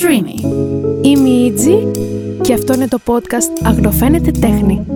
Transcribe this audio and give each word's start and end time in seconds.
Streamy. 0.00 0.40
Είμαι 1.02 1.28
η 1.28 1.44
Ιτζη 1.44 1.90
και 2.42 2.52
αυτό 2.52 2.74
είναι 2.74 2.88
το 2.88 2.98
podcast 3.06 3.66
Αγνοφαίνεται 3.66 4.30
Τέχνη. 4.30 4.86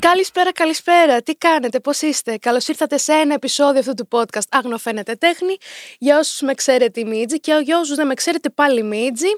Καλησπέρα, 0.00 0.52
καλησπέρα. 0.52 1.22
Τι 1.22 1.34
κάνετε, 1.34 1.80
πώς 1.80 2.00
είστε; 2.00 2.36
Καλώς 2.38 2.68
ήρθατε 2.68 2.98
σε 2.98 3.12
ένα 3.12 3.34
επεισόδιο 3.34 3.80
αυτού 3.80 3.94
του 3.94 4.08
podcast 4.10 4.48
Αγνοφαίνεται 4.50 5.14
Τέχνη. 5.14 5.56
Για 5.98 6.18
όσους 6.18 6.40
με 6.40 6.54
ξέρετε, 6.54 7.00
η 7.00 7.04
Μίτζη 7.04 7.40
και 7.40 7.60
για 7.64 7.78
όσους 7.78 7.96
δεν 7.96 8.06
με 8.06 8.14
ξέρετε, 8.14 8.50
πάλι 8.50 8.80
η 8.80 8.82
Μίτζη. 8.82 9.28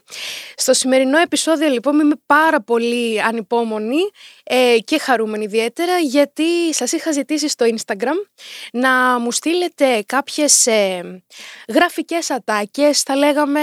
Στο 0.57 0.73
σημερινό 0.73 1.19
επεισόδιο, 1.19 1.69
λοιπόν, 1.69 2.01
είμαι 2.01 2.15
πάρα 2.27 2.61
πολύ 2.61 3.23
ανυπόμονη 3.23 4.01
ε, 4.45 4.77
και 4.85 4.99
χαρούμενη 4.99 5.45
ιδιαίτερα, 5.45 5.99
γιατί 5.99 6.75
σας 6.75 6.93
είχα 6.93 7.13
ζητήσει 7.13 7.49
στο 7.49 7.67
Instagram 7.77 8.27
να 8.73 9.19
μου 9.19 9.33
στείλετε 9.33 10.03
κάποιες 10.07 10.67
ε, 10.67 11.23
γραφικές 11.69 12.31
ατάκες, 12.31 13.03
θα 13.03 13.17
λέγαμε 13.17 13.61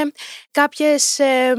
κάποιες 0.51 1.19
ε, 1.19 1.53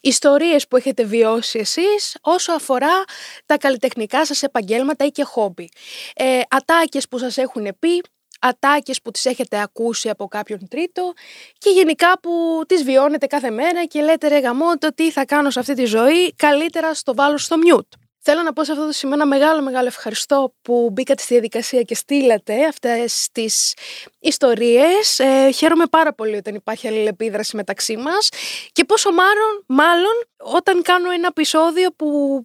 ιστορίες 0.00 0.68
που 0.68 0.76
έχετε 0.76 1.04
βιώσει 1.04 1.58
εσείς 1.58 2.16
όσο 2.20 2.52
αφορά 2.52 3.04
τα 3.46 3.58
καλλιτεχνικά 3.58 4.26
σας 4.26 4.42
επαγγέλματα 4.42 5.04
ή 5.04 5.10
και 5.10 5.24
χόμπι. 5.24 5.68
Ε, 6.14 6.40
ατάκες 6.48 7.08
που 7.08 7.18
σας 7.18 7.36
έχουν 7.36 7.76
πει, 7.78 8.02
ατάκες 8.40 9.02
που 9.02 9.10
τις 9.10 9.24
έχετε 9.24 9.60
ακούσει 9.60 10.08
από 10.08 10.26
κάποιον 10.26 10.68
τρίτο 10.68 11.12
και 11.58 11.70
γενικά 11.70 12.20
που 12.20 12.62
τις 12.66 12.82
βιώνετε 12.84 13.26
κάθε 13.26 13.50
μέρα 13.50 13.84
και 13.84 14.00
λέτε 14.02 14.28
ρε 14.28 14.38
γαμώτο 14.38 14.94
τι 14.94 15.10
θα 15.10 15.24
κάνω 15.24 15.50
σε 15.50 15.60
αυτή 15.60 15.74
τη 15.74 15.84
ζωή, 15.84 16.34
καλύτερα 16.36 16.94
στο 16.94 17.14
βάλω 17.14 17.38
στο 17.38 17.56
mute. 17.66 18.09
Θέλω 18.22 18.42
να 18.42 18.52
πω 18.52 18.64
σε 18.64 18.72
αυτό 18.72 18.86
το 18.86 18.92
σημείο 18.92 19.14
ένα 19.14 19.26
μεγάλο 19.26 19.62
μεγάλο 19.62 19.86
ευχαριστώ 19.86 20.54
που 20.62 20.90
μπήκατε 20.92 21.22
στη 21.22 21.32
διαδικασία 21.32 21.82
και 21.82 21.94
στείλατε 21.94 22.66
αυτές 22.66 23.28
τις 23.32 23.74
ιστορίες. 24.18 25.18
Ε, 25.18 25.50
χαίρομαι 25.50 25.86
πάρα 25.86 26.14
πολύ 26.14 26.36
όταν 26.36 26.54
υπάρχει 26.54 26.88
αλληλεπίδραση 26.88 27.56
μεταξύ 27.56 27.96
μας 27.96 28.28
και 28.72 28.84
πόσο 28.84 29.12
μάλλον, 29.12 29.64
μάλλον 29.66 30.12
όταν 30.36 30.82
κάνω 30.82 31.10
ένα 31.10 31.26
επεισόδιο 31.26 31.90
που 31.90 32.42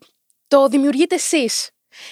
το 0.47 0.67
δημιουργείτε 0.67 1.15
εσείς. 1.15 1.69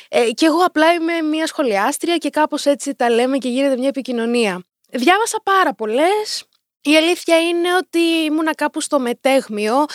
Ε, 0.09 0.31
και 0.31 0.45
εγώ 0.45 0.63
απλά 0.63 0.93
είμαι 0.93 1.21
μια 1.21 1.47
σχολιάστρια 1.47 2.17
και 2.17 2.29
κάπως 2.29 2.65
έτσι 2.65 2.95
τα 2.95 3.09
λέμε 3.09 3.37
και 3.37 3.49
γίνεται 3.49 3.77
μια 3.77 3.87
επικοινωνία. 3.87 4.63
Διάβασα 4.89 5.41
πάρα 5.43 5.73
πολλές. 5.73 6.43
Η 6.81 6.95
αλήθεια 6.95 7.41
είναι 7.41 7.75
ότι 7.75 7.99
ήμουνα 7.99 8.55
κάπου 8.55 8.81
στο 8.81 8.99
μετέγμιο. 8.99 9.85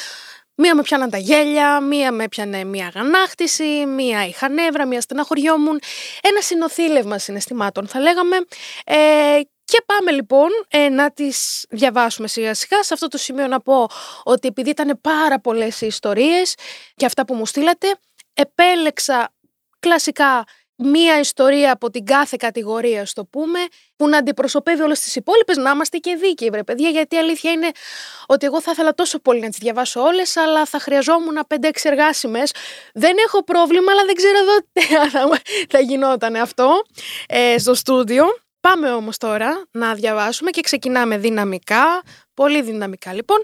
Μία 0.61 0.75
με 0.75 0.83
πιάναν 0.83 1.11
τα 1.11 1.19
γέλια, 1.19 1.81
μία 1.81 2.13
με 2.13 2.29
πιάνε 2.29 2.65
μία 2.65 2.87
αγανάκτηση, 2.87 3.87
μία 3.87 4.27
είχα 4.27 4.49
νεύρα, 4.49 4.87
μία 4.87 5.01
στεναχωριόμουν. 5.01 5.81
Ένα 6.21 6.41
συνοθήλευμα 6.41 7.19
συναισθημάτων 7.19 7.87
θα 7.87 8.01
λέγαμε. 8.01 8.37
Ε, 8.85 9.41
και 9.65 9.83
πάμε 9.87 10.11
λοιπόν 10.11 10.49
ε, 10.69 10.89
να 10.89 11.11
τις 11.11 11.67
διαβάσουμε 11.71 12.29
σιγά 12.29 12.55
σιγά. 12.55 12.83
Σε 12.83 12.95
αυτό 12.95 13.09
το 13.09 13.19
σημείο 13.19 13.47
να 13.47 13.61
πω 13.61 13.89
ότι 14.23 14.49
επειδή 14.49 14.71
ήταν 14.71 14.99
πάρα 15.01 15.41
πολλές 15.41 15.81
οι 15.81 15.87
ιστορίες 15.87 16.55
και 16.95 17.07
αυτά 17.07 17.25
που 17.25 17.35
μου 17.35 17.47
στείλατε, 17.47 17.99
επέλεξα 18.35 19.35
κλασικά 19.79 20.45
μία 20.79 21.19
ιστορία 21.19 21.73
από 21.73 21.91
την 21.91 22.05
κάθε 22.05 22.37
κατηγορία, 22.39 23.07
στο 23.07 23.25
πούμε, 23.25 23.59
που 23.97 24.09
να 24.09 24.17
αντιπροσωπεύει 24.19 24.83
όλες 24.83 25.01
τις 25.01 25.17
υπόλοιπες, 25.17 25.57
να 25.57 25.71
είμαστε 25.71 25.99
και 25.99 26.15
δίκαιοι, 26.15 26.51
βρε 26.51 26.63
παιδιά. 26.63 26.89
Γιατί 26.89 27.15
η 27.15 27.19
αλήθεια 27.19 27.51
είναι 27.51 27.71
ότι 28.27 28.47
εγώ 28.47 28.61
θα 28.61 28.71
ήθελα 28.71 28.95
τόσο 28.95 29.19
πολύ 29.19 29.41
να 29.41 29.49
τις 29.49 29.59
διαβάσω 29.59 30.01
όλες, 30.01 30.37
αλλά 30.37 30.65
θα 30.65 30.79
χρειαζόμουν 30.79 31.39
5-6 31.49 31.71
εργάσιμες. 31.83 32.53
Δεν 32.95 33.17
έχω 33.27 33.45
πρόβλημα, 33.45 33.93
αλλά 33.93 34.05
δεν 34.05 34.15
ξέρω 34.15 34.39
εδώ 34.39 34.57
θα, 35.11 35.41
θα 35.69 35.81
γινόταν 35.81 36.37
αυτό 36.37 36.83
ε, 37.27 37.59
στο 37.59 37.75
στούντιο. 37.75 38.25
Πάμε 38.61 38.93
όμως 38.93 39.17
τώρα 39.17 39.67
να 39.71 39.95
διαβάσουμε 39.95 40.51
και 40.51 40.61
ξεκινάμε 40.61 41.19
δυναμικά, 41.19 42.03
πολύ 42.35 42.63
δυναμικά 42.63 43.13
λοιπόν. 43.13 43.39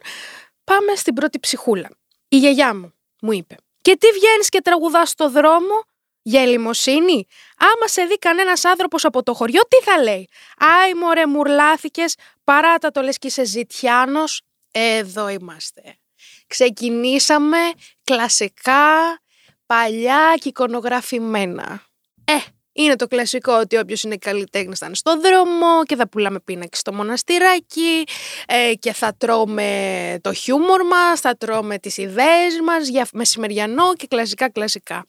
Πάμε 0.65 0.95
στην 0.95 1.15
πρώτη 1.15 1.39
ψυχούλα. 1.39 1.91
Η 2.29 2.37
γιαγιά 2.37 2.75
μου 2.75 2.93
μου 3.21 3.33
είπε 3.33 3.55
«Και 3.81 3.97
τι 3.97 4.07
βγαίνεις 4.07 4.49
και 4.49 4.61
τραγουδάς 4.61 5.11
στο 5.11 5.31
δρόμο» 5.31 5.94
Για 6.27 6.43
ελιμοσύνη; 6.43 7.27
Άμα 7.57 7.87
σε 7.87 8.05
δει 8.05 8.19
κανένας 8.19 8.65
άνθρωπος 8.65 9.05
από 9.05 9.23
το 9.23 9.35
χωριό, 9.35 9.61
τι 9.69 9.77
θα 9.77 10.03
λέει; 10.03 10.29
Άι 10.59 10.95
μωρέ 10.95 11.27
μουρλάθηκε, 11.27 12.05
παράτα 12.45 12.91
το 12.91 13.01
λες 13.03 13.19
και 13.19 13.27
είσαι 13.27 13.45
ζητιάνος. 13.45 14.43
Εδώ 14.71 15.29
είμαστε. 15.29 15.99
Ξεκινήσαμε 16.47 17.59
κλασικά, 18.05 19.21
παλιά 19.67 20.35
και 20.39 20.49
εικονογραφημένα. 20.49 21.83
Ε, 22.25 22.37
είναι 22.75 22.97
το 22.97 23.07
κλασικό 23.07 23.53
ότι 23.53 23.77
όποιος 23.77 24.03
είναι 24.03 24.17
καλλιτέχνης 24.17 24.79
θα 24.79 24.87
είναι 24.87 24.95
στο 24.95 25.21
δρόμο 25.21 25.85
και 25.85 25.97
θα 25.97 26.09
πουλάμε 26.09 26.41
πίνακες 26.41 26.79
στο 26.79 26.93
μοναστηράκι 26.93 28.05
ε, 28.47 28.75
και 28.75 28.93
θα 28.93 29.15
τρώμε 29.19 30.19
το 30.21 30.33
χιούμορ 30.33 30.83
μας, 30.87 31.21
θα 31.21 31.37
τρώμε 31.37 31.79
τις 31.79 31.97
ιδέες 31.97 32.61
μας 32.67 32.89
για 32.89 33.09
μεσημεριανό 33.13 33.95
και 33.95 34.07
κλασικά 34.07 34.51
κλασικά. 34.51 35.07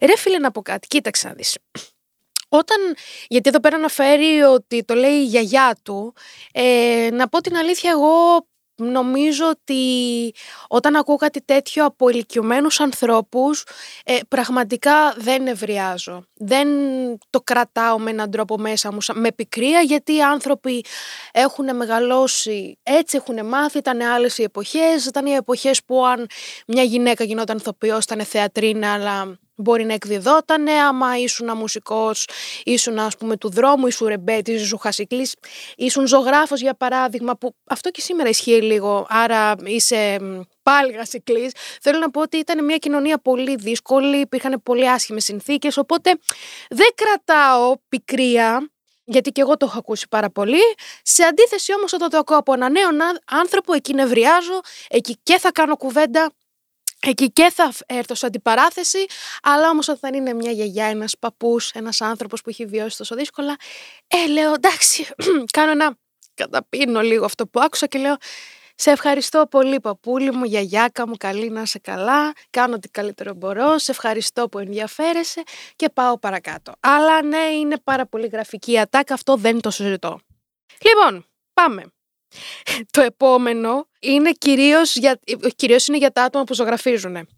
Ρε 0.00 0.16
φίλε 0.16 0.38
να 0.38 0.50
πω 0.50 0.62
κάτι, 0.62 0.86
κοίταξε 0.86 1.28
να 1.28 1.34
δεις. 1.34 1.56
Όταν, 2.48 2.76
γιατί 3.28 3.48
εδώ 3.48 3.60
πέρα 3.60 3.76
αναφέρει 3.76 4.42
ότι 4.42 4.84
το 4.84 4.94
λέει 4.94 5.14
η 5.14 5.24
γιαγιά 5.24 5.76
του, 5.82 6.14
ε, 6.52 7.08
να 7.12 7.28
πω 7.28 7.40
την 7.40 7.56
αλήθεια 7.56 7.90
εγώ 7.90 8.46
νομίζω 8.78 9.48
ότι 9.48 9.82
όταν 10.68 10.96
ακούω 10.96 11.16
κάτι 11.16 11.42
τέτοιο 11.42 11.84
από 11.84 12.08
ηλικιωμένους 12.08 12.80
ανθρώπους 12.80 13.64
ε, 14.04 14.18
πραγματικά 14.28 15.14
δεν 15.16 15.46
ευριάζω. 15.46 16.24
Δεν 16.34 16.68
το 17.30 17.40
κρατάω 17.40 17.98
με 17.98 18.10
έναν 18.10 18.30
τρόπο 18.30 18.58
μέσα 18.58 18.92
μου 18.92 18.98
με 19.14 19.32
πικρία 19.32 19.80
γιατί 19.80 20.14
οι 20.14 20.22
άνθρωποι 20.22 20.84
έχουν 21.32 21.76
μεγαλώσει, 21.76 22.78
έτσι 22.82 23.16
έχουν 23.16 23.46
μάθει, 23.46 23.78
ήταν 23.78 24.00
άλλες 24.00 24.38
οι 24.38 24.42
εποχές, 24.42 25.06
ήταν 25.06 25.26
οι 25.26 25.32
εποχές 25.32 25.84
που 25.84 26.06
αν 26.06 26.26
μια 26.66 26.82
γυναίκα 26.82 27.24
γινόταν 27.24 27.56
ηθοποιός 27.56 28.04
ήταν 28.04 28.24
θεατρίνα 28.24 28.92
αλλά 28.92 29.38
μπορεί 29.60 29.84
να 29.84 29.92
εκδιδότανε, 29.92 30.72
άμα 30.72 31.18
ήσουν 31.18 31.56
μουσικός, 31.56 32.28
ήσουν 32.64 32.98
ας 32.98 33.16
πούμε 33.16 33.36
του 33.36 33.50
δρόμου, 33.50 33.86
ήσουν 33.86 34.06
ρεμπέτης, 34.06 34.62
ήσουν 34.62 34.78
χασικλής, 34.78 35.34
ήσουν 35.76 36.06
ζωγράφος 36.06 36.60
για 36.60 36.74
παράδειγμα, 36.74 37.36
που 37.36 37.54
αυτό 37.68 37.90
και 37.90 38.00
σήμερα 38.00 38.28
ισχύει 38.28 38.62
λίγο, 38.62 39.06
άρα 39.08 39.54
είσαι 39.64 40.18
πάλι 40.62 40.92
χασικλής. 40.92 41.52
Θέλω 41.80 41.98
να 41.98 42.10
πω 42.10 42.20
ότι 42.20 42.36
ήταν 42.36 42.64
μια 42.64 42.76
κοινωνία 42.76 43.18
πολύ 43.18 43.56
δύσκολη, 43.56 44.16
υπήρχαν 44.16 44.60
πολύ 44.62 44.90
άσχημες 44.90 45.24
συνθήκες, 45.24 45.76
οπότε 45.76 46.10
δεν 46.70 46.88
κρατάω 46.94 47.74
πικρία, 47.88 48.70
γιατί 49.04 49.30
και 49.30 49.40
εγώ 49.40 49.56
το 49.56 49.66
έχω 49.66 49.78
ακούσει 49.78 50.06
πάρα 50.08 50.30
πολύ. 50.30 50.60
Σε 51.02 51.22
αντίθεση 51.22 51.74
όμως 51.74 51.92
όταν 51.92 52.08
το 52.08 52.18
ακούω 52.18 52.36
από 52.36 52.52
ένα 52.52 52.68
νέο 52.68 52.88
άνθρωπο, 53.24 53.72
εκεί 53.72 53.94
νευριάζω, 53.94 54.60
εκεί 54.88 55.16
και 55.22 55.38
θα 55.38 55.52
κάνω 55.52 55.76
κουβέντα 55.76 56.32
Εκεί 57.06 57.32
και 57.32 57.50
θα 57.54 57.72
έρθω 57.86 58.14
σε 58.14 58.26
αντιπαράθεση, 58.26 59.06
αλλά 59.42 59.68
όμως 59.68 59.88
όταν 59.88 60.14
είναι 60.14 60.32
μια 60.32 60.50
γιαγιά, 60.50 60.86
ένας 60.86 61.18
παππούς, 61.18 61.70
ένας 61.70 62.00
άνθρωπος 62.00 62.42
που 62.42 62.50
έχει 62.50 62.66
βιώσει 62.66 62.96
τόσο 62.96 63.14
δύσκολα, 63.14 63.56
ε, 64.06 64.26
λέω 64.26 64.52
εντάξει, 64.52 65.06
κάνω 65.58 65.70
ένα 65.70 65.96
καταπίνω 66.34 67.00
λίγο 67.00 67.24
αυτό 67.24 67.46
που 67.46 67.60
άκουσα 67.60 67.86
και 67.86 67.98
λέω 67.98 68.16
σε 68.74 68.90
ευχαριστώ 68.90 69.46
πολύ 69.50 69.80
παππούλη 69.80 70.32
μου, 70.32 70.44
γιαγιάκα 70.44 71.08
μου, 71.08 71.16
καλή 71.16 71.50
να 71.50 71.62
είσαι 71.62 71.78
καλά, 71.78 72.32
κάνω 72.50 72.74
ό,τι 72.74 72.88
καλύτερο 72.88 73.34
μπορώ, 73.34 73.78
σε 73.78 73.90
ευχαριστώ 73.90 74.48
που 74.48 74.58
ενδιαφέρεσαι 74.58 75.42
και 75.76 75.88
πάω 75.88 76.18
παρακάτω. 76.18 76.72
Αλλά 76.80 77.22
ναι, 77.22 77.38
είναι 77.38 77.76
πάρα 77.84 78.06
πολύ 78.06 78.26
γραφική 78.26 78.72
η 78.72 78.78
ατάκα, 78.78 79.14
αυτό 79.14 79.36
δεν 79.36 79.60
το 79.60 79.70
συζητώ. 79.70 80.20
Λοιπόν, 80.82 81.26
πάμε. 81.52 81.84
Το 82.92 83.00
επόμενο 83.00 83.88
είναι 84.00 84.32
κυρίως 84.32 84.96
για, 84.96 85.20
κυρίως 85.56 85.86
είναι 85.86 85.96
για 85.96 86.10
τα 86.10 86.22
άτομα 86.22 86.44
που 86.44 86.54
ζωγραφίζουν. 86.54 87.28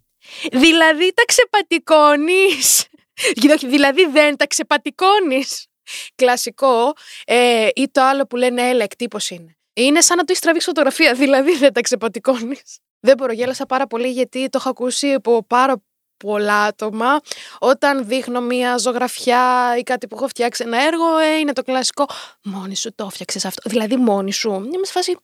Δηλαδή 0.53 1.13
τα 1.15 1.23
ξεπατικώνεις. 1.27 2.87
δηλαδή 3.75 4.07
δεν 4.07 4.37
τα 4.37 4.47
ξεπατικώνεις. 4.47 5.67
Κλασικό 6.15 6.93
ε, 7.25 7.69
ή 7.75 7.91
το 7.91 8.03
άλλο 8.03 8.27
που 8.27 8.37
λένε 8.37 8.69
έλα 8.69 8.83
εκτύπωση 8.83 9.35
είναι. 9.35 9.55
Είναι 9.73 10.01
σαν 10.01 10.17
να 10.17 10.23
το 10.23 10.27
έχεις 10.29 10.43
τραβήξει 10.43 10.67
φωτογραφία, 10.67 11.15
δηλαδή 11.23 11.57
δεν 11.57 11.73
τα 11.73 11.81
ξεπατικώνεις. 11.81 12.79
Δεν 13.01 13.17
μπορώ, 13.17 13.33
γέλασα 13.33 13.67
πάρα 13.67 13.87
πολύ 13.87 14.11
γιατί 14.11 14.49
το 14.49 14.59
έχω 14.61 14.69
ακούσει 14.69 15.13
από 15.13 15.45
πάρα 15.47 15.83
πολλά 16.27 16.63
άτομα. 16.63 17.21
Όταν 17.59 18.07
δείχνω 18.07 18.41
μία 18.41 18.77
ζωγραφιά 18.77 19.75
ή 19.79 19.83
κάτι 19.83 20.07
που 20.07 20.17
έχω 20.17 20.29
φτιάξει 20.29 20.63
ένα 20.67 20.83
έργο, 20.83 21.19
ε, 21.19 21.39
είναι 21.39 21.53
το 21.53 21.63
κλασικό. 21.63 22.07
Μόνη 22.43 22.77
σου 22.77 22.95
το 22.95 23.05
έφτιαξες 23.05 23.45
αυτό. 23.45 23.71
Δηλαδή, 23.71 23.97
μόνη 23.97 24.33
σου. 24.33 24.51
Μια 24.51 24.79
με 24.79 24.87
φάση. 24.87 25.19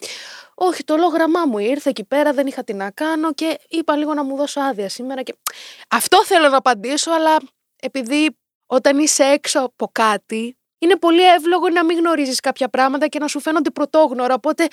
Όχι, 0.55 0.85
το 0.85 0.97
λόγραμμά 0.97 1.47
μου 1.47 1.59
ήρθε 1.59 1.91
εκεί 1.91 2.05
πέρα, 2.05 2.33
δεν 2.33 2.47
είχα 2.47 2.65
τι 2.65 2.75
να 2.75 2.91
κάνω 2.91 3.33
και 3.33 3.59
είπα 3.69 3.97
λίγο 3.97 4.15
να 4.15 4.25
μου 4.25 4.37
δώσω 4.37 4.61
άδεια 4.61 4.89
σήμερα. 4.89 5.23
Και... 5.23 5.35
Αυτό 5.89 6.25
θέλω 6.25 6.49
να 6.49 6.57
απαντήσω, 6.57 7.11
αλλά 7.11 7.37
επειδή 7.77 8.37
όταν 8.67 8.99
είσαι 8.99 9.25
έξω 9.25 9.61
από 9.61 9.89
κάτι, 9.93 10.57
είναι 10.79 10.97
πολύ 10.97 11.33
εύλογο 11.33 11.69
να 11.69 11.85
μην 11.85 11.99
γνωρίζεις 11.99 12.41
κάποια 12.41 12.69
πράγματα 12.69 13.07
και 13.07 13.19
να 13.19 13.29
σου 13.29 13.41
φαίνονται 13.41 13.71
πρωτόγνωρα. 13.71 14.35
Οπότε 14.35 14.67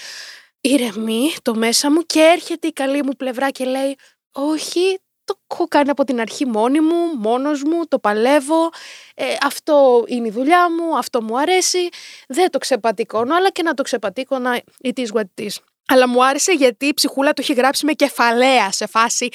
ηρεμεί 0.62 1.34
το 1.42 1.56
μέσα 1.56 1.92
μου 1.92 2.02
και 2.02 2.20
έρχεται 2.20 2.68
η 2.68 2.72
καλή 2.72 3.04
μου 3.04 3.12
πλευρά 3.18 3.50
και 3.50 3.66
λέει 3.66 3.98
όχι, 4.32 5.00
το 5.24 5.40
έχω 5.52 5.68
κάνει 5.68 5.90
από 5.90 6.04
την 6.04 6.20
αρχή 6.20 6.46
μόνη 6.46 6.80
μου, 6.80 7.16
μόνος 7.18 7.64
μου, 7.64 7.88
το 7.88 8.00
παλεύω, 8.00 8.70
ε, 9.16 9.26
αυτό 9.46 10.04
είναι 10.08 10.28
η 10.28 10.32
δουλειά 10.32 10.72
μου, 10.72 10.98
αυτό 10.98 11.22
μου 11.24 11.40
αρέσει, 11.40 11.90
δεν 12.28 12.50
το 12.50 12.58
ξεπατικώνω, 12.58 13.36
αλλά 13.36 13.50
και 13.50 13.64
να 13.64 13.74
το 13.74 13.84
ξεπατικώνα 13.84 14.62
it 14.84 15.00
is 15.00 15.08
what 15.14 15.22
it 15.22 15.44
is. 15.44 15.56
Αλλά 15.88 16.08
μου 16.08 16.26
άρεσε 16.26 16.52
γιατί 16.52 16.86
η 16.86 16.94
ψυχούλα 16.94 17.34
το 17.34 17.42
έχει 17.42 17.54
γράψει 17.54 17.86
με 17.86 17.94
κεφαλαία 17.94 18.72
σε 18.72 18.88
φάση. 18.88 19.30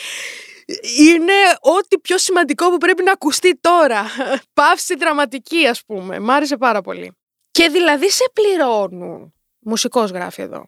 Είναι 0.98 1.32
ό,τι 1.60 1.98
πιο 1.98 2.18
σημαντικό 2.18 2.70
που 2.70 2.78
πρέπει 2.78 3.02
να 3.02 3.12
ακουστεί 3.12 3.58
τώρα. 3.60 4.06
Παύση 4.54 4.94
δραματική, 4.94 5.66
ας 5.66 5.84
πούμε. 5.86 6.18
Μ' 6.18 6.30
άρεσε 6.30 6.56
πάρα 6.56 6.80
πολύ. 6.80 7.16
Και 7.50 7.68
δηλαδή 7.68 8.10
σε 8.10 8.24
πληρώνουν. 8.32 9.34
Μουσικός 9.58 10.10
γράφει 10.10 10.42
εδώ. 10.42 10.64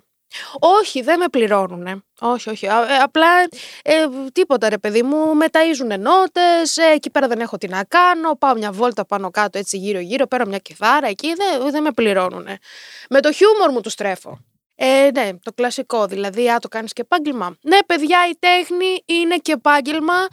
Όχι, 0.58 1.02
δεν 1.02 1.18
με 1.18 1.28
πληρώνουν. 1.28 2.04
Όχι, 2.20 2.50
όχι. 2.50 2.66
Ε, 2.66 2.70
απλά 3.02 3.40
ε, 3.82 4.06
τίποτα 4.32 4.68
ρε 4.68 4.78
παιδί 4.78 5.02
μου, 5.02 5.34
με 5.34 5.46
ταΐζουνε 5.50 5.98
νότες, 5.98 6.76
ε, 6.76 6.92
εκεί 6.94 7.10
πέρα 7.10 7.28
δεν 7.28 7.40
έχω 7.40 7.58
τι 7.58 7.68
να 7.68 7.84
κάνω, 7.84 8.36
πάω 8.36 8.54
μια 8.54 8.72
βόλτα 8.72 9.04
πάνω 9.06 9.30
κάτω 9.30 9.58
έτσι 9.58 9.76
γύρω 9.76 9.98
γύρω, 9.98 10.26
παίρνω 10.26 10.46
μια 10.46 10.58
κιθάρα 10.58 11.06
εκεί, 11.06 11.34
δεν, 11.34 11.70
δεν 11.70 11.82
με 11.82 11.92
πληρώνουν. 11.92 12.46
Με 13.08 13.20
το 13.20 13.32
χιούμορ 13.32 13.70
μου 13.70 13.80
τους 13.80 13.94
τρέφω. 13.94 14.38
Ε, 14.74 15.10
ναι, 15.14 15.30
το 15.42 15.52
κλασικό, 15.52 16.06
δηλαδή, 16.06 16.50
α, 16.50 16.58
το 16.58 16.68
κάνεις 16.68 16.92
και 16.92 17.00
επάγγελμα. 17.00 17.56
Ναι, 17.60 17.78
παιδιά, 17.86 18.18
η 18.30 18.36
τέχνη 18.38 19.02
είναι 19.04 19.36
και 19.36 19.52
επάγγελμα 19.52 20.26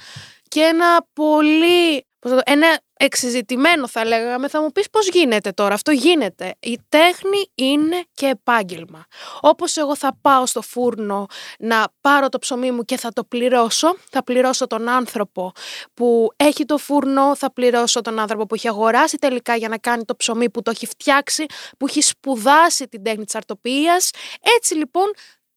και 0.48 0.62
ένα 0.62 1.06
πολύ 1.14 2.06
ένα 2.44 2.80
εξεζητημένο 2.98 3.88
θα 3.88 4.06
λέγαμε, 4.06 4.48
θα 4.48 4.62
μου 4.62 4.72
πεις 4.72 4.90
πώς 4.90 5.10
γίνεται 5.10 5.52
τώρα. 5.52 5.74
Αυτό 5.74 5.92
γίνεται. 5.92 6.56
Η 6.60 6.80
τέχνη 6.90 7.52
είναι 7.56 8.04
και 8.14 8.26
επάγγελμα. 8.26 9.06
Όπως 9.42 9.78
εγώ 9.78 9.96
θα 9.96 10.18
πάω 10.22 10.46
στο 10.46 10.62
φούρνο 10.62 11.26
να 11.60 11.86
πάρω 12.02 12.30
το 12.30 12.40
ψωμί 12.40 12.72
μου 12.72 12.84
και 12.84 12.98
θα 12.98 13.14
το 13.14 13.24
πληρώσω, 13.24 13.98
θα 14.10 14.24
πληρώσω 14.24 14.68
τον 14.68 14.90
άνθρωπο 14.90 15.52
που 15.94 16.30
έχει 16.36 16.66
το 16.66 16.78
φούρνο, 16.78 17.36
θα 17.36 17.54
πληρώσω 17.54 18.02
τον 18.02 18.20
άνθρωπο 18.20 18.46
που 18.46 18.56
έχει 18.56 18.68
αγοράσει 18.68 19.18
τελικά 19.18 19.56
για 19.56 19.70
να 19.70 19.78
κάνει 19.78 20.06
το 20.06 20.16
ψωμί 20.16 20.50
που 20.50 20.62
το 20.62 20.72
έχει 20.72 20.86
φτιάξει, 20.86 21.46
που 21.78 21.88
έχει 21.88 22.02
σπουδάσει 22.02 22.88
την 22.88 23.04
τέχνη 23.04 23.26
της 23.26 23.36
αρτοποιίας. 23.36 24.10
Έτσι 24.58 24.76
λοιπόν 24.76 25.06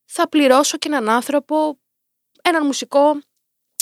θα 0.05 0.29
πληρώσω 0.29 0.77
και 0.77 0.89
έναν 0.89 1.09
άνθρωπο, 1.09 1.79
έναν 2.43 2.67
μουσικό, 2.67 3.21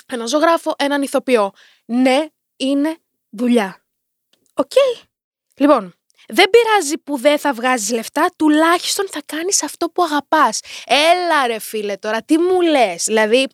έναν 0.07 0.27
ζωγράφο, 0.27 0.75
έναν 0.79 1.03
ηθοποιό. 1.03 1.51
Ναι, 1.85 2.27
είναι 2.57 2.99
δουλειά. 3.31 3.83
Οκέι. 4.55 4.73
Λοιπόν, 5.55 5.95
δεν 6.29 6.51
πειράζει 6.51 6.99
που 6.99 7.19
δεν 7.19 7.39
θα 7.39 7.53
βγάζεις 7.53 7.91
λεφτά, 7.91 8.31
τουλάχιστον 8.37 9.09
θα 9.09 9.23
κάνεις 9.27 9.63
αυτό 9.63 9.87
που 9.91 10.03
αγαπάς. 10.03 10.61
Έλα 10.87 11.47
ρε 11.47 11.59
φίλε 11.59 11.97
τώρα, 11.97 12.23
τι 12.23 12.39
μου 12.39 12.61
λες; 12.61 13.05
Δηλαδή, 13.05 13.47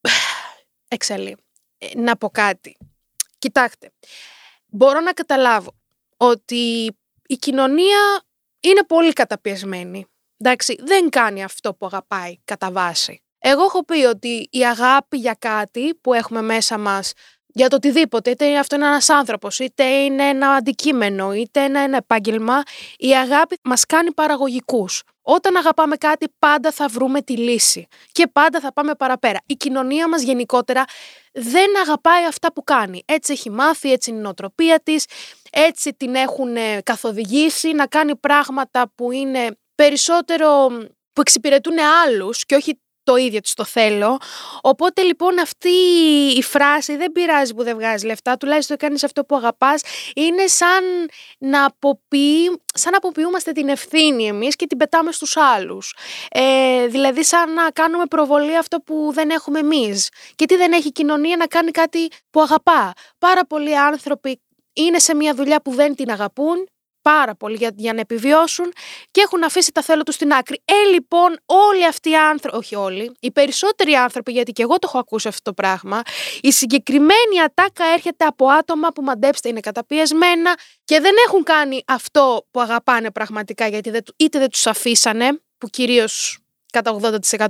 εξαλεί, 0.88 1.36
ε, 1.78 1.86
να 1.94 2.16
πω 2.16 2.30
κάτι. 2.30 2.76
Κοιτάξτε, 3.38 3.92
μπορώ 4.66 5.00
να 5.00 5.12
καταλάβω 5.12 5.74
ότι 6.16 6.96
η 7.26 7.34
κοινωνία 7.34 8.22
είναι 8.60 8.84
πολύ 8.84 9.12
καταπιεσμένη. 9.12 10.06
Εντάξει, 10.36 10.76
δεν 10.80 11.08
κάνει 11.08 11.44
αυτό 11.44 11.74
που 11.74 11.86
αγαπάει 11.86 12.38
κατά 12.44 12.70
βάση. 12.70 13.22
Εγώ 13.38 13.62
έχω 13.64 13.84
πει 13.84 14.04
ότι 14.04 14.48
η 14.50 14.66
αγάπη 14.66 15.16
για 15.16 15.36
κάτι 15.38 15.94
που 15.94 16.14
έχουμε 16.14 16.42
μέσα 16.42 16.78
μας 16.78 17.12
για 17.56 17.68
το 17.68 17.76
οτιδήποτε, 17.76 18.30
είτε 18.30 18.58
αυτό 18.58 18.76
είναι 18.76 18.86
ένας 18.86 19.08
άνθρωπος, 19.08 19.58
είτε 19.58 19.84
είναι 19.84 20.28
ένα 20.28 20.50
αντικείμενο, 20.50 21.32
είτε 21.32 21.60
είναι 21.60 21.82
ένα 21.82 21.96
επάγγελμα, 21.96 22.62
η 22.96 23.16
αγάπη 23.16 23.58
μας 23.62 23.86
κάνει 23.86 24.12
παραγωγικούς. 24.12 25.02
Όταν 25.22 25.56
αγαπάμε 25.56 25.96
κάτι 25.96 26.26
πάντα 26.38 26.70
θα 26.70 26.88
βρούμε 26.88 27.22
τη 27.22 27.36
λύση 27.36 27.86
και 28.12 28.26
πάντα 28.32 28.60
θα 28.60 28.72
πάμε 28.72 28.94
παραπέρα. 28.94 29.38
Η 29.46 29.54
κοινωνία 29.54 30.08
μας 30.08 30.22
γενικότερα 30.22 30.84
δεν 31.32 31.78
αγαπάει 31.82 32.24
αυτά 32.24 32.52
που 32.52 32.64
κάνει. 32.64 33.02
Έτσι 33.04 33.32
έχει 33.32 33.50
μάθει, 33.50 33.92
έτσι 33.92 34.10
είναι 34.10 34.18
η 34.18 34.22
νοοτροπία 34.22 34.80
της, 34.82 35.06
έτσι 35.50 35.94
την 35.94 36.14
έχουν 36.14 36.56
καθοδηγήσει 36.82 37.72
να 37.72 37.86
κάνει 37.86 38.16
πράγματα 38.16 38.92
που 38.94 39.12
είναι 39.12 39.56
περισσότερο 39.74 40.66
που 41.12 41.20
εξυπηρετούν 41.20 41.74
άλλους 42.06 42.44
και 42.44 42.54
όχι 42.54 42.80
το 43.04 43.16
ίδιο 43.16 43.40
της 43.40 43.54
το 43.54 43.64
θέλω. 43.64 44.18
Οπότε 44.60 45.02
λοιπόν 45.02 45.38
αυτή 45.38 45.68
η 46.36 46.42
φράση 46.42 46.96
δεν 46.96 47.12
πειράζει 47.12 47.54
που 47.54 47.62
δεν 47.62 47.76
βγάζει 47.76 48.06
λεφτά, 48.06 48.36
τουλάχιστον 48.36 48.76
κάνεις 48.76 49.04
αυτό 49.04 49.24
που 49.24 49.36
αγαπάς, 49.36 49.82
είναι 50.14 50.46
σαν 50.46 50.84
να, 51.38 51.64
αποποιεί, 51.64 52.62
σαν 52.74 52.90
να 52.90 52.96
αποποιούμαστε 52.96 53.52
την 53.52 53.68
ευθύνη 53.68 54.26
εμείς 54.26 54.56
και 54.56 54.66
την 54.66 54.78
πετάμε 54.78 55.12
στους 55.12 55.36
άλλους. 55.36 55.96
Ε, 56.30 56.86
δηλαδή 56.86 57.24
σαν 57.24 57.52
να 57.52 57.70
κάνουμε 57.70 58.04
προβολή 58.06 58.56
αυτό 58.56 58.78
που 58.78 59.10
δεν 59.12 59.30
έχουμε 59.30 59.58
εμείς. 59.58 60.08
Και 60.34 60.46
τι 60.46 60.56
δεν 60.56 60.72
έχει 60.72 60.88
η 60.88 60.92
κοινωνία 60.92 61.36
να 61.36 61.46
κάνει 61.46 61.70
κάτι 61.70 62.08
που 62.30 62.40
αγαπά. 62.40 62.92
Πάρα 63.18 63.46
πολλοί 63.46 63.78
άνθρωποι 63.78 64.40
είναι 64.72 64.98
σε 64.98 65.14
μια 65.14 65.34
δουλειά 65.34 65.62
που 65.62 65.70
δεν 65.70 65.94
την 65.94 66.10
αγαπούν 66.10 66.66
πάρα 67.10 67.34
πολύ 67.34 67.56
για, 67.56 67.70
για 67.76 67.92
να 67.92 68.00
επιβιώσουν 68.00 68.72
και 69.10 69.20
έχουν 69.20 69.44
αφήσει 69.44 69.72
τα 69.72 69.82
θέλω 69.82 70.02
τους 70.02 70.14
στην 70.14 70.32
άκρη. 70.32 70.62
Ε, 70.64 70.90
λοιπόν, 70.92 71.36
όλοι 71.46 71.86
αυτοί 71.86 72.10
οι 72.10 72.16
άνθρωποι, 72.16 72.56
όχι 72.56 72.74
όλοι, 72.74 73.12
οι 73.20 73.30
περισσότεροι 73.30 73.92
άνθρωποι, 73.94 74.32
γιατί 74.32 74.52
και 74.52 74.62
εγώ 74.62 74.78
το 74.78 74.86
έχω 74.88 74.98
ακούσει 74.98 75.28
αυτό 75.28 75.42
το 75.42 75.52
πράγμα, 75.52 76.02
η 76.40 76.52
συγκεκριμένη 76.52 77.40
ατάκα 77.44 77.84
έρχεται 77.84 78.24
από 78.24 78.46
άτομα 78.46 78.88
που 78.88 79.02
μαντέψτε 79.02 79.48
είναι 79.48 79.60
καταπιεσμένα 79.60 80.54
και 80.84 81.00
δεν 81.00 81.12
έχουν 81.26 81.42
κάνει 81.42 81.82
αυτό 81.86 82.46
που 82.50 82.60
αγαπάνε 82.60 83.10
πραγματικά, 83.10 83.66
γιατί 83.66 83.90
δεν, 83.90 84.02
είτε 84.16 84.38
δεν 84.38 84.50
τους 84.50 84.66
αφήσανε, 84.66 85.40
που 85.58 85.68
κυρίως 85.68 86.38
κατά 86.72 86.98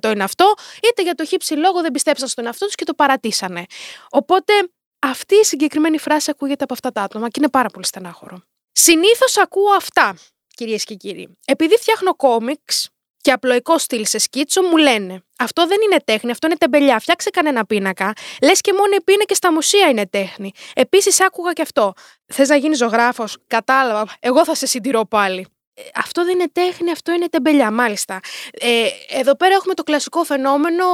80% 0.00 0.12
είναι 0.12 0.24
αυτό, 0.24 0.54
είτε 0.90 1.02
για 1.02 1.14
το 1.14 1.24
χύψη 1.24 1.54
λόγο 1.54 1.80
δεν 1.80 1.92
πιστέψαν 1.92 2.28
στον 2.28 2.46
εαυτό 2.46 2.64
τους 2.64 2.74
και 2.74 2.84
το 2.84 2.94
παρατήσανε. 2.94 3.64
Οπότε 4.10 4.52
αυτή 4.98 5.34
η 5.34 5.44
συγκεκριμένη 5.44 5.98
φράση 5.98 6.30
ακούγεται 6.30 6.64
από 6.64 6.72
αυτά 6.72 6.92
τα 6.92 7.02
άτομα 7.02 7.28
και 7.28 7.38
είναι 7.38 7.50
πάρα 7.50 7.68
πολύ 7.68 7.86
στενάχωρο. 7.86 8.42
Συνήθως 8.76 9.38
ακούω 9.38 9.72
αυτά, 9.76 10.16
κυρίες 10.54 10.84
και 10.84 10.94
κύριοι. 10.94 11.38
Επειδή 11.44 11.76
φτιάχνω 11.76 12.14
κόμιξ 12.14 12.88
και 13.20 13.32
απλοϊκό 13.32 13.78
στυλ 13.78 14.06
σε 14.06 14.18
σκίτσο, 14.18 14.62
μου 14.62 14.76
λένε 14.76 15.24
Αυτό 15.38 15.66
δεν 15.66 15.78
είναι 15.84 15.96
τέχνη, 16.04 16.30
αυτό 16.30 16.46
είναι 16.46 16.56
τεμπελιά. 16.56 16.98
Φτιάξε 16.98 17.30
κανένα 17.30 17.66
πίνακα. 17.66 18.12
Λες 18.42 18.60
και 18.60 18.72
μόνο 18.72 18.94
οι 18.94 19.02
πίνακες 19.02 19.36
στα 19.36 19.52
μουσεία 19.52 19.88
είναι 19.88 20.06
τέχνη. 20.06 20.52
Επίσης, 20.74 21.20
άκουγα 21.20 21.52
και 21.52 21.62
αυτό. 21.62 21.92
Θες 22.26 22.48
να 22.48 22.56
γίνεις 22.56 22.78
ζωγράφος, 22.78 23.36
κατάλαβα. 23.46 24.06
Εγώ 24.20 24.44
θα 24.44 24.54
σε 24.54 24.66
συντηρώ 24.66 25.04
πάλι. 25.04 25.46
Ε, 25.74 25.82
αυτό 25.94 26.24
δεν 26.24 26.34
είναι 26.34 26.48
τέχνη, 26.52 26.90
αυτό 26.90 27.12
είναι 27.12 27.28
τεμπελιά, 27.28 27.70
μάλιστα. 27.70 28.20
Ε, 28.52 28.86
εδώ 29.08 29.36
πέρα 29.36 29.54
έχουμε 29.54 29.74
το 29.74 29.82
κλασικό 29.82 30.24
φαινόμενο 30.24 30.84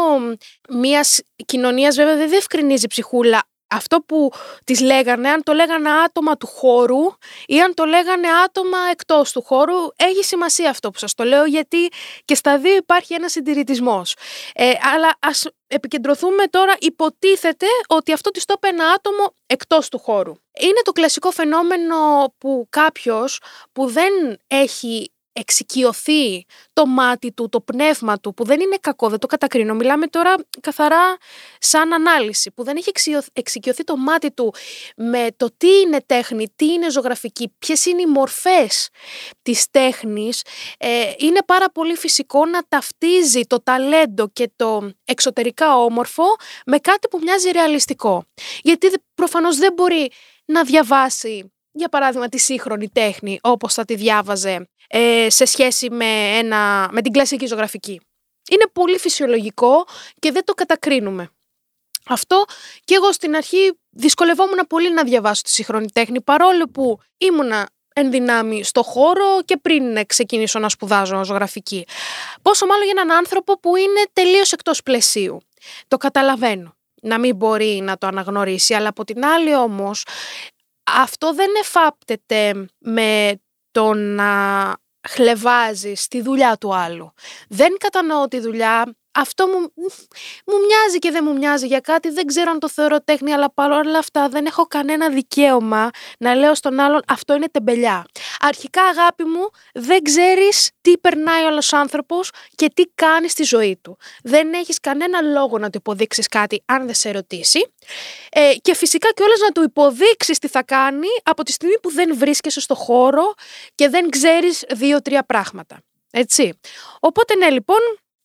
μιας 0.69 1.21
κοινωνίας, 1.47 1.97
βέβαια 1.97 2.17
δεν 2.17 2.29
διευκρινίζει 2.29 2.87
ψυχούλα 2.87 3.43
αυτό 3.71 4.01
που 4.01 4.33
τις 4.65 4.81
λέγανε, 4.81 5.29
αν 5.29 5.43
το 5.43 5.53
λέγανε 5.53 5.91
άτομα 5.91 6.37
του 6.37 6.47
χώρου 6.47 7.01
ή 7.47 7.61
αν 7.61 7.75
το 7.75 7.85
λέγανε 7.85 8.29
άτομα 8.45 8.79
εκτός 8.91 9.33
του 9.33 9.43
χώρου, 9.43 9.77
έχει 9.97 10.25
σημασία 10.25 10.71
αυτό 10.71 10.91
που 10.91 10.99
σας 10.99 11.15
το 11.15 11.25
λέω 11.25 11.45
γιατί 11.45 11.89
και 12.25 12.35
στα 12.35 12.59
δύο 12.59 12.77
υπάρχει 12.77 13.15
ένας 13.15 13.33
συντηρητισμός. 13.33 14.17
Ε, 14.55 14.73
αλλά 14.95 15.17
ας 15.21 15.47
επικεντρωθούμε 15.67 16.47
τώρα, 16.47 16.75
υποτίθεται 16.79 17.67
ότι 17.89 18.13
αυτό 18.13 18.31
της 18.31 18.45
το 18.45 18.55
είπε 18.57 18.69
ένα 18.69 18.85
άτομο 18.91 19.35
εκτός 19.47 19.89
του 19.89 19.99
χώρου. 19.99 20.35
Είναι 20.61 20.81
το 20.85 20.93
κλασικό 20.93 21.31
φαινόμενο 21.31 21.97
που 22.39 22.67
κάποιος 22.71 23.41
που 23.73 23.87
δεν 23.87 24.39
έχει 24.47 25.13
εξοικειωθεί 25.41 26.45
το 26.73 26.87
μάτι 26.87 27.33
του, 27.33 27.49
το 27.49 27.61
πνεύμα 27.61 28.19
του, 28.19 28.35
που 28.35 28.45
δεν 28.45 28.61
είναι 28.61 28.77
κακό, 28.81 29.09
δεν 29.09 29.19
το 29.19 29.27
κατακρίνω. 29.27 29.75
Μιλάμε 29.75 30.07
τώρα 30.07 30.35
καθαρά 30.61 31.17
σαν 31.59 31.93
ανάλυση, 31.93 32.51
που 32.51 32.65
δεν 32.65 32.77
έχει 32.77 32.91
εξοικειωθεί 33.33 33.85
το 33.85 33.97
μάτι 33.97 34.31
του 34.33 34.55
με 34.97 35.27
το 35.37 35.49
τι 35.57 35.81
είναι 35.81 36.01
τέχνη, 36.07 36.53
τι 36.57 36.73
είναι 36.73 36.91
ζωγραφική, 36.91 37.55
ποιες 37.59 37.85
είναι 37.85 38.03
οι 38.03 38.07
μορφές 38.07 38.89
της 39.43 39.71
τέχνης, 39.71 40.43
ε, 40.79 41.13
είναι 41.19 41.41
πάρα 41.47 41.71
πολύ 41.71 41.97
φυσικό 41.97 42.47
να 42.47 42.61
ταυτίζει 42.69 43.41
το 43.47 43.63
ταλέντο 43.63 44.29
και 44.29 44.51
το 44.57 44.91
εξωτερικά 45.05 45.77
όμορφο 45.77 46.25
με 46.67 46.79
κάτι 46.79 47.09
που 47.09 47.19
μοιάζει 47.23 47.51
ρεαλιστικό. 47.51 48.25
Γιατί 48.63 48.91
προφανώς 49.15 49.57
δεν 49.57 49.73
μπορεί 49.73 50.11
να 50.45 50.65
διαβάσει 50.65 51.53
για 51.73 51.89
παράδειγμα 51.89 52.29
τη 52.29 52.39
σύγχρονη 52.39 52.89
τέχνη 52.89 53.39
όπως 53.43 53.75
θα 53.75 53.85
τη 53.85 53.95
διάβαζε 53.95 54.69
ε, 54.93 55.27
σε 55.31 55.45
σχέση 55.45 55.91
με, 55.91 56.39
ένα, 56.39 56.89
με 56.93 57.03
την 57.03 57.13
κλασική 57.13 57.47
ζωγραφική. 57.47 58.01
Είναι 58.51 58.65
πολύ 58.73 58.99
φυσιολογικό 58.99 59.87
και 60.19 60.33
δεν 60.33 60.45
το 60.45 60.55
κατακρίνουμε. 60.55 61.31
Αυτό 62.07 62.45
και 62.85 62.95
εγώ 62.95 63.13
στην 63.13 63.37
αρχή 63.37 63.79
δυσκολευόμουν 63.91 64.59
πολύ 64.69 64.93
να 64.93 65.05
διαβάσω 65.05 65.43
τη 65.43 65.51
σύγχρονη 65.51 65.91
τέχνη 65.93 66.21
παρόλο 66.21 66.69
που 66.69 66.99
ήμουνα 67.19 67.69
εν 67.95 68.11
δυνάμει 68.11 68.65
στο 68.65 68.83
χώρο 68.83 69.43
και 69.45 69.57
πριν 69.57 70.07
ξεκινήσω 70.07 70.59
να 70.59 70.69
σπουδάζω 70.69 71.25
ζωγραφική. 71.25 71.87
Πόσο 72.43 72.67
μάλλον 72.67 72.85
για 72.85 72.95
έναν 72.97 73.17
άνθρωπο 73.17 73.61
που 73.61 73.77
είναι 73.77 74.03
τελείως 74.13 74.53
εκτός 74.53 74.83
πλαισίου. 74.83 75.41
Το 75.89 75.97
καταλαβαίνω 75.97 76.75
να 77.03 77.19
μην 77.19 77.37
μπορεί 77.37 77.81
να 77.83 77.99
το 77.99 78.07
αναγνωρίσει, 78.07 78.75
αλλά 78.75 78.89
από 78.89 79.05
την 79.05 79.25
άλλη 79.25 79.55
όμως 79.55 80.05
αυτό 80.85 81.35
δεν 81.35 81.49
εφάπτεται 81.61 82.69
με 82.79 83.41
το 83.71 83.95
να 83.95 84.77
χλεβάζεις 85.09 86.09
τη 86.09 86.23
δουλειά 86.23 86.57
του 86.57 86.75
άλλου. 86.75 87.13
Δεν 87.49 87.77
κατανοώ 87.79 88.29
τη 88.29 88.41
δουλειά 88.41 88.95
αυτό 89.13 89.47
μου, 89.47 89.73
μου 90.47 90.55
μοιάζει 90.67 90.99
και 90.99 91.11
δεν 91.11 91.25
μου 91.27 91.33
μοιάζει 91.33 91.67
για 91.67 91.81
κάτι, 91.81 92.11
δεν 92.11 92.27
ξέρω 92.27 92.51
αν 92.51 92.59
το 92.59 92.69
θεωρώ 92.69 93.03
τέχνη, 93.03 93.33
αλλά 93.33 93.53
παρόλα 93.53 93.99
αυτά 93.99 94.29
δεν 94.29 94.47
έχω 94.47 94.67
κανένα 94.67 95.09
δικαίωμα 95.09 95.91
να 96.19 96.35
λέω 96.35 96.55
στον 96.55 96.81
άλλον 96.81 97.03
αυτό 97.07 97.35
είναι 97.35 97.49
τεμπελιά. 97.49 98.07
Αρχικά 98.41 98.83
αγάπη 98.83 99.25
μου, 99.25 99.51
δεν 99.75 100.03
ξέρεις 100.03 100.71
τι 100.81 100.99
περνάει 100.99 101.45
ο 101.45 101.47
άλλος 101.47 101.73
άνθρωπος 101.73 102.31
και 102.55 102.71
τι 102.75 102.83
κάνει 102.95 103.29
στη 103.29 103.43
ζωή 103.43 103.79
του. 103.83 103.97
Δεν 104.23 104.53
έχεις 104.53 104.81
κανένα 104.81 105.21
λόγο 105.21 105.59
να 105.59 105.71
του 105.71 105.79
υποδείξεις 105.79 106.29
κάτι 106.29 106.63
αν 106.67 106.87
δεν 106.87 106.95
σε 106.95 107.11
ρωτήσει 107.11 107.73
ε, 108.31 108.53
και 108.63 108.75
φυσικά 108.75 109.11
και 109.11 109.23
όλες 109.23 109.41
να 109.41 109.49
του 109.53 109.63
υποδείξεις 109.63 110.39
τι 110.39 110.49
θα 110.49 110.63
κάνει 110.63 111.09
από 111.23 111.43
τη 111.43 111.53
στιγμή 111.53 111.79
που 111.81 111.91
δεν 111.91 112.17
βρίσκεσαι 112.17 112.61
στο 112.61 112.75
χώρο 112.75 113.35
και 113.75 113.89
δεν 113.89 114.09
ξέρεις 114.11 114.65
δύο-τρία 114.71 115.25
πράγματα. 115.25 115.79
Έτσι. 116.11 116.59
Οπότε 117.01 117.35
ναι 117.35 117.51
λοιπόν, 117.51 117.79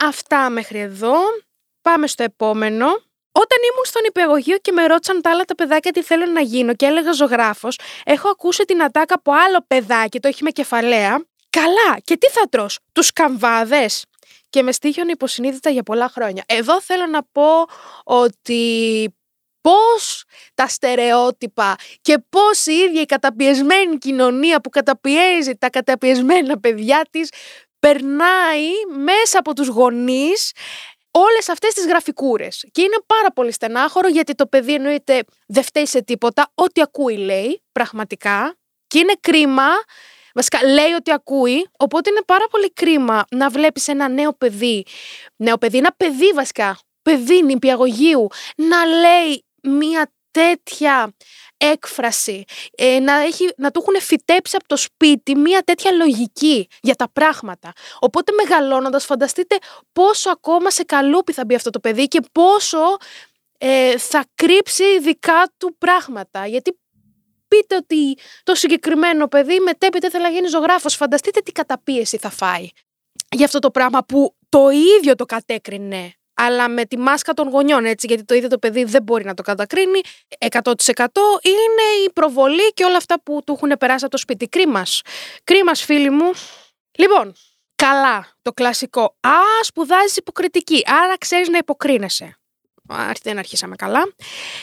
αυτά 0.08 0.50
μέχρι 0.50 0.80
εδώ. 0.80 1.16
Πάμε 1.82 2.08
στο 2.08 2.24
επόμενο. 2.24 2.86
Όταν 3.32 3.58
ήμουν 3.72 3.86
στον 3.86 4.02
υπηαγωγείο 4.08 4.58
και 4.58 4.72
με 4.72 4.86
ρώτησαν 4.86 5.22
τα 5.22 5.30
άλλα 5.30 5.44
τα 5.44 5.56
παιδάκια 5.56 5.92
τι 5.92 6.04
θέλω 6.04 6.26
να 6.26 6.42
γίνω 6.42 6.74
και 6.74 6.86
έλεγα 6.86 7.12
ζωγράφος, 7.12 7.80
έχω 8.04 8.30
ακούσει 8.30 8.64
την 8.64 8.84
ατάκα 8.84 9.16
από 9.16 9.32
άλλο 9.32 9.66
παιδάκι, 9.68 10.20
το 10.20 10.28
έχει 10.28 10.44
με 10.44 10.50
κεφαλαία. 10.52 11.26
Καλά, 11.50 12.00
και 12.04 12.18
τι 12.18 12.28
θα 12.28 12.42
τρως, 12.50 12.80
τους 12.92 13.14
καμβάδες; 13.14 14.06
Και 14.50 14.64
με 14.64 14.72
στήχιον 14.72 15.08
υποσυνείδητα 15.08 15.70
για 15.70 15.84
πολλά 15.84 16.10
χρόνια. 16.10 16.44
Εδώ 16.48 16.82
θέλω 16.82 17.06
να 17.06 17.24
πω 17.32 17.66
ότι 18.04 19.14
πώς 19.62 20.24
τα 20.54 20.68
στερεότυπα 20.68 21.76
και 22.02 22.18
πώς 22.30 22.66
η 22.66 22.74
ίδια 22.74 23.02
η 23.02 23.06
καταπιεσμένη 23.06 23.98
κοινωνία 23.98 24.62
που 24.62 24.70
καταπιέζει 24.70 25.56
τα 25.56 25.70
καταπιεσμένα 25.70 26.60
παιδιά 26.60 27.08
της 27.12 27.30
περνάει 27.86 28.70
μέσα 29.04 29.40
από 29.40 29.54
τους 29.54 29.68
γονείς 29.68 30.52
όλες 31.12 31.50
αυτές 31.50 31.74
τις 31.74 31.86
γραφικούρες. 31.86 32.66
Και 32.72 32.82
είναι 32.82 32.98
πάρα 33.06 33.32
πολύ 33.32 33.52
στενάχωρο 33.52 34.08
γιατί 34.08 34.36
το 34.36 34.48
παιδί 34.48 34.74
εννοείται 34.74 35.24
δεν 35.48 35.64
φταίει 35.64 35.86
σε 35.86 36.04
τίποτα, 36.04 36.52
ό,τι 36.56 36.82
ακούει 36.82 37.18
λέει 37.18 37.64
πραγματικά 37.72 38.58
και 38.88 39.00
είναι 39.00 39.14
κρίμα 39.22 39.68
Βασικά 40.34 40.68
λέει 40.68 40.92
ότι 40.92 41.12
ακούει, 41.12 41.70
οπότε 41.78 42.10
είναι 42.10 42.22
πάρα 42.26 42.48
πολύ 42.50 42.74
κρίμα 42.74 43.26
να 43.32 43.50
βλέπεις 43.50 43.88
ένα 43.88 44.08
νέο 44.08 44.34
παιδί, 44.34 44.86
νέο 45.36 45.58
παιδί, 45.58 45.78
ένα 45.78 45.94
παιδί 45.98 46.32
βασικά, 46.32 46.80
παιδί 47.02 47.44
νηπιαγωγείου, 47.44 48.28
να 48.56 48.86
λέει 48.86 49.46
μία 49.62 50.12
τέτοια 50.32 51.14
έκφραση, 51.72 52.44
ε, 52.78 53.00
να, 53.00 53.14
έχει, 53.14 53.50
να 53.58 53.72
του 53.72 53.84
έχουν 53.88 54.02
φυτέψει 54.02 54.56
από 54.56 54.68
το 54.68 54.78
σπίτι 54.78 55.36
μία 55.36 55.62
τέτοια 55.62 55.92
λογική 55.92 56.68
για 56.82 56.96
τα 56.96 57.10
πράγματα. 57.14 57.72
Οπότε 58.00 58.32
μεγαλώνοντας 58.32 59.06
φανταστείτε 59.06 59.58
πόσο 59.94 60.30
ακόμα 60.30 60.70
σε 60.70 60.84
καλούπι 60.84 61.34
θα 61.34 61.46
μπει 61.46 61.56
αυτό 61.56 61.70
το 61.70 61.80
παιδί 61.80 62.08
και 62.08 62.22
πόσο 62.32 62.98
ε, 63.58 63.98
θα 63.98 64.26
κρύψει 64.36 65.00
δικά 65.00 65.52
του 65.58 65.76
πράγματα. 65.78 66.48
Γιατί 66.48 66.80
πείτε 67.48 67.76
ότι 67.76 68.18
το 68.44 68.56
συγκεκριμένο 68.56 69.28
παιδί 69.28 69.60
μετέπειτα 69.60 70.10
θέλει 70.10 70.24
να 70.24 70.30
γίνει 70.30 70.48
ζωγράφος. 70.48 70.96
Φανταστείτε 70.96 71.40
τι 71.40 71.52
καταπίεση 71.52 72.18
θα 72.18 72.30
φάει 72.30 72.70
για 73.36 73.46
αυτό 73.46 73.60
το 73.60 73.72
πράγμα 73.72 74.04
που 74.04 74.36
το 74.50 74.70
ίδιο 75.00 75.16
το 75.16 75.26
κατέκρινε 75.26 76.14
αλλά 76.36 76.70
με 76.70 76.86
τη 76.86 76.98
μάσκα 76.98 77.34
των 77.34 77.50
γονιών, 77.50 77.86
έτσι, 77.86 78.08
γιατί 78.08 78.24
το 78.24 78.36
ίδιο 78.36 78.50
το 78.50 78.58
παιδί 78.58 78.84
δεν 78.84 79.04
μπορεί 79.04 79.26
να 79.26 79.34
το 79.34 79.44
κατακρίνει 79.44 80.02
100% 80.40 80.68
είναι 81.42 82.06
η 82.06 82.12
προβολή 82.14 82.74
και 82.74 82.84
όλα 82.84 82.98
αυτά 82.98 83.22
που 83.22 83.42
του 83.46 83.54
έχουν 83.54 83.78
περάσει 83.80 84.04
από 84.04 84.14
το 84.14 84.20
σπίτι. 84.20 84.48
Κρίμας. 84.48 85.02
Κρίμας, 85.44 85.82
φίλοι 85.84 86.10
μου. 86.10 86.32
Λοιπόν, 86.98 87.34
καλά, 87.76 88.28
το 88.42 88.52
κλασικό. 88.52 89.04
Α, 89.20 89.40
σπουδάζεις 89.62 90.18
υποκριτική, 90.18 90.84
άρα 90.86 91.18
ξέρεις 91.18 91.50
να 91.50 91.58
υποκρίνεσαι. 91.58 92.40
Δεν 93.24 93.38
αρχίσαμε 93.38 93.76
καλά. 93.76 94.14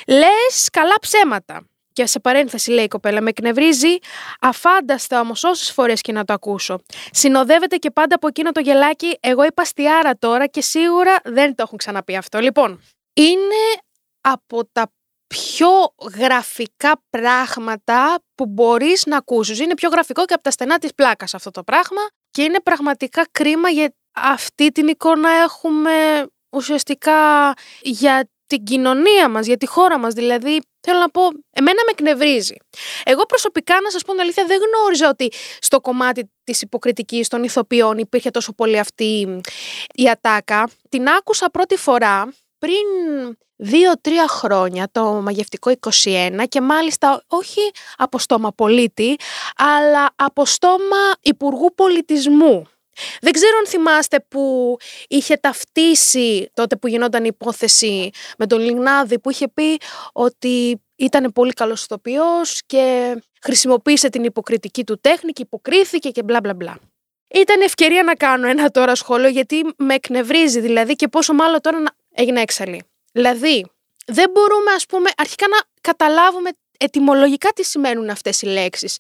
Λες 0.07 0.69
καλά 0.73 0.95
ψέματα. 1.01 1.67
Και 1.93 2.07
σε 2.07 2.21
παρένθεση 2.21 2.71
λέει 2.71 2.85
η 2.85 2.89
κοπέλα, 2.89 3.21
με 3.21 3.29
εκνευρίζει 3.29 3.97
αφάνταστα 4.41 5.21
όμως 5.21 5.45
όσες 5.45 5.71
φορές 5.71 6.01
και 6.01 6.13
να 6.13 6.25
το 6.25 6.33
ακούσω. 6.33 6.79
Συνοδεύεται 7.11 7.77
και 7.77 7.91
πάντα 7.91 8.15
από 8.15 8.27
εκείνο 8.27 8.53
το 8.53 8.61
γελάκι. 8.61 9.17
Εγώ 9.21 9.45
είπα 9.45 9.65
στιάρα 9.65 10.19
τώρα 10.19 10.47
και 10.47 10.61
σίγουρα 10.61 11.17
δεν 11.25 11.55
το 11.55 11.63
έχουν 11.63 11.79
ξαναπεί 11.79 12.17
αυτό. 12.17 12.39
Λοιπόν, 12.39 12.81
είναι 13.13 13.81
από 14.21 14.65
τα 14.73 14.93
πιο 15.27 15.69
γραφικά 16.17 17.03
πράγματα 17.11 18.19
που 18.35 18.47
μπορείς 18.47 19.07
να 19.07 19.17
ακούσεις. 19.17 19.61
Είναι 19.61 19.75
πιο 19.75 19.89
γραφικό 19.89 20.25
και 20.25 20.35
από 20.35 20.43
τα 20.43 20.51
στενά 20.51 20.79
της 20.79 20.95
πλάκας 20.95 21.35
αυτό 21.35 21.51
το 21.51 21.63
πράγμα 21.63 22.01
και 22.31 22.43
είναι 22.43 22.61
πραγματικά 22.61 23.27
κρίμα 23.31 23.69
για 23.69 23.95
αυτή 24.13 24.73
την 24.73 24.89
εικόνα 24.89 25.31
έχουμε 25.31 26.27
ουσιαστικά 26.57 27.53
για 27.83 28.31
την 28.57 28.65
κοινωνία 28.65 29.29
μας, 29.29 29.47
για 29.47 29.57
τη 29.57 29.67
χώρα 29.67 29.99
μας. 29.99 30.15
Δηλαδή, 30.15 30.61
θέλω 30.81 30.99
να 30.99 31.11
πω, 31.11 31.23
εμένα 31.51 31.81
με 31.87 31.91
εκνευρίζει. 31.91 32.57
Εγώ 33.05 33.23
προσωπικά, 33.27 33.81
να 33.83 33.91
σας 33.91 34.03
πω 34.03 34.13
την 34.13 34.21
αλήθεια, 34.21 34.45
δεν 34.47 34.59
γνώριζα 34.59 35.09
ότι 35.09 35.33
στο 35.61 35.81
κομμάτι 35.81 36.31
της 36.45 36.63
υποκριτικής 36.63 37.29
των 37.29 37.45
ηθοποιών 37.45 37.99
υπήρχε 37.99 38.31
τόσο 38.31 38.53
πολύ 38.53 38.79
αυτή 38.79 39.41
η 39.95 40.09
ατάκα. 40.09 40.69
Την 40.89 41.09
άκουσα 41.09 41.51
πρώτη 41.51 41.77
φορά 41.77 42.33
πριν 42.59 42.87
δύο-τρία 43.57 44.29
χρόνια, 44.29 44.89
το 44.93 45.05
μαγευτικό 45.05 45.73
21 46.05 46.43
και 46.49 46.61
μάλιστα 46.61 47.23
όχι 47.27 47.61
από 47.97 48.19
στόμα 48.19 48.53
πολίτη, 48.53 49.17
αλλά 49.57 50.11
από 50.17 50.45
στόμα 50.45 51.13
Υπουργού 51.21 51.75
Πολιτισμού. 51.75 52.67
Δεν 53.21 53.33
ξέρω 53.33 53.57
αν 53.59 53.67
θυμάστε 53.67 54.25
που 54.29 54.77
είχε 55.09 55.37
ταυτίσει 55.37 56.51
τότε 56.55 56.77
που 56.77 56.87
γινόταν 56.87 57.25
η 57.25 57.31
υπόθεση 57.33 58.11
με 58.39 58.47
τον 58.47 58.61
Λιγνάδη 58.61 59.19
που 59.19 59.31
είχε 59.31 59.49
πει 59.49 59.79
ότι 60.13 60.83
ήταν 60.97 61.33
πολύ 61.33 61.53
καλός 61.53 61.83
ηθοποιός 61.83 62.63
και 62.67 63.17
χρησιμοποίησε 63.43 64.09
την 64.09 64.25
υποκριτική 64.25 64.85
του 64.85 65.01
τέχνη 65.01 65.33
και 65.33 65.43
υποκρίθηκε 65.43 66.11
και 66.11 66.23
μπλα 66.23 66.41
μπλα 66.41 66.55
μπλα. 66.55 66.79
Ήταν 67.35 67.61
ευκαιρία 67.61 68.03
να 68.03 68.15
κάνω 68.15 68.49
ένα 68.49 68.71
τώρα 68.71 68.95
σχόλιο 68.95 69.29
γιατί 69.29 69.65
με 69.77 69.95
εκνευρίζει 69.95 70.61
δηλαδή 70.61 70.95
και 70.95 71.09
πόσο 71.09 71.33
μάλλον 71.35 71.61
τώρα 71.61 71.81
να 71.81 71.91
έγινα 72.15 72.41
έξαλλη. 72.41 72.85
Δηλαδή, 73.13 73.67
δεν 74.07 74.31
μπορούμε 74.31 74.71
ας 74.71 74.87
πούμε 74.87 75.11
αρχικά 75.17 75.49
να 75.49 75.57
καταλάβουμε 75.81 76.51
ετυμολογικά 76.79 77.51
τι 77.53 77.65
σημαίνουν 77.65 78.11
αυτές 78.11 78.43
οι 78.43 78.47
λέξεις. 78.47 78.97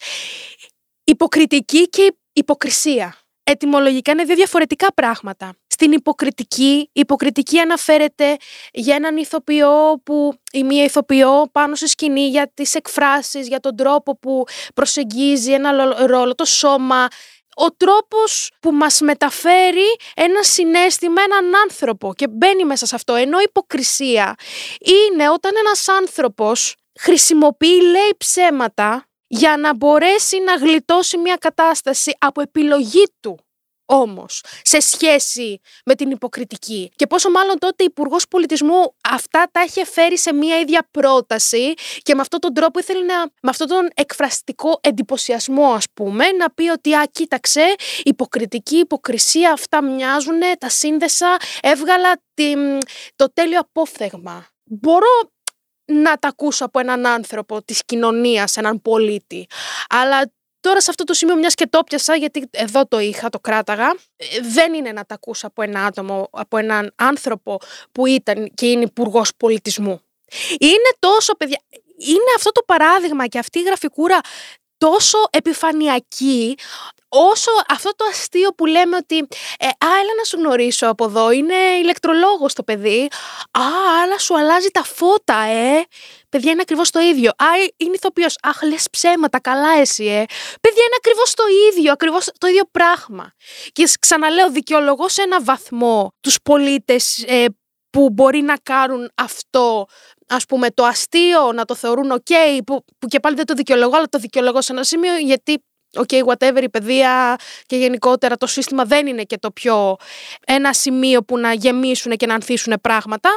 Υποκριτική 1.04 1.88
και 1.88 2.14
υποκρισία 2.32 3.21
ετυμολογικά 3.42 4.12
είναι 4.12 4.24
δύο 4.24 4.34
διαφορετικά 4.34 4.92
πράγματα. 4.94 5.54
Στην 5.66 5.92
υποκριτική, 5.92 6.88
η 6.92 7.00
υποκριτική 7.00 7.58
αναφέρεται 7.58 8.36
για 8.72 8.94
έναν 8.94 9.16
ηθοποιό 9.16 10.00
που 10.04 10.34
ή 10.52 10.64
μία 10.64 10.84
ηθοποιό 10.84 11.48
πάνω 11.52 11.74
σε 11.74 11.86
σκηνή 11.86 12.28
για 12.28 12.50
τις 12.54 12.74
εκφράσεις, 12.74 13.48
για 13.48 13.60
τον 13.60 13.76
τρόπο 13.76 14.18
που 14.18 14.44
προσεγγίζει 14.74 15.52
ένα 15.52 15.72
ρόλο, 16.06 16.34
το 16.34 16.44
σώμα, 16.44 17.08
ο 17.54 17.72
τρόπος 17.76 18.50
που 18.60 18.72
μας 18.72 19.00
μεταφέρει 19.00 19.96
ένα 20.14 20.42
συνέστημα, 20.42 21.22
έναν 21.22 21.54
άνθρωπο 21.62 22.14
και 22.14 22.28
μπαίνει 22.28 22.64
μέσα 22.64 22.86
σε 22.86 22.94
αυτό. 22.94 23.14
Ενώ 23.14 23.38
υποκρισία 23.40 24.34
είναι 24.78 25.30
όταν 25.30 25.52
ένας 25.64 25.88
άνθρωπος 25.88 26.74
χρησιμοποιεί, 27.00 27.80
λέει 27.80 28.14
ψέματα 28.16 29.06
για 29.34 29.56
να 29.56 29.74
μπορέσει 29.74 30.40
να 30.40 30.54
γλιτώσει 30.54 31.18
μια 31.18 31.36
κατάσταση 31.36 32.16
από 32.18 32.40
επιλογή 32.40 33.04
του 33.20 33.38
όμως 33.86 34.44
σε 34.62 34.80
σχέση 34.80 35.60
με 35.84 35.94
την 35.94 36.10
υποκριτική. 36.10 36.92
Και 36.96 37.06
πόσο 37.06 37.30
μάλλον 37.30 37.58
τότε 37.58 37.82
ο 37.82 37.86
Υπουργός 37.86 38.28
Πολιτισμού 38.28 38.94
αυτά 39.10 39.48
τα 39.52 39.62
είχε 39.62 39.84
φέρει 39.84 40.18
σε 40.18 40.32
μία 40.32 40.58
ίδια 40.58 40.88
πρόταση 40.90 41.74
και 42.02 42.14
με 42.14 42.20
αυτόν 42.20 42.40
τον 42.40 42.54
τρόπο 42.54 42.78
ήθελε 42.78 43.04
να, 43.04 43.20
με 43.20 43.50
αυτόν 43.50 43.66
τον 43.66 43.88
εκφραστικό 43.94 44.78
εντυπωσιασμό 44.82 45.72
ας 45.72 45.84
πούμε, 45.94 46.24
να 46.30 46.50
πει 46.50 46.68
ότι 46.68 46.94
α, 46.94 47.08
κοίταξε, 47.12 47.74
υποκριτική, 48.02 48.76
υποκρισία, 48.76 49.52
αυτά 49.52 49.82
μοιάζουν, 49.82 50.40
τα 50.58 50.68
σύνδεσα, 50.68 51.36
έβγαλα 51.60 52.22
το 53.16 53.32
τέλειο 53.32 53.60
απόφθεγμα. 53.60 54.46
Μπορώ 54.64 55.32
να 55.92 56.16
τα 56.16 56.28
ακούσω 56.28 56.64
από 56.64 56.78
έναν 56.78 57.06
άνθρωπο 57.06 57.62
της 57.64 57.84
κοινωνίας, 57.84 58.56
έναν 58.56 58.82
πολίτη. 58.82 59.46
Αλλά 59.88 60.32
τώρα 60.60 60.80
σε 60.80 60.90
αυτό 60.90 61.04
το 61.04 61.14
σημείο 61.14 61.36
μιας 61.36 61.54
και 61.54 61.66
το 61.66 61.82
πιασα, 61.84 62.14
γιατί 62.14 62.48
εδώ 62.50 62.86
το 62.86 62.98
είχα, 62.98 63.28
το 63.28 63.40
κράταγα, 63.40 63.94
ε, 64.16 64.26
δεν 64.42 64.74
είναι 64.74 64.92
να 64.92 65.04
τα 65.04 65.14
ακούσω 65.14 65.46
από 65.46 65.62
ένα 65.62 65.84
άτομο, 65.84 66.28
από 66.32 66.56
έναν 66.56 66.92
άνθρωπο 66.96 67.58
που 67.92 68.06
ήταν 68.06 68.50
και 68.54 68.66
είναι 68.66 68.82
υπουργός 68.82 69.30
πολιτισμού. 69.36 70.00
Είναι 70.58 70.90
τόσο, 70.98 71.34
παιδιά, 71.34 71.60
είναι 71.96 72.32
αυτό 72.36 72.52
το 72.52 72.62
παράδειγμα 72.66 73.26
και 73.26 73.38
αυτή 73.38 73.58
η 73.58 73.62
γραφικούρα 73.62 74.20
τόσο 74.78 75.18
επιφανειακή 75.30 76.54
όσο 77.12 77.50
αυτό 77.68 77.90
το 77.96 78.04
αστείο 78.10 78.50
που 78.50 78.66
λέμε 78.66 78.96
ότι 78.96 79.16
ε, 79.58 79.66
α, 79.66 79.88
έλα 80.00 80.14
να 80.18 80.24
σου 80.24 80.36
γνωρίσω 80.36 80.86
από 80.86 81.04
εδώ, 81.04 81.30
είναι 81.30 81.54
ηλεκτρολόγος 81.80 82.54
το 82.54 82.62
παιδί, 82.62 83.08
α, 83.50 83.62
αλλά 84.02 84.18
σου 84.18 84.38
αλλάζει 84.38 84.68
τα 84.68 84.82
φώτα, 84.82 85.40
ε. 85.42 85.84
Παιδιά 86.28 86.50
είναι 86.50 86.60
ακριβώς 86.60 86.90
το 86.90 87.00
ίδιο. 87.00 87.30
Α, 87.30 87.46
είναι 87.76 87.94
ηθοποιός. 87.94 88.36
Αχ, 88.42 88.62
λες 88.62 88.86
ψέματα, 88.90 89.40
καλά 89.40 89.78
εσύ, 89.80 90.04
ε. 90.04 90.24
Παιδιά 90.60 90.84
είναι 90.86 90.96
ακριβώς 90.96 91.34
το 91.34 91.42
ίδιο, 91.70 91.92
ακριβώς 91.92 92.28
το 92.38 92.46
ίδιο 92.46 92.64
πράγμα. 92.70 93.32
Και 93.72 93.88
ξαναλέω, 94.00 94.50
δικαιολογώ 94.50 95.08
σε 95.08 95.22
ένα 95.22 95.42
βαθμό 95.42 96.14
τους 96.20 96.36
πολίτες 96.42 97.24
ε, 97.26 97.44
που 97.90 98.10
μπορεί 98.10 98.40
να 98.40 98.56
κάνουν 98.62 99.10
αυτό 99.14 99.86
ας 100.28 100.44
πούμε 100.46 100.70
το 100.70 100.84
αστείο 100.84 101.52
να 101.52 101.64
το 101.64 101.74
θεωρούν 101.74 102.12
ok 102.12 102.60
που, 102.66 102.84
που 102.98 103.06
και 103.06 103.20
πάλι 103.20 103.36
δεν 103.36 103.46
το 103.46 103.54
δικαιολογώ 103.54 103.96
αλλά 103.96 104.06
το 104.06 104.18
δικαιολογώ 104.18 104.62
σε 104.62 104.72
ένα 104.72 104.84
σημείο 104.84 105.16
γιατί 105.16 105.64
Οκέι, 105.96 106.08
okay, 106.10 106.24
whatever, 106.24 106.62
η 106.62 106.68
παιδεία 106.68 107.36
και 107.66 107.76
γενικότερα 107.76 108.36
το 108.36 108.46
σύστημα 108.46 108.84
δεν 108.84 109.06
είναι 109.06 109.22
και 109.22 109.38
το 109.38 109.50
πιο 109.50 109.96
ένα 110.46 110.72
σημείο 110.72 111.22
που 111.22 111.38
να 111.38 111.52
γεμίσουν 111.52 112.12
και 112.16 112.26
να 112.26 112.34
ανθίσουν 112.34 112.74
πράγματα, 112.80 113.30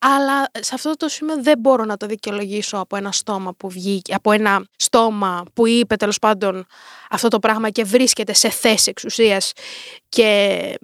αλλά 0.00 0.50
σε 0.60 0.74
αυτό 0.74 0.96
το 0.96 1.08
σημείο 1.08 1.42
δεν 1.42 1.58
μπορώ 1.58 1.84
να 1.84 1.96
το 1.96 2.06
δικαιολογήσω 2.06 2.78
από 2.78 2.96
ένα 2.96 3.12
στόμα 3.12 3.54
που 3.54 3.68
βγήκε, 3.68 4.14
από 4.14 4.32
ένα 4.32 4.64
στόμα 4.76 5.44
που 5.54 5.66
είπε 5.66 5.96
τέλος 5.96 6.18
πάντων 6.18 6.66
αυτό 7.10 7.28
το 7.28 7.38
πράγμα 7.38 7.70
και 7.70 7.84
βρίσκεται 7.84 8.32
σε 8.32 8.50
θέση 8.50 8.90
εξουσίας 8.90 9.52
και 10.08 10.74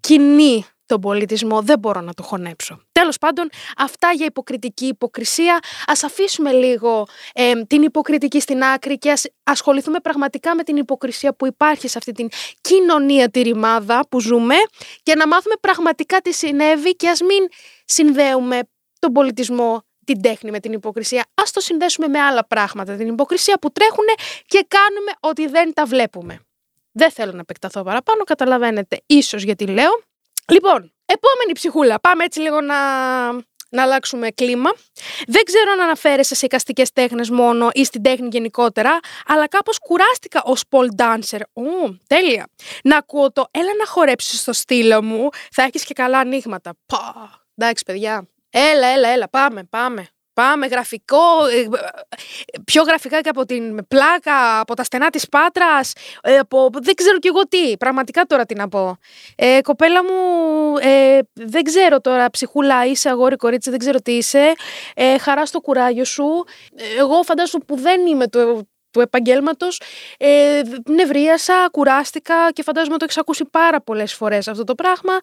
κινεί 0.00 0.64
τον 0.86 1.00
πολιτισμό 1.00 1.62
δεν 1.62 1.78
μπορώ 1.78 2.00
να 2.00 2.14
το 2.14 2.22
χωνέψω. 2.22 2.80
Τέλος 2.92 3.18
πάντων, 3.18 3.48
αυτά 3.76 4.12
για 4.12 4.26
υποκριτική 4.26 4.86
υποκρισία. 4.86 5.58
Ας 5.86 6.02
αφήσουμε 6.02 6.52
λίγο 6.52 7.06
ε, 7.32 7.52
την 7.66 7.82
υποκριτική 7.82 8.40
στην 8.40 8.62
άκρη 8.62 8.98
και 8.98 9.10
ας 9.10 9.24
ασχοληθούμε 9.42 9.98
πραγματικά 9.98 10.54
με 10.54 10.62
την 10.62 10.76
υποκρισία 10.76 11.34
που 11.34 11.46
υπάρχει 11.46 11.88
σε 11.88 11.98
αυτή 11.98 12.12
την 12.12 12.28
κοινωνία 12.60 13.30
τη 13.30 13.42
ρημάδα 13.42 14.06
που 14.08 14.20
ζούμε 14.20 14.54
και 15.02 15.14
να 15.14 15.26
μάθουμε 15.26 15.54
πραγματικά 15.60 16.20
τι 16.20 16.32
συνέβη 16.32 16.96
και 16.96 17.08
ας 17.08 17.20
μην 17.20 17.48
συνδέουμε 17.84 18.60
τον 18.98 19.12
πολιτισμό 19.12 19.82
την 20.04 20.22
τέχνη 20.22 20.50
με 20.50 20.60
την 20.60 20.72
υποκρισία. 20.72 21.26
Ας 21.34 21.50
το 21.50 21.60
συνδέσουμε 21.60 22.08
με 22.08 22.20
άλλα 22.20 22.46
πράγματα, 22.46 22.96
την 22.96 23.08
υποκρισία 23.08 23.58
που 23.58 23.72
τρέχουν 23.72 24.04
και 24.46 24.66
κάνουμε 24.68 25.10
ότι 25.20 25.46
δεν 25.46 25.72
τα 25.72 25.84
βλέπουμε. 25.84 26.40
Δεν 26.92 27.10
θέλω 27.10 27.32
να 27.32 27.40
επεκταθώ 27.40 27.82
παραπάνω, 27.82 28.24
καταλαβαίνετε 28.24 29.00
ίσως 29.06 29.42
γιατί 29.42 29.66
λέω. 29.66 30.02
Λοιπόν, 30.52 30.92
επόμενη 31.04 31.52
ψυχούλα. 31.52 32.00
Πάμε 32.00 32.24
έτσι 32.24 32.40
λίγο 32.40 32.60
να, 32.60 32.76
να 33.68 33.82
αλλάξουμε 33.82 34.30
κλίμα. 34.30 34.70
Δεν 35.26 35.42
ξέρω 35.42 35.70
αν 35.72 35.80
αναφέρεσαι 35.80 36.34
σε 36.34 36.46
εικαστικές 36.46 36.92
τέχνες 36.92 37.30
μόνο 37.30 37.68
ή 37.72 37.84
στην 37.84 38.02
τέχνη 38.02 38.28
γενικότερα, 38.32 38.98
αλλά 39.26 39.48
κάπως 39.48 39.78
κουράστηκα 39.78 40.42
ως 40.44 40.62
pole 40.70 41.02
dancer. 41.02 41.40
Ου, 41.52 41.98
τέλεια. 42.06 42.48
Να 42.84 42.96
ακούω 42.96 43.32
το 43.32 43.44
«Έλα 43.50 43.74
να 43.78 43.86
χορέψεις 43.86 44.40
στο 44.40 44.52
στήλο 44.52 45.02
μου, 45.02 45.28
θα 45.50 45.62
έχεις 45.62 45.84
και 45.84 45.94
καλά 45.94 46.18
ανοίγματα». 46.18 46.72
Πα, 46.86 47.30
εντάξει 47.56 47.84
παιδιά. 47.84 48.28
Έλα, 48.50 48.86
έλα, 48.86 49.08
έλα, 49.08 49.28
πάμε, 49.28 49.64
πάμε. 49.64 50.08
Πάμε 50.34 50.66
γραφικό, 50.66 51.46
ε, 51.46 51.68
πιο 52.64 52.82
γραφικά 52.82 53.20
και 53.20 53.28
από 53.28 53.46
την 53.46 53.86
πλάκα, 53.88 54.60
από 54.60 54.74
τα 54.74 54.84
στενά 54.84 55.10
της 55.10 55.28
Πάτρας, 55.28 55.92
ε, 56.22 56.36
από 56.36 56.68
δεν 56.72 56.94
ξέρω 56.94 57.18
κι 57.18 57.28
εγώ 57.28 57.48
τι, 57.48 57.76
πραγματικά 57.76 58.24
τώρα 58.24 58.46
τι 58.46 58.54
να 58.54 58.68
πω. 58.68 58.98
Ε, 59.36 59.60
κοπέλα 59.62 60.04
μου, 60.04 60.12
ε, 60.80 61.18
δεν 61.32 61.62
ξέρω 61.62 62.00
τώρα, 62.00 62.30
ψυχούλα, 62.30 62.86
είσαι 62.86 63.08
αγόρι, 63.08 63.36
κορίτσι, 63.36 63.70
δεν 63.70 63.78
ξέρω 63.78 64.00
τι 64.00 64.12
είσαι, 64.12 64.52
ε, 64.94 65.18
χαρά 65.18 65.46
στο 65.46 65.60
κουράγιο 65.60 66.04
σου. 66.04 66.44
Εγώ 66.98 67.22
φαντάζομαι 67.22 67.64
που 67.66 67.76
δεν 67.76 68.06
είμαι 68.06 68.28
του, 68.28 68.68
του 68.90 69.00
επαγγέλματος. 69.00 69.80
Ε, 70.18 70.60
νευρίασα, 70.90 71.68
κουράστηκα 71.70 72.52
και 72.52 72.62
φαντάζομαι 72.62 72.98
το 72.98 73.06
έχει 73.08 73.20
ακούσει 73.20 73.44
πάρα 73.44 73.80
πολλές 73.80 74.14
φορές 74.14 74.48
αυτό 74.48 74.64
το 74.64 74.74
πράγμα. 74.74 75.18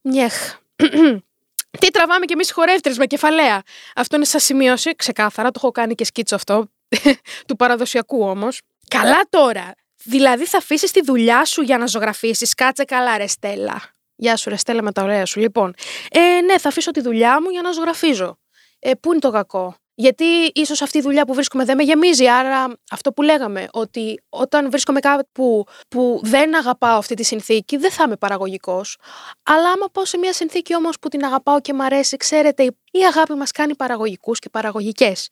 Νιέχ. 0.00 0.58
Τι 1.78 1.90
τραβάμε 1.90 2.24
κι 2.24 2.32
εμείς 2.32 2.50
οι 2.50 2.52
χορεύτρες 2.52 2.98
με 2.98 3.06
κεφαλαία. 3.06 3.62
Αυτό 3.94 4.16
είναι 4.16 4.24
σαν 4.24 4.40
σημείωση, 4.40 4.94
ξεκάθαρα. 4.96 5.50
Το 5.50 5.60
έχω 5.62 5.70
κάνει 5.70 5.94
και 5.94 6.04
σκίτσο 6.04 6.34
αυτό. 6.34 6.70
του 7.46 7.56
παραδοσιακού 7.56 8.22
όμως. 8.22 8.60
Καλά 8.88 9.20
τώρα. 9.28 9.74
Δηλαδή 10.04 10.46
θα 10.46 10.58
αφήσεις 10.58 10.90
τη 10.90 11.02
δουλειά 11.02 11.44
σου 11.44 11.62
για 11.62 11.78
να 11.78 11.86
ζωγραφίσεις. 11.86 12.54
Κάτσε 12.54 12.84
καλά, 12.84 13.18
ρε 13.18 13.26
Στέλλα. 13.26 13.82
Γεια 14.16 14.36
σου, 14.36 14.48
ρε 14.48 14.56
Στέλλα, 14.56 14.82
με 14.82 14.92
τα 14.92 15.02
ωραία 15.02 15.26
σου. 15.26 15.40
Λοιπόν, 15.40 15.74
ε, 16.10 16.40
ναι, 16.40 16.58
θα 16.58 16.68
αφήσω 16.68 16.90
τη 16.90 17.00
δουλειά 17.00 17.42
μου 17.42 17.50
για 17.50 17.62
να 17.62 17.72
ζωγραφίζω. 17.72 18.38
Ε, 18.78 18.94
πού 18.94 19.10
είναι 19.10 19.20
το 19.20 19.30
κακό; 19.30 19.76
Γιατί 20.00 20.24
ίσως 20.54 20.82
αυτή 20.82 20.98
η 20.98 21.00
δουλειά 21.00 21.24
που 21.24 21.34
βρίσκομαι 21.34 21.64
δεν 21.64 21.76
με 21.76 21.82
γεμίζει. 21.82 22.28
Άρα, 22.28 22.74
αυτό 22.90 23.12
που 23.12 23.22
λέγαμε, 23.22 23.68
ότι 23.72 24.22
όταν 24.28 24.70
βρίσκομαι 24.70 25.00
κάπου 25.00 25.64
που 25.88 26.20
δεν 26.22 26.56
αγαπάω 26.56 26.98
αυτή 26.98 27.14
τη 27.14 27.22
συνθήκη, 27.22 27.76
δεν 27.76 27.90
θα 27.90 28.04
είμαι 28.06 28.16
παραγωγικός. 28.16 28.96
Αλλά 29.42 29.70
άμα 29.70 29.86
πάω 29.92 30.04
σε 30.04 30.18
μια 30.18 30.32
συνθήκη 30.32 30.74
όμως 30.74 30.98
που 30.98 31.08
την 31.08 31.24
αγαπάω 31.24 31.60
και 31.60 31.72
μ' 31.72 31.80
αρέσει, 31.80 32.16
ξέρετε, 32.16 32.62
η 32.90 33.04
αγάπη 33.08 33.34
μας 33.34 33.50
κάνει 33.50 33.76
παραγωγικούς 33.76 34.38
και 34.38 34.48
παραγωγικές. 34.48 35.28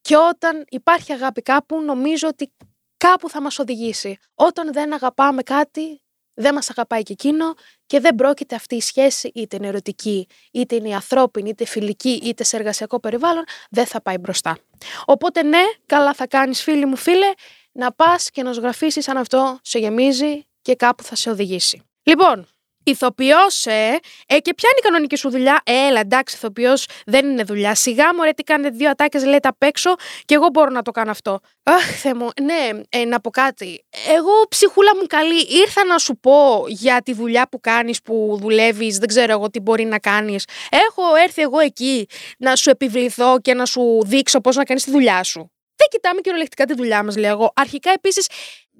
Και 0.00 0.16
όταν 0.16 0.64
υπάρχει 0.68 1.12
αγάπη 1.12 1.42
κάπου, 1.42 1.80
νομίζω 1.82 2.28
ότι 2.28 2.52
κάπου 2.96 3.30
θα 3.30 3.40
μας 3.40 3.58
οδηγήσει. 3.58 4.18
Όταν 4.34 4.72
δεν 4.72 4.92
αγαπάμε 4.94 5.42
κάτι, 5.42 6.02
δεν 6.38 6.54
μας 6.54 6.70
αγαπάει 6.70 7.02
και 7.02 7.12
εκείνο 7.12 7.54
και 7.86 8.00
δεν 8.00 8.14
πρόκειται 8.14 8.54
αυτή 8.54 8.74
η 8.74 8.80
σχέση 8.80 9.30
είτε 9.34 9.56
είναι 9.56 9.66
ερωτική, 9.66 10.26
είτε 10.52 10.74
είναι 10.74 10.94
ανθρώπινη, 10.94 11.48
είτε 11.48 11.64
φιλική, 11.64 12.20
είτε 12.24 12.44
σε 12.44 12.56
εργασιακό 12.56 13.00
περιβάλλον, 13.00 13.44
δεν 13.70 13.86
θα 13.86 14.02
πάει 14.02 14.18
μπροστά. 14.18 14.58
Οπότε 15.04 15.42
ναι, 15.42 15.62
καλά 15.86 16.14
θα 16.14 16.26
κάνεις 16.26 16.62
φίλοι 16.62 16.86
μου 16.86 16.96
φίλε, 16.96 17.32
να 17.72 17.92
πας 17.92 18.30
και 18.30 18.42
να 18.42 18.52
ζωγραφίσεις 18.52 19.08
αν 19.08 19.16
αυτό 19.16 19.58
σε 19.62 19.78
γεμίζει 19.78 20.46
και 20.62 20.74
κάπου 20.74 21.02
θα 21.02 21.14
σε 21.14 21.30
οδηγήσει. 21.30 21.82
Λοιπόν, 22.02 22.46
Ηθοποιός, 22.90 23.66
ε, 23.66 23.98
ε, 24.26 24.38
και 24.38 24.54
ποια 24.54 24.68
είναι 24.70 24.78
η 24.78 24.82
κανονική 24.82 25.16
σου 25.16 25.30
δουλειά; 25.30 25.60
Ε, 25.64 25.72
έλα, 25.72 26.00
εντάξει, 26.00 26.36
ηθοποιός 26.36 26.86
δεν 27.06 27.26
είναι 27.30 27.42
δουλειά. 27.42 27.74
Σιγά 27.74 28.14
μου, 28.14 28.22
ρε, 28.22 28.30
τι 28.30 28.42
κάνετε 28.42 28.76
δύο 28.76 28.90
ατάκες, 28.90 29.24
λέτε 29.24 29.48
απ' 29.48 29.62
έξω 29.62 29.94
και 30.24 30.34
εγώ 30.34 30.48
μπορώ 30.52 30.70
να 30.70 30.82
το 30.82 30.90
κάνω 30.90 31.10
αυτό. 31.10 31.38
Αχ, 31.62 32.00
θε 32.00 32.14
μου, 32.14 32.28
ναι, 32.42 32.80
ε, 32.88 33.04
να 33.04 33.20
πω 33.20 33.30
κάτι. 33.30 33.84
Εγώ, 34.16 34.32
ψυχούλα 34.48 34.96
μου 34.96 35.06
καλή, 35.06 35.40
ήρθα 35.40 35.84
να 35.84 35.98
σου 35.98 36.16
πω 36.16 36.64
για 36.68 37.02
τη 37.02 37.12
δουλειά 37.14 37.48
που 37.50 37.60
κάνεις, 37.60 38.02
που 38.02 38.38
δουλεύεις, 38.40 38.98
δεν 38.98 39.08
ξέρω 39.08 39.32
εγώ 39.32 39.50
τι 39.50 39.60
μπορεί 39.60 39.84
να 39.84 39.98
κάνεις. 39.98 40.44
Έχω 40.70 41.02
έρθει 41.24 41.42
εγώ 41.42 41.58
εκεί 41.58 42.08
να 42.38 42.56
σου 42.56 42.70
επιβληθώ 42.70 43.40
και 43.40 43.54
να 43.54 43.64
σου 43.66 44.02
δείξω 44.04 44.40
πώς 44.40 44.56
να 44.56 44.64
κάνεις 44.64 44.84
τη 44.84 44.90
δουλειά 44.90 45.22
σου. 45.22 45.50
Δεν 45.78 45.88
κοιτάμε 45.90 46.20
κυριολεκτικά 46.20 46.64
τη 46.64 46.74
δουλειά 46.74 47.02
μας, 47.02 47.16
λέω 47.16 47.30
εγώ. 47.30 47.52
Αρχικά, 47.54 47.90
επίσης, 47.90 48.26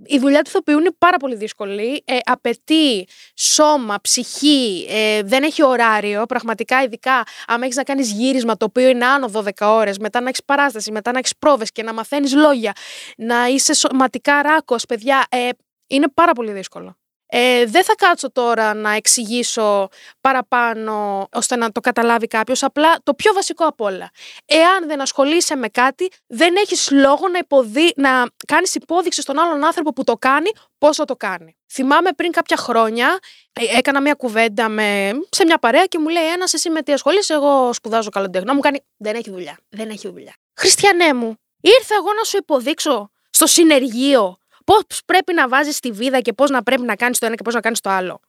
η 0.07 0.19
δουλειά 0.19 0.43
του 0.43 0.49
ηθοποιού 0.49 0.79
είναι 0.79 0.91
πάρα 0.99 1.17
πολύ 1.17 1.35
δύσκολη. 1.35 2.03
Ε, 2.07 2.17
απαιτεί 2.25 3.09
σώμα, 3.35 4.01
ψυχή, 4.01 4.87
ε, 4.89 5.23
δεν 5.23 5.43
έχει 5.43 5.65
ωράριο. 5.65 6.27
Πραγματικά, 6.27 6.83
ειδικά 6.83 7.23
αν 7.47 7.63
έχεις 7.63 7.77
να 7.77 7.83
κάνεις 7.83 8.13
γύρισμα 8.13 8.57
το 8.57 8.65
οποίο 8.65 8.89
είναι 8.89 9.07
άνω 9.07 9.29
12 9.29 9.51
ώρες, 9.61 9.99
μετά 9.99 10.21
να 10.21 10.29
έχεις 10.29 10.45
παράσταση, 10.45 10.93
μετά 10.93 11.13
να 11.13 11.19
έχεις 11.19 11.37
πρόβες 11.39 11.73
και 11.73 11.83
να 11.83 11.93
μαθαίνεις 11.93 12.35
λόγια, 12.35 12.73
να 13.17 13.47
είσαι 13.47 13.75
σωματικά 13.75 14.43
ράκος, 14.43 14.87
παιδιά. 14.87 15.27
Ε, 15.29 15.49
είναι 15.87 16.09
πάρα 16.15 16.33
πολύ 16.33 16.53
δύσκολο. 16.53 16.97
Ε, 17.31 17.65
δεν 17.67 17.85
θα 17.85 17.95
κάτσω 17.95 18.33
τώρα 18.33 18.75
να 18.75 18.93
εξηγήσω 18.93 19.89
παραπάνω 20.21 21.27
ώστε 21.33 21.57
να 21.57 21.73
το 21.73 21.81
καταλάβει 21.81 22.27
κάποιος. 22.27 22.63
Απλά 22.63 22.97
το 23.03 23.15
πιο 23.15 23.33
βασικό 23.33 23.65
απ' 23.67 23.81
όλα. 23.81 24.11
Εάν 24.47 24.87
δεν 24.87 25.01
ασχολείσαι 25.01 25.57
με 25.57 25.69
κάτι, 25.69 26.11
δεν 26.27 26.57
έχεις 26.57 26.91
λόγο 26.91 27.29
να, 27.29 27.39
υποδει... 27.39 27.93
να 27.97 28.27
κάνεις 28.47 28.75
υπόδειξη 28.75 29.23
στον 29.23 29.39
άλλον 29.39 29.65
άνθρωπο 29.65 29.93
που 29.93 30.05
το 30.05 30.15
κάνει 30.15 30.51
πώ 30.79 30.95
θα 30.95 31.05
το 31.05 31.17
κάνει. 31.17 31.57
Θυμάμαι 31.73 32.13
πριν 32.13 32.33
κάποια 32.33 32.57
χρόνια, 32.57 33.19
ε, 33.53 33.79
έκανα 33.79 34.01
μια 34.01 34.15
κουβέντα 34.15 34.69
με... 34.69 35.11
σε 35.31 35.45
μια 35.45 35.59
παρέα 35.59 35.85
και 35.85 35.99
μου 35.99 36.09
λέει 36.09 36.27
ένας, 36.33 36.53
εσύ 36.53 36.71
με 36.71 36.83
τι 36.83 36.93
ασχολείσαι, 36.93 37.35
εγώ 37.35 37.73
σπουδάζω 37.73 38.11
καλλιτεχνό. 38.11 38.55
Μου 38.55 38.61
κάνει, 38.61 38.81
δεν 38.97 39.15
έχει 39.15 39.31
δουλειά. 39.31 39.59
Δεν 39.69 39.89
έχει 39.89 40.09
δουλειά. 40.09 40.35
Χριστιανέ 40.55 41.15
μου, 41.15 41.39
ήρθα 41.61 41.95
εγώ 41.95 42.13
να 42.17 42.25
σου 42.25 42.37
υποδείξω 42.37 43.11
στο 43.31 43.47
συνεργείο 43.47 44.39
πώς 44.69 44.85
πρέπει 45.07 45.35
να 45.35 45.49
βάζεις 45.49 45.81
τη 45.81 45.91
βίδα 45.91 46.21
και 46.21 46.33
πώς 46.33 46.51
να 46.51 46.63
πρέπει 46.63 46.83
να 46.83 46.97
κάνεις 46.97 47.19
το 47.19 47.27
ένα 47.27 47.35
και 47.35 47.43
πώς 47.43 47.55
να 47.55 47.61
κάνεις 47.61 47.81
το 47.81 47.91
άλλο. 47.91 48.21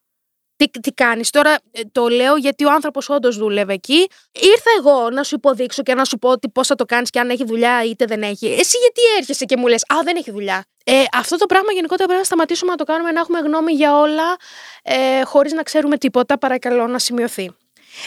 Τι, 0.55 0.69
τι 0.69 0.91
κάνεις. 0.91 1.29
Τώρα 1.29 1.57
ε, 1.71 1.81
το 1.91 2.07
λέω 2.07 2.35
γιατί 2.35 2.65
ο 2.65 2.71
άνθρωπος 2.71 3.09
όντως 3.09 3.37
δούλευε 3.37 3.73
εκεί. 3.73 4.07
Ήρθα 4.31 4.69
εγώ 4.79 5.09
να 5.09 5.23
σου 5.23 5.35
υποδείξω 5.35 5.83
και 5.83 5.93
να 5.93 6.05
σου 6.05 6.17
πω 6.17 6.33
πώς 6.53 6.67
θα 6.67 6.75
το 6.75 6.85
κάνεις 6.85 7.09
και 7.09 7.19
αν 7.19 7.29
έχει 7.29 7.45
δουλειά 7.45 7.83
είτε 7.83 8.05
δεν 8.05 8.21
έχει. 8.23 8.45
Εσύ 8.45 8.77
γιατί 8.77 9.01
έρχεσαι 9.17 9.45
και 9.45 9.57
μου 9.57 9.67
λες, 9.67 9.83
Α, 9.87 9.95
δεν 10.03 10.15
έχει 10.15 10.31
δουλειά. 10.31 10.65
Ε, 10.85 11.03
αυτό 11.13 11.37
το 11.37 11.45
πράγμα 11.45 11.71
γενικότερα 11.71 12.05
πρέπει 12.05 12.19
να 12.19 12.25
σταματήσουμε 12.25 12.71
να 12.71 12.77
το 12.77 12.83
κάνουμε, 12.83 13.11
να 13.11 13.19
έχουμε 13.19 13.39
γνώμη 13.39 13.73
για 13.73 13.97
όλα, 13.97 14.35
ε, 14.83 15.23
χωρίς 15.23 15.53
να 15.53 15.63
ξέρουμε 15.63 15.97
τίποτα. 15.97 16.37
Παρακαλώ 16.37 16.87
να 16.87 16.99
σημειωθεί. 16.99 17.55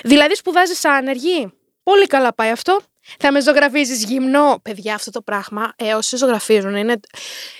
Δηλαδή, 0.03 0.35
σπουδάζεις 0.35 0.85
άνεργη; 0.85 1.53
Πολύ 1.83 2.07
καλά 2.07 2.35
πάει 2.35 2.51
αυτό. 2.51 2.81
Θα 3.19 3.33
με 3.33 3.41
ζωγραφίζεις 3.41 4.05
γυμνό. 4.05 4.59
Παιδιά, 4.63 4.95
αυτό 4.95 5.11
το 5.11 5.23
πράγμα, 5.23 5.73
ε, 5.77 5.95
όσοι 5.95 6.17
ζωγραφίζουν, 6.17 6.75
είναι. 6.75 7.01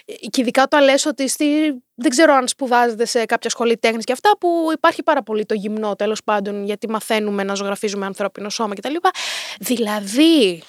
Και 0.05 0.41
ειδικά 0.41 0.63
όταν 0.63 0.85
λες 0.85 1.07
ότι 1.07 1.29
στη... 1.29 1.47
δεν 1.95 2.11
ξέρω 2.11 2.35
αν 2.35 2.49
σπουδάζετε 2.49 3.05
σε 3.05 3.25
κάποια 3.25 3.51
σχολή 3.51 3.79
τέχνης 3.79 4.05
και 4.05 4.13
αυτά, 4.13 4.31
που 4.41 4.69
υπάρχει 4.73 5.03
πάρα 5.03 5.23
πολύ 5.23 5.47
το 5.47 5.55
γυμνό 5.55 5.97
τέλος 5.97 6.23
πάντων, 6.25 6.65
γιατί 6.65 6.89
μαθαίνουμε 6.89 7.43
να 7.43 7.55
ζωγραφίζουμε 7.55 8.07
ανθρώπινο 8.07 8.49
σώμα 8.49 8.75
κτλ. 8.75 8.95
Δηλαδή, 9.61 10.63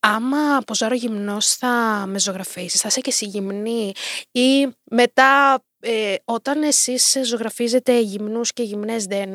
άμα 0.00 0.60
ποζάρω 0.66 0.94
γυμνός 0.94 1.54
θα 1.54 2.04
με 2.06 2.18
ζωγραφίσεις, 2.18 2.80
θα 2.80 2.88
είσαι 2.88 3.00
και 3.00 3.10
εσύ 3.10 3.24
γυμνή, 3.24 3.92
ή 4.30 4.66
μετά 4.84 5.64
ε, 5.80 6.14
όταν 6.24 6.62
εσείς 6.62 7.16
ζωγραφίζετε 7.24 8.00
γυμνούς 8.00 8.52
και 8.52 8.62
γυμνές 8.62 9.04
δεν 9.04 9.30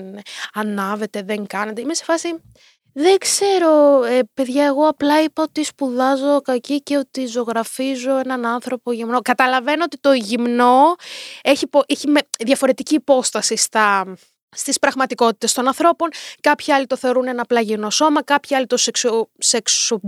ανάβετε, 0.53 1.21
δεν 1.21 1.47
κάνετε, 1.47 1.81
είμαι 1.81 1.93
σε 1.93 2.03
φάση 2.03 2.41
δεν 2.93 3.17
ξέρω, 3.17 4.03
ε, 4.03 4.19
παιδιά, 4.33 4.65
εγώ 4.65 4.87
απλά 4.87 5.23
είπα 5.23 5.43
ότι 5.43 5.63
σπουδάζω 5.63 6.41
κακή 6.41 6.81
και 6.81 6.97
ότι 6.97 7.25
ζωγραφίζω 7.25 8.17
έναν 8.17 8.45
άνθρωπο 8.45 8.91
γυμνό. 8.91 9.21
Καταλαβαίνω 9.21 9.83
ότι 9.83 9.97
το 9.97 10.13
γυμνό 10.13 10.95
έχει, 11.41 11.65
έχει 11.85 12.07
με 12.07 12.19
διαφορετική 12.39 12.95
υπόσταση 12.95 13.55
στα, 13.55 14.15
στις 14.55 14.79
πραγματικότητες 14.79 15.53
των 15.53 15.67
ανθρώπων. 15.67 16.09
Κάποιοι 16.41 16.73
άλλοι 16.73 16.85
το 16.85 16.97
θεωρούν 16.97 17.27
ένα 17.27 17.41
απλά 17.41 17.61
γυμνό 17.61 17.89
σώμα, 17.89 18.23
κάποιοι 18.23 18.55
άλλοι 18.55 18.65
το 18.65 18.77
σεξο, 18.77 19.29
σεξο, 19.37 19.99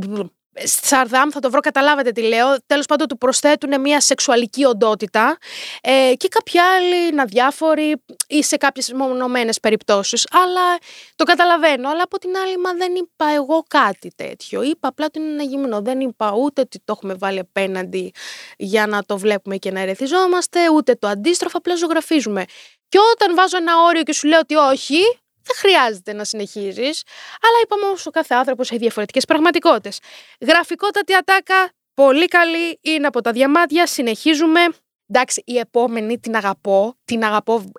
Σαρδάμ, 0.63 1.29
θα 1.29 1.39
το 1.39 1.49
βρω, 1.49 1.59
καταλάβατε 1.59 2.11
τι 2.11 2.21
λέω. 2.21 2.55
Τέλος 2.65 2.85
πάντων, 2.85 3.07
του 3.07 3.17
προσθέτουν 3.17 3.81
μια 3.81 4.01
σεξουαλική 4.01 4.65
οντότητα 4.65 5.37
ε, 5.81 6.13
και 6.17 6.27
κάποιοι 6.27 6.59
άλλοι 6.59 7.13
να 7.13 7.25
διάφοροι 7.25 8.03
ή 8.27 8.43
σε 8.43 8.57
κάποιες 8.57 8.91
μονομένε 8.93 9.53
περιπτώσεις. 9.61 10.27
Αλλά 10.31 10.77
το 11.15 11.23
καταλαβαίνω. 11.23 11.89
Αλλά 11.89 12.03
από 12.03 12.19
την 12.19 12.37
άλλη, 12.37 12.57
μα 12.57 12.73
δεν 12.73 12.95
είπα 12.95 13.25
εγώ 13.35 13.63
κάτι 13.67 14.11
τέτοιο. 14.15 14.61
Είπα 14.61 14.87
απλά 14.87 15.05
ότι 15.05 15.19
είναι 15.19 15.31
ένα 15.31 15.43
γυμνό. 15.43 15.81
Δεν 15.81 15.99
είπα 15.99 16.33
ούτε 16.33 16.61
ότι 16.61 16.77
το 16.77 16.93
έχουμε 16.95 17.13
βάλει 17.13 17.39
απέναντι 17.39 18.11
για 18.57 18.87
να 18.87 19.03
το 19.03 19.17
βλέπουμε 19.17 19.57
και 19.57 19.71
να 19.71 19.79
ερεθιζόμαστε, 19.79 20.59
ούτε 20.69 20.95
το 20.95 21.07
αντίστροφο. 21.07 21.57
Απλά 21.57 21.75
ζωγραφίζουμε. 21.75 22.45
Και 22.89 22.99
όταν 23.13 23.35
βάζω 23.35 23.57
ένα 23.57 23.83
όριο 23.87 24.03
και 24.03 24.13
σου 24.13 24.27
λέω 24.27 24.39
ότι 24.39 24.55
όχι, 24.55 24.99
δεν 25.43 25.55
χρειάζεται 25.57 26.13
να 26.13 26.23
συνεχίζεις. 26.23 27.03
Αλλά 27.41 27.59
είπαμε 27.63 27.85
όσο 27.85 28.09
κάθε 28.11 28.35
άνθρωπος 28.35 28.69
έχει 28.69 28.79
διαφορετικές 28.79 29.25
πραγματικότητες. 29.25 29.99
Γραφικότατη 30.41 31.13
ατάκα, 31.13 31.71
πολύ 31.93 32.25
καλή, 32.25 32.79
είναι 32.81 33.07
από 33.07 33.21
τα 33.21 33.31
διαμάτια. 33.31 33.87
Συνεχίζουμε. 33.87 34.59
Εντάξει, 35.07 35.43
η 35.45 35.57
επόμενη 35.57 36.19
την 36.19 36.35
αγαπώ. 36.35 36.95
Την 37.05 37.23
αγαπώ. 37.23 37.71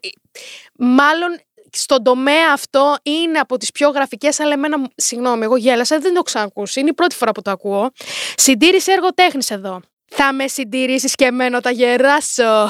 Μάλλον 0.78 1.38
στον 1.70 2.02
τομέα 2.02 2.52
αυτό 2.52 2.96
είναι 3.02 3.38
από 3.38 3.56
τις 3.56 3.70
πιο 3.70 3.88
γραφικές, 3.88 4.40
αλλά 4.40 4.52
εμένα, 4.52 4.90
συγγνώμη, 4.96 5.44
εγώ 5.44 5.56
γέλασα, 5.56 5.98
δεν 5.98 6.14
το 6.14 6.22
ξανακούσει. 6.22 6.80
Είναι 6.80 6.88
η 6.88 6.94
πρώτη 6.94 7.14
φορά 7.14 7.32
που 7.32 7.42
το 7.42 7.50
ακούω. 7.50 7.90
Συντήρηση 8.36 8.92
έργο 8.92 9.14
τέχνης 9.14 9.50
εδώ. 9.50 9.80
Θα 10.06 10.32
με 10.32 10.48
συντηρήσεις 10.48 11.14
και 11.14 11.24
εμένα 11.24 11.60
τα 11.60 11.70
γεράσω. 11.70 12.68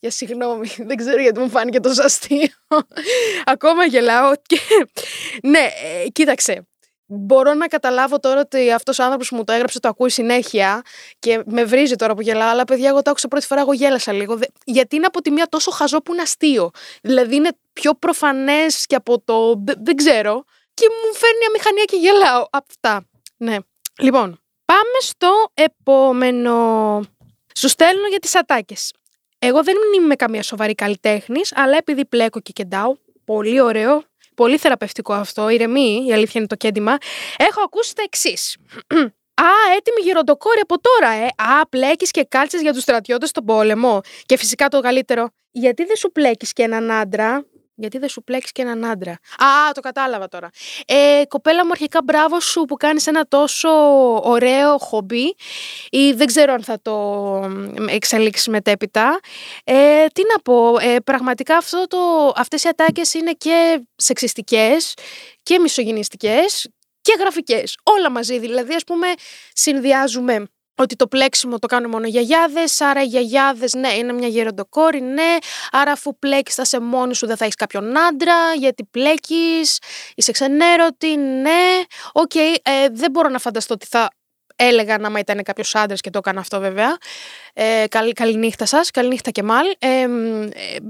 Για 0.00 0.10
συγγνώμη, 0.10 0.68
δεν 0.88 0.96
ξέρω 0.96 1.20
γιατί 1.20 1.40
μου 1.40 1.50
φάνηκε 1.50 1.80
τόσο 1.80 2.02
αστείο. 2.02 2.48
Ακόμα 3.44 3.84
γελάω 3.84 4.32
και... 4.46 4.60
ναι, 5.52 5.58
ε, 5.58 6.08
κοίταξε. 6.08 6.66
Μπορώ 7.10 7.54
να 7.54 7.66
καταλάβω 7.66 8.18
τώρα 8.18 8.40
ότι 8.40 8.72
αυτός 8.72 8.98
ο 8.98 9.02
άνθρωπος 9.02 9.28
που 9.28 9.36
μου 9.36 9.44
το 9.44 9.52
έγραψε 9.52 9.80
το 9.80 9.88
ακούει 9.88 10.10
συνέχεια 10.10 10.82
και 11.18 11.42
με 11.46 11.64
βρίζει 11.64 11.94
τώρα 11.94 12.14
που 12.14 12.20
γελάω. 12.20 12.48
Αλλά 12.48 12.64
παιδιά, 12.64 12.88
εγώ 12.88 13.02
το 13.02 13.10
άκουσα 13.10 13.28
πρώτη 13.28 13.46
φορά, 13.46 13.60
εγώ 13.60 13.72
γέλασα 13.72 14.12
λίγο. 14.12 14.38
Γιατί 14.64 14.96
είναι 14.96 15.06
από 15.06 15.20
τη 15.20 15.30
μία 15.30 15.46
τόσο 15.46 15.70
χαζό 15.70 15.98
που 16.02 16.12
είναι 16.12 16.22
αστείο. 16.22 16.70
Δηλαδή 17.02 17.34
είναι 17.34 17.50
πιο 17.72 17.94
προφανές 17.94 18.86
και 18.86 18.94
από 18.94 19.20
το. 19.20 19.62
Δεν 19.64 19.96
ξέρω. 19.96 20.44
Και 20.74 20.86
μου 20.90 21.14
φέρνει 21.14 21.44
αμηχανία 21.48 21.84
και 21.84 21.96
γελάω. 21.96 22.46
Αυτά. 22.52 23.06
Ναι. 23.36 23.56
Λοιπόν, 23.98 24.40
πάμε 24.64 24.98
στο 25.00 25.50
επόμενο. 25.54 26.54
Σου 27.54 27.68
στέλνω 27.68 28.06
για 28.08 28.18
τις 28.18 28.34
ατάκες. 28.34 28.92
Εγώ 29.38 29.62
δεν 29.62 29.74
είμαι 29.96 30.14
καμία 30.14 30.42
σοβαρή 30.42 30.74
καλλιτέχνης, 30.74 31.52
αλλά 31.54 31.76
επειδή 31.76 32.06
πλέκω 32.06 32.40
και 32.40 32.52
κεντάω, 32.52 32.94
πολύ 33.24 33.60
ωραίο, 33.60 34.02
πολύ 34.34 34.58
θεραπευτικό 34.58 35.12
αυτό, 35.12 35.48
ηρεμή, 35.48 36.04
η 36.08 36.12
αλήθεια 36.12 36.32
είναι 36.34 36.46
το 36.46 36.56
κέντημα, 36.56 36.96
έχω 37.36 37.60
ακούσει 37.64 37.94
τα 37.94 38.02
εξής. 38.02 38.56
Α, 39.40 39.50
έτοιμη 39.76 40.00
γεροντοκόρη 40.02 40.60
από 40.62 40.76
τώρα, 40.80 41.12
ε. 41.12 41.24
Α, 41.24 41.66
πλέκεις 41.68 42.10
και 42.10 42.24
κάλτσες 42.28 42.60
για 42.60 42.72
τους 42.72 42.82
στρατιώτες 42.82 43.28
στον 43.28 43.44
πόλεμο. 43.44 44.00
Και 44.26 44.36
φυσικά 44.36 44.68
το 44.68 44.80
καλύτερο, 44.80 45.28
γιατί 45.50 45.84
δεν 45.84 45.96
σου 45.96 46.12
πλέκεις 46.12 46.52
και 46.52 46.62
έναν 46.62 46.90
άντρα 46.90 47.46
γιατί 47.78 47.98
δεν 47.98 48.08
σου 48.08 48.22
πλέξεις 48.22 48.52
και 48.52 48.62
έναν 48.62 48.84
άντρα. 48.84 49.12
Α, 49.12 49.72
το 49.74 49.80
κατάλαβα 49.80 50.28
τώρα. 50.28 50.50
Ε, 50.86 51.22
κοπέλα 51.28 51.64
μου, 51.64 51.70
αρχικά 51.70 52.00
μπράβο 52.04 52.40
σου 52.40 52.64
που 52.64 52.76
κάνεις 52.76 53.06
ένα 53.06 53.24
τόσο 53.28 53.68
ωραίο 54.22 54.78
χομπί 54.78 55.34
ή 55.90 56.12
δεν 56.12 56.26
ξέρω 56.26 56.52
αν 56.52 56.62
θα 56.62 56.78
το 56.82 56.94
εξελίξεις 57.88 58.48
μετέπειτα. 58.48 59.20
Ε, 59.64 60.06
τι 60.06 60.22
να 60.32 60.42
πω, 60.42 60.78
ε, 60.78 60.96
πραγματικά 61.04 61.56
αυτό 61.56 61.86
το, 61.86 62.32
αυτές 62.36 62.64
οι 62.64 62.68
ατάκες 62.68 63.14
είναι 63.14 63.32
και 63.32 63.82
σεξιστικές 63.96 64.94
και 65.42 65.58
μισογυνιστικές 65.58 66.70
και 67.00 67.16
γραφικές. 67.18 67.78
Όλα 67.82 68.10
μαζί, 68.10 68.38
δηλαδή 68.38 68.74
ας 68.74 68.84
πούμε 68.84 69.06
συνδυάζουμε 69.52 70.48
ότι 70.78 70.96
το 70.96 71.06
πλέξιμο 71.06 71.58
το 71.58 71.66
κάνουν 71.66 71.90
μόνο 71.90 72.04
οι 72.06 72.08
γιαγιάδες, 72.08 72.80
άρα 72.80 73.02
οι 73.02 73.06
γιαγιάδες, 73.06 73.72
ναι, 73.74 73.92
είναι 73.92 74.12
μια 74.12 74.28
γεροντοκόρη, 74.28 75.00
ναι. 75.00 75.36
Άρα, 75.70 75.92
αφού 75.92 76.18
πλέκει, 76.18 76.52
θα 76.52 76.64
σε 76.64 76.80
μόνη 76.80 77.14
σου, 77.14 77.26
δεν 77.26 77.36
θα 77.36 77.44
έχεις 77.44 77.56
κάποιον 77.56 77.98
άντρα, 77.98 78.54
γιατί 78.58 78.84
πλέκεις, 78.84 79.78
είσαι 80.14 80.32
ξενέρωτη, 80.32 81.16
ναι. 81.16 81.82
Οκέι, 82.12 82.30
okay, 82.34 82.54
ε, 82.62 82.88
δεν 82.92 83.10
μπορώ 83.10 83.28
να 83.28 83.38
φανταστώ 83.38 83.74
ότι 83.74 83.86
θα 83.86 84.10
έλεγα 84.58 84.98
να 84.98 85.18
ήταν 85.18 85.42
κάποιος 85.42 85.74
άντρας 85.74 86.00
και 86.00 86.10
το 86.10 86.18
έκανα 86.18 86.40
αυτό 86.40 86.60
βέβαια. 86.60 86.96
Ε, 87.52 87.84
καλή, 87.88 88.12
καλή 88.12 88.36
νύχτα 88.36 88.66
σας, 88.66 88.90
καλή 88.90 89.08
νύχτα 89.08 89.30
και 89.30 89.42
μάλ. 89.42 89.66
Ε, 89.78 90.06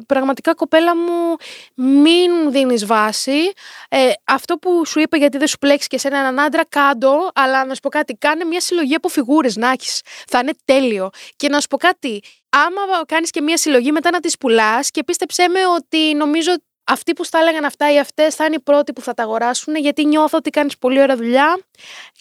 πραγματικά 0.06 0.54
κοπέλα 0.54 0.96
μου, 0.96 1.36
μην 1.74 2.50
δίνεις 2.50 2.86
βάση. 2.86 3.52
Ε, 3.88 4.10
αυτό 4.24 4.56
που 4.56 4.86
σου 4.86 5.00
είπα 5.00 5.16
γιατί 5.16 5.38
δεν 5.38 5.58
πλέξεις 5.58 5.86
και 5.86 5.98
σε 5.98 6.08
έναν 6.08 6.40
άντρα, 6.40 6.64
κάν' 6.68 7.04
το, 7.04 7.30
αλλά 7.34 7.64
να 7.64 7.74
σου 7.74 7.80
πω 7.80 7.88
κάτι, 7.88 8.14
κάνε 8.14 8.44
μια 8.44 8.60
συλλογή 8.60 8.94
από 8.94 9.08
φιγούρες 9.08 9.56
να 9.56 9.70
έχεις. 9.70 10.00
Θα 10.26 10.38
είναι 10.38 10.52
τέλειο. 10.64 11.10
Και 11.36 11.48
να 11.48 11.60
σου 11.60 11.66
πω 11.66 11.76
κάτι, 11.76 12.22
άμα 12.48 13.04
κάνεις 13.06 13.30
και 13.30 13.40
μια 13.40 13.56
συλλογή 13.56 13.92
μετά 13.92 14.10
να 14.10 14.20
τις 14.20 14.38
πουλάς 14.38 14.90
και 14.90 15.04
πίστεψέ 15.04 15.48
με 15.48 15.66
ότι 15.66 16.14
νομίζω 16.14 16.52
αυτοί 16.88 17.12
που 17.12 17.24
στα 17.24 17.38
έλεγαν 17.38 17.64
αυτά 17.64 17.92
ή 17.92 17.98
αυτές 17.98 18.34
θα 18.34 18.44
είναι 18.44 18.54
οι 18.54 18.60
πρώτοι 18.60 18.92
που 18.92 19.00
θα 19.00 19.14
τα 19.14 19.22
αγοράσουν, 19.22 19.76
γιατί 19.76 20.04
νιώθω 20.04 20.38
ότι 20.38 20.50
κάνεις 20.50 20.78
πολύ 20.78 21.00
ωραία 21.00 21.16
δουλειά 21.16 21.60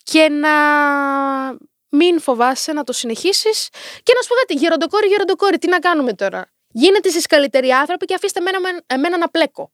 και 0.04 0.30
να 0.30 0.50
μην 1.90 2.20
φοβάσαι 2.20 2.74
να 2.74 2.84
το 2.84 2.94
συνεχίσεις. 2.94 3.70
Και 4.04 4.14
να 4.16 4.22
σου 4.22 4.28
πω 4.28 4.36
κάτι, 4.36 4.54
γεροντοκόρη, 4.54 5.08
γεροντοκόρη, 5.08 5.58
τι 5.58 5.68
να 5.68 5.80
κάνουμε 5.80 6.14
τώρα; 6.14 6.52
Γίνετε 6.72 7.10
εσείς 7.10 7.26
καλύτεροι 7.26 7.70
άνθρωποι 7.70 8.06
και 8.06 8.14
αφήστε 8.14 8.40
εμένα, 8.40 8.82
εμένα 8.88 9.18
να 9.18 9.30
πλέκω. 9.30 9.72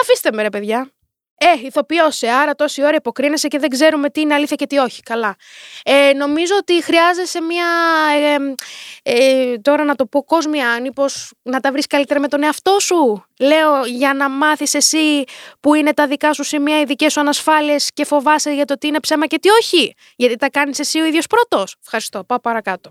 Αφήστε 0.00 0.32
με, 0.32 0.42
ρε 0.42 0.50
παιδιά. 0.50 0.90
Ε, 1.34 1.66
ηθοποιό, 1.66 2.08
ε, 2.20 2.32
άρα 2.32 2.54
τόση 2.54 2.82
ώρα 2.82 2.96
υποκρίνεσαι 2.96 3.48
και 3.48 3.58
δεν 3.58 3.70
ξέρουμε 3.70 4.10
τι 4.10 4.20
είναι 4.20 4.34
αλήθεια 4.34 4.56
και 4.56 4.66
τι 4.66 4.78
όχι. 4.78 5.02
Καλά. 5.02 5.36
Ε, 5.84 6.12
νομίζω 6.12 6.54
ότι 6.56 6.82
χρειάζεσαι 6.82 7.40
μια. 7.40 7.66
Ε, 8.14 8.54
ε, 9.02 9.58
τώρα 9.58 9.84
να 9.84 9.94
το 9.94 10.06
πω 10.06 10.22
κόσμια, 10.24 10.80
μήπω 10.80 11.04
να 11.42 11.60
τα 11.60 11.72
βρεις 11.72 11.86
καλύτερα 11.86 12.20
με 12.20 12.28
τον 12.28 12.42
εαυτό 12.42 12.76
σου. 12.80 13.24
Λέω 13.38 13.84
για 13.84 14.14
να 14.14 14.28
μάθεις 14.28 14.74
εσύ 14.74 15.24
που 15.60 15.74
είναι 15.74 15.92
τα 15.92 16.06
δικά 16.06 16.32
σου 16.32 16.44
σημεία, 16.44 16.80
οι 16.80 16.84
δικέ 16.84 17.08
σου 17.08 17.20
ανασφάλειες 17.20 17.90
και 17.92 18.04
φοβάσαι 18.04 18.50
για 18.50 18.64
το 18.64 18.78
τι 18.78 18.86
είναι 18.86 19.00
ψέμα 19.00 19.26
και 19.26 19.38
τι 19.38 19.48
όχι. 19.48 19.94
Γιατί 20.16 20.36
τα 20.36 20.50
κάνεις 20.50 20.78
εσύ 20.78 21.00
ο 21.00 21.04
ίδιος 21.04 21.26
πρώτος. 21.26 21.76
Ευχαριστώ. 21.82 22.24
Πάω 22.24 22.40
παρακάτω. 22.40 22.90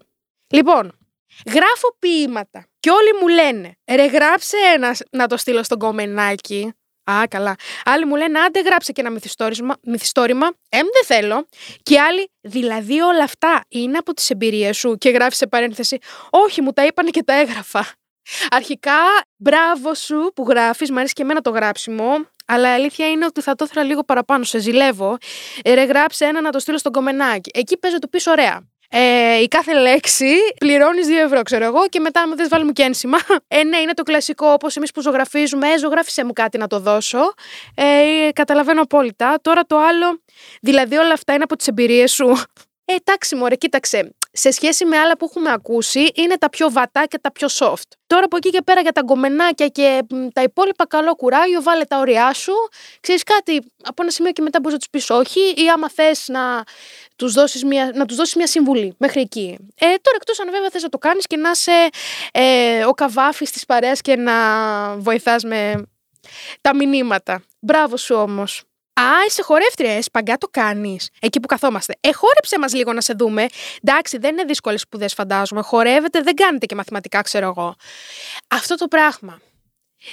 Λοιπόν, 0.49 0.97
γράφω 1.45 1.95
ποίηματα 1.99 2.65
και 2.79 2.89
όλοι 2.89 3.13
μου 3.21 3.27
λένε 3.27 3.77
ρε 3.91 4.05
γράψε 4.05 4.57
ένα 4.75 4.95
να 5.11 5.27
το 5.27 5.37
στείλω 5.37 5.63
στον 5.63 5.79
κομμενάκι 5.79 6.73
Α, 7.11 7.27
καλά. 7.27 7.55
Άλλοι 7.85 8.05
μου 8.05 8.15
λένε, 8.15 8.39
άντε 8.39 8.61
γράψε 8.61 8.91
και 8.91 9.01
ένα 9.01 9.09
μυθιστόρημα. 9.09 9.75
μυθιστόρημα. 9.83 10.45
Εμ, 10.69 10.85
δεν 10.93 11.17
θέλω. 11.17 11.47
Και 11.83 11.99
άλλοι, 11.99 12.31
δηλαδή 12.41 12.99
όλα 12.99 13.23
αυτά 13.23 13.61
είναι 13.67 13.97
από 13.97 14.13
τις 14.13 14.29
εμπειρίες 14.29 14.77
σου 14.77 14.95
και 14.97 15.09
γράφει 15.09 15.35
σε 15.35 15.47
παρένθεση. 15.47 15.97
Όχι, 16.29 16.61
μου 16.61 16.71
τα 16.71 16.85
είπανε 16.85 17.09
και 17.09 17.23
τα 17.23 17.33
έγραφα. 17.33 17.85
Αρχικά, 18.49 18.97
μπράβο 19.37 19.93
σου 19.93 20.31
που 20.35 20.45
γράφεις, 20.49 20.91
μου 20.91 20.97
αρέσει 20.97 21.13
και 21.13 21.21
εμένα 21.21 21.41
το 21.41 21.49
γράψιμο. 21.49 22.25
Αλλά 22.45 22.69
η 22.69 22.73
αλήθεια 22.73 23.09
είναι 23.09 23.25
ότι 23.25 23.41
θα 23.41 23.55
το 23.55 23.65
ήθελα 23.69 23.85
λίγο 23.85 24.03
παραπάνω. 24.03 24.43
Σε 24.43 24.59
ζηλεύω. 24.59 25.17
Ε, 25.61 25.73
ρε, 25.73 25.83
γράψε 25.83 26.25
ένα 26.25 26.41
να 26.41 26.51
το 26.51 26.59
στείλω 26.59 26.77
στον 26.77 26.91
κομμενάκι. 26.91 27.51
Εκεί 27.53 27.77
παίζω 27.77 27.99
το 27.99 28.07
πεις 28.07 28.27
ωραία. 28.27 28.70
Ε, 28.93 29.41
η 29.41 29.47
κάθε 29.47 29.73
λέξη 29.73 30.35
πληρώνεις 30.59 31.07
2 31.07 31.11
ευρώ, 31.25 31.41
ξέρω 31.41 31.65
εγώ, 31.65 31.87
και 31.87 31.99
μετά, 31.99 32.21
αν 32.21 32.35
δεν 32.35 32.47
βάλουμε 32.49 32.71
και 32.71 32.83
ένσημα. 32.83 33.17
Ε, 33.47 33.63
ναι, 33.63 33.77
είναι 33.77 33.93
το 33.93 34.03
κλασικό, 34.03 34.47
όπως 34.51 34.75
εμείς 34.75 34.91
που 34.91 35.01
ζωγραφίζουμε. 35.01 35.67
Ε, 35.67 35.77
ζωγράφισε 35.77 36.25
μου 36.25 36.33
κάτι 36.33 36.57
να 36.57 36.67
το 36.67 36.79
δώσω. 36.79 37.33
Ε, 37.75 38.29
καταλαβαίνω 38.33 38.81
απόλυτα. 38.81 39.39
Τώρα 39.41 39.65
το 39.65 39.77
άλλο, 39.77 40.21
δηλαδή 40.61 40.95
όλα 40.95 41.13
αυτά 41.13 41.33
είναι 41.33 41.43
από 41.43 41.55
τις 41.55 41.67
εμπειρίες 41.67 42.11
σου. 42.11 42.27
Ε, 42.85 42.93
εντάξει, 42.93 43.35
μωρέ, 43.35 43.55
κοίταξε 43.55 44.15
σε 44.33 44.51
σχέση 44.51 44.85
με 44.85 44.97
άλλα 44.97 45.17
που 45.17 45.25
έχουμε 45.29 45.51
ακούσει, 45.51 46.11
είναι 46.13 46.37
τα 46.37 46.49
πιο 46.49 46.71
βατά 46.71 47.05
και 47.05 47.19
τα 47.19 47.31
πιο 47.31 47.47
soft. 47.51 47.89
Τώρα 48.07 48.25
από 48.25 48.37
εκεί 48.37 48.49
και 48.49 48.61
πέρα 48.61 48.81
για 48.81 48.91
τα 48.91 49.01
γκομενάκια 49.01 49.67
και 49.67 50.01
τα 50.33 50.41
υπόλοιπα, 50.41 50.87
καλό 50.87 51.15
κουράγιο, 51.15 51.61
βάλε 51.61 51.83
τα 51.83 51.97
ωριά 51.97 52.33
σου. 52.33 52.53
Ξέρεις 52.99 53.23
κάτι, 53.23 53.61
από 53.83 54.01
ένα 54.01 54.11
σημείο 54.11 54.31
και 54.31 54.41
μετά 54.41 54.59
μπορείς 54.59 54.73
να 54.73 54.79
τους 54.79 54.89
πεις 54.89 55.09
όχι, 55.09 55.39
ή 55.39 55.69
άμα 55.69 55.89
θες 55.89 56.27
να 56.27 56.63
τους 57.21 57.33
δώσεις 57.33 57.63
μια, 57.63 57.91
να 57.95 58.05
τους 58.05 58.15
δώσεις 58.15 58.35
μια 58.35 58.47
συμβουλή 58.47 58.95
μέχρι 58.97 59.21
εκεί. 59.21 59.57
Ε, 59.75 59.85
τώρα 59.85 60.15
εκτός 60.15 60.39
αν 60.39 60.51
βέβαια 60.51 60.69
θες 60.69 60.83
να 60.83 60.89
το 60.89 60.97
κάνεις 60.97 61.27
και 61.27 61.37
να 61.37 61.49
είσαι 61.49 61.89
ε, 62.31 62.85
ο 62.85 62.91
καβάφης 62.91 63.51
της 63.51 63.65
παρέας 63.65 64.01
και 64.01 64.15
να 64.15 64.33
βοηθάς 64.97 65.43
με 65.43 65.83
τα 66.61 66.75
μηνύματα. 66.75 67.43
Μπράβο 67.59 67.97
σου 67.97 68.15
όμως. 68.15 68.63
Α, 68.93 69.03
είσαι 69.27 69.41
χορεύτρια, 69.41 69.91
ε, 69.93 70.01
σπαγκά 70.01 70.37
το 70.37 70.47
κάνεις. 70.51 71.09
Εκεί 71.19 71.39
που 71.39 71.47
καθόμαστε. 71.47 71.93
Ε, 71.99 72.11
χόρεψε 72.13 72.59
μας 72.59 72.73
λίγο 72.73 72.93
να 72.93 73.01
σε 73.01 73.13
δούμε. 73.13 73.47
Εντάξει, 73.83 74.17
δεν 74.17 74.31
είναι 74.31 74.43
δύσκολες 74.43 74.81
σπουδές, 74.81 75.13
φαντάζομαι. 75.13 75.61
Χορεύετε, 75.61 76.21
δεν 76.21 76.35
κάνετε 76.35 76.65
και 76.65 76.75
μαθηματικά, 76.75 77.21
ξέρω 77.21 77.47
εγώ. 77.47 77.75
Αυτό 78.47 78.75
το 78.75 78.87
πράγμα. 78.87 79.41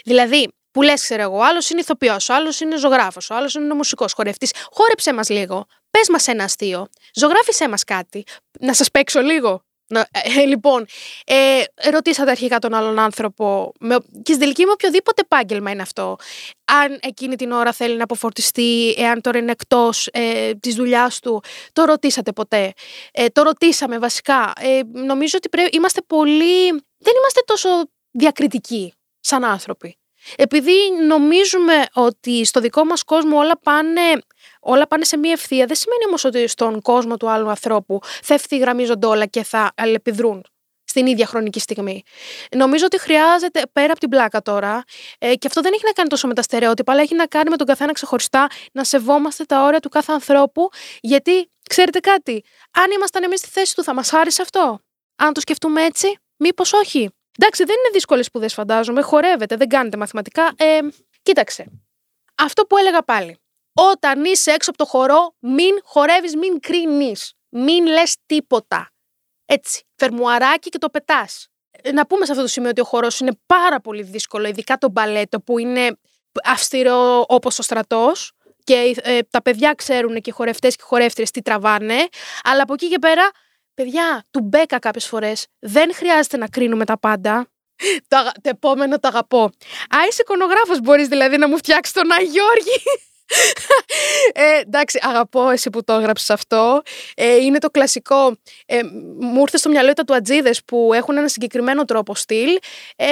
Δηλαδή, 0.05 0.49
που 0.71 0.83
λες, 0.83 1.03
ξέρω 1.03 1.23
εγώ, 1.23 1.41
άλλος 1.41 1.71
είναι 1.71 1.81
ηθοποιός, 1.81 2.29
ο 2.29 2.35
άλλος 2.35 2.61
είναι 2.61 2.77
ζωγράφος, 2.77 3.31
ο 3.31 3.35
άλλος 3.35 3.55
είναι 3.55 3.75
μουσικός 3.75 4.13
χορευτής. 4.13 4.53
Χόρεψε 4.71 5.15
μας 5.15 5.29
λίγο. 5.29 5.67
Πες 5.91 6.09
μας 6.09 6.27
ένα 6.29 6.45
αστείο. 6.45 6.89
Ζωγράφησέ 7.15 7.69
μας 7.69 7.85
κάτι. 7.85 8.25
Να 8.61 8.75
σας 8.75 8.91
παίξω 8.91 9.21
λίγο. 9.21 9.63
Να, 9.91 10.09
ε, 10.11 10.45
λοιπόν, 10.45 10.87
ε, 11.27 11.63
ρωτήσατε 11.91 12.31
αρχικά 12.31 12.59
τον 12.59 12.75
άλλον 12.75 12.99
άνθρωπο 12.99 13.73
με, 13.81 13.97
και 13.99 14.33
στην 14.33 14.39
τελική 14.39 14.65
με 14.65 14.71
οποιοδήποτε 14.71 15.21
επάγγελμα 15.21 15.71
είναι 15.71 15.83
αυτό. 15.83 16.17
Αν 16.65 16.99
εκείνη 17.03 17.37
την 17.37 17.53
ώρα 17.53 17.73
θέλει 17.73 17.97
να 17.97 18.03
αποφορτιστεί, 18.03 18.95
εάν 18.99 19.21
τώρα 19.21 19.39
είναι 19.39 19.51
εκτός 19.51 20.09
ε, 20.13 20.55
της 20.55 20.75
δουλειάς 20.75 21.21
του, 21.21 21.43
το 21.73 21.85
ρωτήσατε 21.85 22.33
ποτέ. 22.33 22.73
Ε, 23.13 23.27
το 23.27 23.43
ρωτήσαμε 23.43 23.99
βασικά. 23.99 24.53
Ε, 24.61 24.81
νομίζω 24.93 25.35
ότι 25.37 25.49
πρέπει, 25.49 25.77
είμαστε 25.77 26.01
πολύ. 26.07 26.69
Δεν 26.99 27.15
είμαστε 27.17 27.43
τόσο 27.45 27.69
διακριτικοί 28.11 28.93
σαν 29.21 29.45
άνθρωποι. 29.45 29.99
Επειδή 30.37 30.73
νομίζουμε 31.07 31.85
ότι 31.93 32.45
στο 32.45 32.61
δικό 32.61 32.85
μας 32.85 33.03
κόσμο 33.03 33.39
όλα 33.39 33.59
πάνε, 33.63 34.01
όλα 34.61 34.87
πάνε 34.87 35.05
σε 35.05 35.17
μία 35.17 35.33
ευθεία, 35.33 35.67
δεν 35.67 35.77
σημαίνει 35.77 36.05
όμως 36.07 36.25
ότι 36.25 36.47
στον 36.47 36.81
κόσμο 36.83 37.17
του 37.17 37.31
άλλου 37.31 37.49
ανθρώπου 37.49 38.01
θα 38.23 38.35
ευθυγραμμίζονται 38.35 39.07
όλα 39.07 39.27
και 39.27 39.43
θα 39.43 39.73
αλληλεπιδρούν 39.77 40.45
στην 40.85 41.07
ίδια 41.07 41.27
χρονική 41.27 41.61
στιγμή. 41.61 42.03
Νομίζω 42.57 42.85
ότι 42.85 43.01
χρειάζεται 43.01 43.63
πέρα 43.73 43.91
από 43.91 44.01
την 44.01 44.09
πλάκα 44.09 44.43
τώρα, 44.43 44.83
ε, 45.19 45.35
και 45.35 45.47
αυτό 45.47 45.61
δεν 45.61 45.73
έχει 45.73 45.85
να 45.85 45.93
κάνει 45.93 46.09
τόσο 46.09 46.27
με 46.27 46.35
τα 46.35 46.43
στερεότυπα, 46.43 46.93
αλλά 46.93 47.03
έχει 47.03 47.15
να 47.15 47.27
κάνει 47.27 47.51
με 47.51 47.57
τον 47.57 47.67
καθένα 47.67 47.93
ξεχωριστά 47.93 48.47
να 48.73 48.85
σεβόμαστε 48.85 49.45
τα 49.45 49.63
όρια 49.65 49.81
του 49.81 49.89
κάθε 49.89 50.13
ανθρώπου, 50.13 50.69
γιατί 51.01 51.51
ξέρετε 51.69 51.99
κάτι, 51.99 52.45
αν 52.71 52.91
ήμασταν 52.91 53.23
εμείς 53.23 53.39
στη 53.39 53.49
θέση 53.49 53.75
του, 53.75 53.83
θα 53.83 53.95
μας 53.95 54.13
άρεσε 54.13 54.43
αυτό; 54.43 54.81
Αν 55.17 55.33
το 55.33 55.41
σκεφτούμε 55.41 55.85
έτσι, 55.85 56.17
μήπως 56.37 56.73
όχι; 56.73 57.11
Εντάξει, 57.41 57.65
δεν 57.65 57.77
είναι 57.79 57.89
δύσκολες 57.93 58.27
σπουδές, 58.27 58.55
φαντάζομαι. 58.55 59.03
Χορεύετε, 59.03 59.57
δεν 59.57 59.69
κάνετε 59.69 59.97
μαθηματικά. 59.97 60.53
Ε, 60.57 60.79
κοίταξε. 61.23 61.67
Αυτό 62.35 62.65
που 62.65 62.77
έλεγα 62.77 63.03
πάλι. 63.03 63.39
Όταν 63.73 64.25
είσαι 64.25 64.51
έξω 64.51 64.71
από 64.71 64.79
το 64.79 64.87
χορό, 64.87 65.35
μην 65.39 65.79
χορεύεις, 65.83 66.37
μην 66.37 66.61
κρίνεις. 66.61 67.33
Μην 67.49 67.87
λες 67.87 68.17
τίποτα. 68.27 68.91
Έτσι. 69.45 69.83
Φερμουαράκι 69.95 70.69
και 70.69 70.79
το 70.79 70.89
πετάς. 70.91 71.49
Ε, 71.71 71.93
να 71.93 72.07
πούμε 72.07 72.25
σε 72.25 72.31
αυτό 72.31 72.45
το 72.45 72.51
σημείο 72.51 72.71
ότι 72.71 72.81
ο 72.81 72.85
χορός 72.85 73.21
είναι 73.21 73.39
πάρα 73.47 73.81
πολύ 73.81 74.03
δύσκολο, 74.03 74.47
ειδικά 74.47 74.79
το 74.79 74.91
μπαλέτο 74.91 75.41
που 75.41 75.59
είναι 75.59 75.99
αυστηρό 76.45 77.25
όπως 77.29 77.59
ο 77.59 77.63
στρατός. 77.63 78.33
Και 78.65 78.95
ε, 79.03 79.19
τα 79.31 79.43
παιδιά 79.43 79.75
ξέρουν 79.75 80.15
και 80.21 80.31
οι 80.31 80.33
χορευτές 80.33 80.77
και 80.77 80.83
οι 80.85 80.89
χορεύτριες 80.89 81.31
τι 81.31 81.43
τραβάνε. 81.43 82.09
Αλλά 82.43 82.63
από 82.63 82.73
εκεί 82.73 82.89
και 82.89 82.99
πέρα 82.99 83.31
Παιδιά, 83.79 84.25
του 84.31 84.41
μπέκα 84.41 84.79
κάποιες 84.79 85.07
φορές. 85.07 85.47
Δεν 85.59 85.95
χρειάζεται 85.95 86.37
να 86.37 86.49
κρίνουμε 86.49 86.85
τα 86.85 86.99
πάντα. 86.99 87.47
το, 88.09 88.17
το 88.43 88.49
επόμενο 88.49 88.99
το 88.99 89.09
αγαπώ. 89.09 89.43
Α, 89.43 89.99
είσαι 90.11 90.23
εικονογράφος, 90.23 90.81
μπορείς 90.81 91.09
δηλαδή 91.09 91.37
να 91.37 91.49
μου 91.49 91.57
φτιάξεις 91.57 91.95
τον 91.95 92.13
Αγιώργη 92.13 92.83
ε, 94.33 94.61
εντάξει, 94.61 94.99
αγαπώ 95.03 95.51
εσύ 95.51 95.71
που 95.71 95.85
το 95.85 95.93
έγραψες 95.93 96.31
αυτό. 96.31 96.83
Ε, 97.15 97.37
είναι 97.37 97.59
το 97.59 97.71
κλασικό. 97.71 98.37
Ε, 98.67 98.81
μου 99.19 99.41
ήρθε 99.41 99.57
στο 99.57 99.69
μυαλό 99.69 99.93
τα 99.93 100.05
τουατζίδε 100.05 100.55
που 100.65 100.91
έχουν 100.95 101.17
ένα 101.17 101.29
συγκεκριμένο 101.29 101.85
τρόπο 101.85 102.15
στυλ 102.15 102.59
ε, 102.97 103.07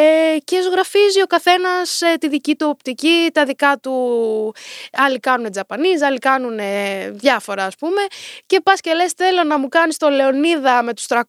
και 0.44 0.62
ζωγραφίζει 0.62 1.22
ο 1.22 1.26
καθένας 1.26 2.00
ε, 2.00 2.14
τη 2.14 2.28
δική 2.28 2.56
του 2.56 2.66
οπτική, 2.70 3.30
τα 3.32 3.44
δικά 3.44 3.78
του. 3.78 4.54
Άλλοι 4.92 5.18
κάνουν 5.18 5.50
Τζαπανίζ, 5.50 6.02
άλλοι 6.02 6.18
κάνουν 6.18 6.60
διάφορα 7.10 7.64
ας 7.64 7.74
πούμε. 7.76 8.02
Και 8.46 8.60
πας 8.60 8.80
και 8.80 8.92
λες: 8.92 9.12
Θέλω 9.12 9.44
να 9.44 9.58
μου 9.58 9.68
κάνεις 9.68 9.96
το 9.96 10.08
Λεωνίδα 10.08 10.82
με 10.82 10.94
τους 10.94 11.06
300, 11.08 11.22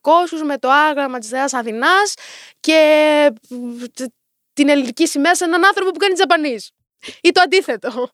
με 0.44 0.58
το 0.58 0.68
άγραμμα 0.70 1.18
της 1.18 1.28
Θεάς 1.28 1.52
Αθηνάς 1.52 2.14
και 2.60 3.32
την 4.52 4.68
ελληνική 4.68 5.06
σημαία 5.06 5.34
σε 5.34 5.44
έναν 5.44 5.64
άνθρωπο 5.64 5.90
που 5.90 5.98
κάνει 5.98 6.14
Τζαπανίζ. 6.14 6.66
Ή 7.20 7.30
το 7.30 7.40
αντίθετο. 7.40 8.10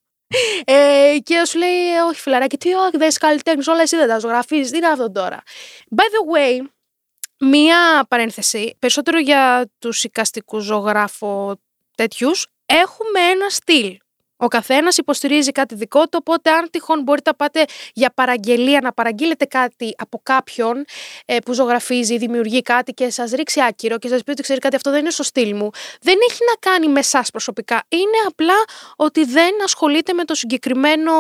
Ε, 0.65 1.17
και 1.23 1.45
σου 1.45 1.59
λέει, 1.59 1.97
Όχι, 2.09 2.21
φιλαράκι, 2.21 2.57
τι 2.57 2.73
όχι, 2.73 2.97
δεν 2.97 3.13
καλλιτέχνης, 3.21 3.67
όλα 3.67 3.83
εσύ 3.83 3.97
δεν 3.97 4.09
τα 4.09 4.19
ζωγραφίζεις. 4.19 4.71
Τι 4.71 4.77
είναι 4.77 4.87
αυτό 4.87 5.13
τώρα. 5.13 5.43
By 5.97 6.03
the 6.03 6.37
way, 6.37 6.67
μία 7.39 8.05
παρένθεση, 8.09 8.77
περισσότερο 8.79 9.19
για 9.19 9.71
τους 9.79 10.05
οικαστικούς 10.05 10.65
ζωγράφο 10.65 11.61
τέτοιους, 11.97 12.47
έχουμε 12.67 13.21
ένα 13.33 13.49
στυλ. 13.49 13.97
Ο 14.37 14.49
καθένας 14.49 14.97
υποστηρίζει 14.97 15.53
κάτι 15.53 15.75
δικό 15.75 16.03
του, 16.03 16.19
οπότε 16.21 16.51
αν 16.51 16.71
τυχόν 16.71 17.03
μπορείτε 17.03 17.31
να 17.31 17.37
πάτε 17.37 17.65
για 17.95 18.11
παραγγελία, 18.11 18.81
να 18.83 18.93
παραγγείλετε 18.93 19.45
κάτι 19.45 19.95
από 19.99 20.21
κάποιον 20.23 20.85
ε, 21.25 21.39
που 21.39 21.53
ζωγραφίζει, 21.53 22.19
δημιουργεί 22.19 22.63
κάτι 22.63 22.93
και 22.93 23.11
σας 23.11 23.31
ρίξει 23.31 23.61
άκυρο 23.63 23.99
και 23.99 24.09
σας 24.09 24.23
πει 24.23 24.31
ότι 24.31 24.43
ξέρει 24.43 24.61
κάτι, 24.61 24.77
αυτό 24.77 24.91
δεν 24.91 25.01
είναι 25.01 25.11
στο 25.11 25.23
στυλ 25.23 25.55
μου. 25.57 25.71
Δεν 26.01 26.19
έχει 26.31 26.41
να 26.49 26.71
κάνει 26.71 26.89
με 26.89 26.99
εσάς 26.99 27.31
προσωπικά. 27.31 27.83
Είναι 27.89 28.19
απλά 28.27 28.55
ότι 28.97 29.25
δεν 29.25 29.63
ασχολείται 29.65 30.13
με 30.13 30.25
το 30.25 30.35
συγκεκριμένο 30.35 31.13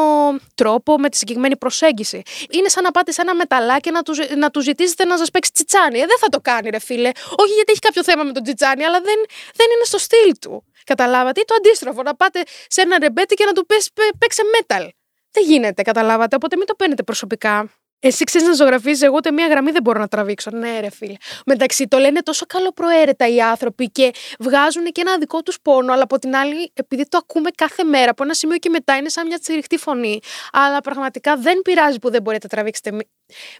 τρόπο, 0.54 0.98
με 0.98 1.08
τη 1.08 1.16
συγκεκριμένη 1.16 1.56
προσέγγιση. 1.56 2.22
Είναι 2.50 2.68
σαν 2.68 2.82
να 2.82 2.90
πάτε 2.90 3.12
σε 3.12 3.20
ένα 3.20 3.34
μεταλλάκι 3.34 3.90
να 3.90 4.02
τους, 4.02 4.18
να 4.36 4.50
τους 4.50 4.64
ζητήσετε 4.64 5.04
να 5.04 5.18
σας 5.18 5.30
παίξει 5.30 5.52
τσιτσάνι. 5.52 5.98
Ε, 5.98 6.06
δεν 6.06 6.18
θα 6.18 6.28
το 6.28 6.40
κάνει, 6.40 6.70
ρε 6.70 6.78
φίλε. 6.78 7.10
Όχι 7.36 7.52
γιατί 7.52 7.70
έχει 7.70 7.80
κάποιο 7.80 8.04
θέμα 8.04 8.22
με 8.22 8.32
τον 8.32 8.42
τσιτσάνι, 8.42 8.84
αλλά 8.84 9.00
δεν, 9.00 9.24
δεν 9.54 9.66
είναι 9.74 9.84
στο 9.84 9.98
στυλ 9.98 10.38
του. 10.40 10.64
Καταλάβατε; 10.84 11.40
Ή 11.40 11.44
το 11.46 11.54
αντίστροφο, 11.54 12.02
να 12.02 12.14
πάτε 12.14 12.42
σε 12.68 12.80
ένα 12.80 12.98
ρεμπέτι 12.98 13.34
και 13.34 13.44
να 13.44 13.52
του 13.52 13.66
πες 13.66 13.90
παίξε 14.18 14.42
metal. 14.58 14.88
Δεν 15.30 15.44
γίνεται, 15.44 15.82
καταλάβατε; 15.82 16.36
Οπότε 16.36 16.56
μην 16.56 16.66
το 16.66 16.74
παίρνετε 16.74 17.02
προσωπικά. 17.02 17.70
Εσύ 18.06 18.24
ξέρεις 18.24 18.46
να 18.48 18.54
ζωγραφίζεις, 18.54 19.02
εγώ 19.02 19.14
ούτε 19.16 19.32
μία 19.32 19.46
γραμμή 19.46 19.70
δεν 19.70 19.82
μπορώ 19.82 20.00
να 20.00 20.08
τραβήξω. 20.08 20.50
Ναι, 20.50 20.80
ρε 20.80 20.90
φίλε. 20.90 21.14
Μεταξύ 21.46 21.88
το 21.88 21.98
λένε 21.98 22.20
τόσο 22.20 22.46
καλοπροαίρετα 22.46 23.28
οι 23.28 23.40
άνθρωποι 23.40 23.90
και 23.90 24.10
βγάζουν 24.38 24.84
και 24.84 25.00
ένα 25.00 25.18
δικό 25.18 25.42
τους 25.42 25.60
πόνο, 25.62 25.92
αλλά 25.92 26.02
από 26.02 26.18
την 26.18 26.36
άλλη, 26.36 26.72
επειδή 26.74 27.08
το 27.08 27.18
ακούμε 27.22 27.50
κάθε 27.50 27.84
μέρα, 27.84 28.10
από 28.10 28.22
ένα 28.22 28.34
σημείο 28.34 28.56
και 28.56 28.68
μετά 28.68 28.96
είναι 28.96 29.08
σαν 29.08 29.26
μια 29.26 29.38
τσιριχτή 29.38 29.76
φωνή. 29.76 30.20
Αλλά 30.52 30.80
πραγματικά 30.80 31.36
δεν 31.36 31.62
πειράζει 31.62 31.98
που 31.98 32.10
δεν 32.10 32.22
μπορείτε 32.22 32.46
να 32.50 32.54
τραβήξετε 32.54 32.96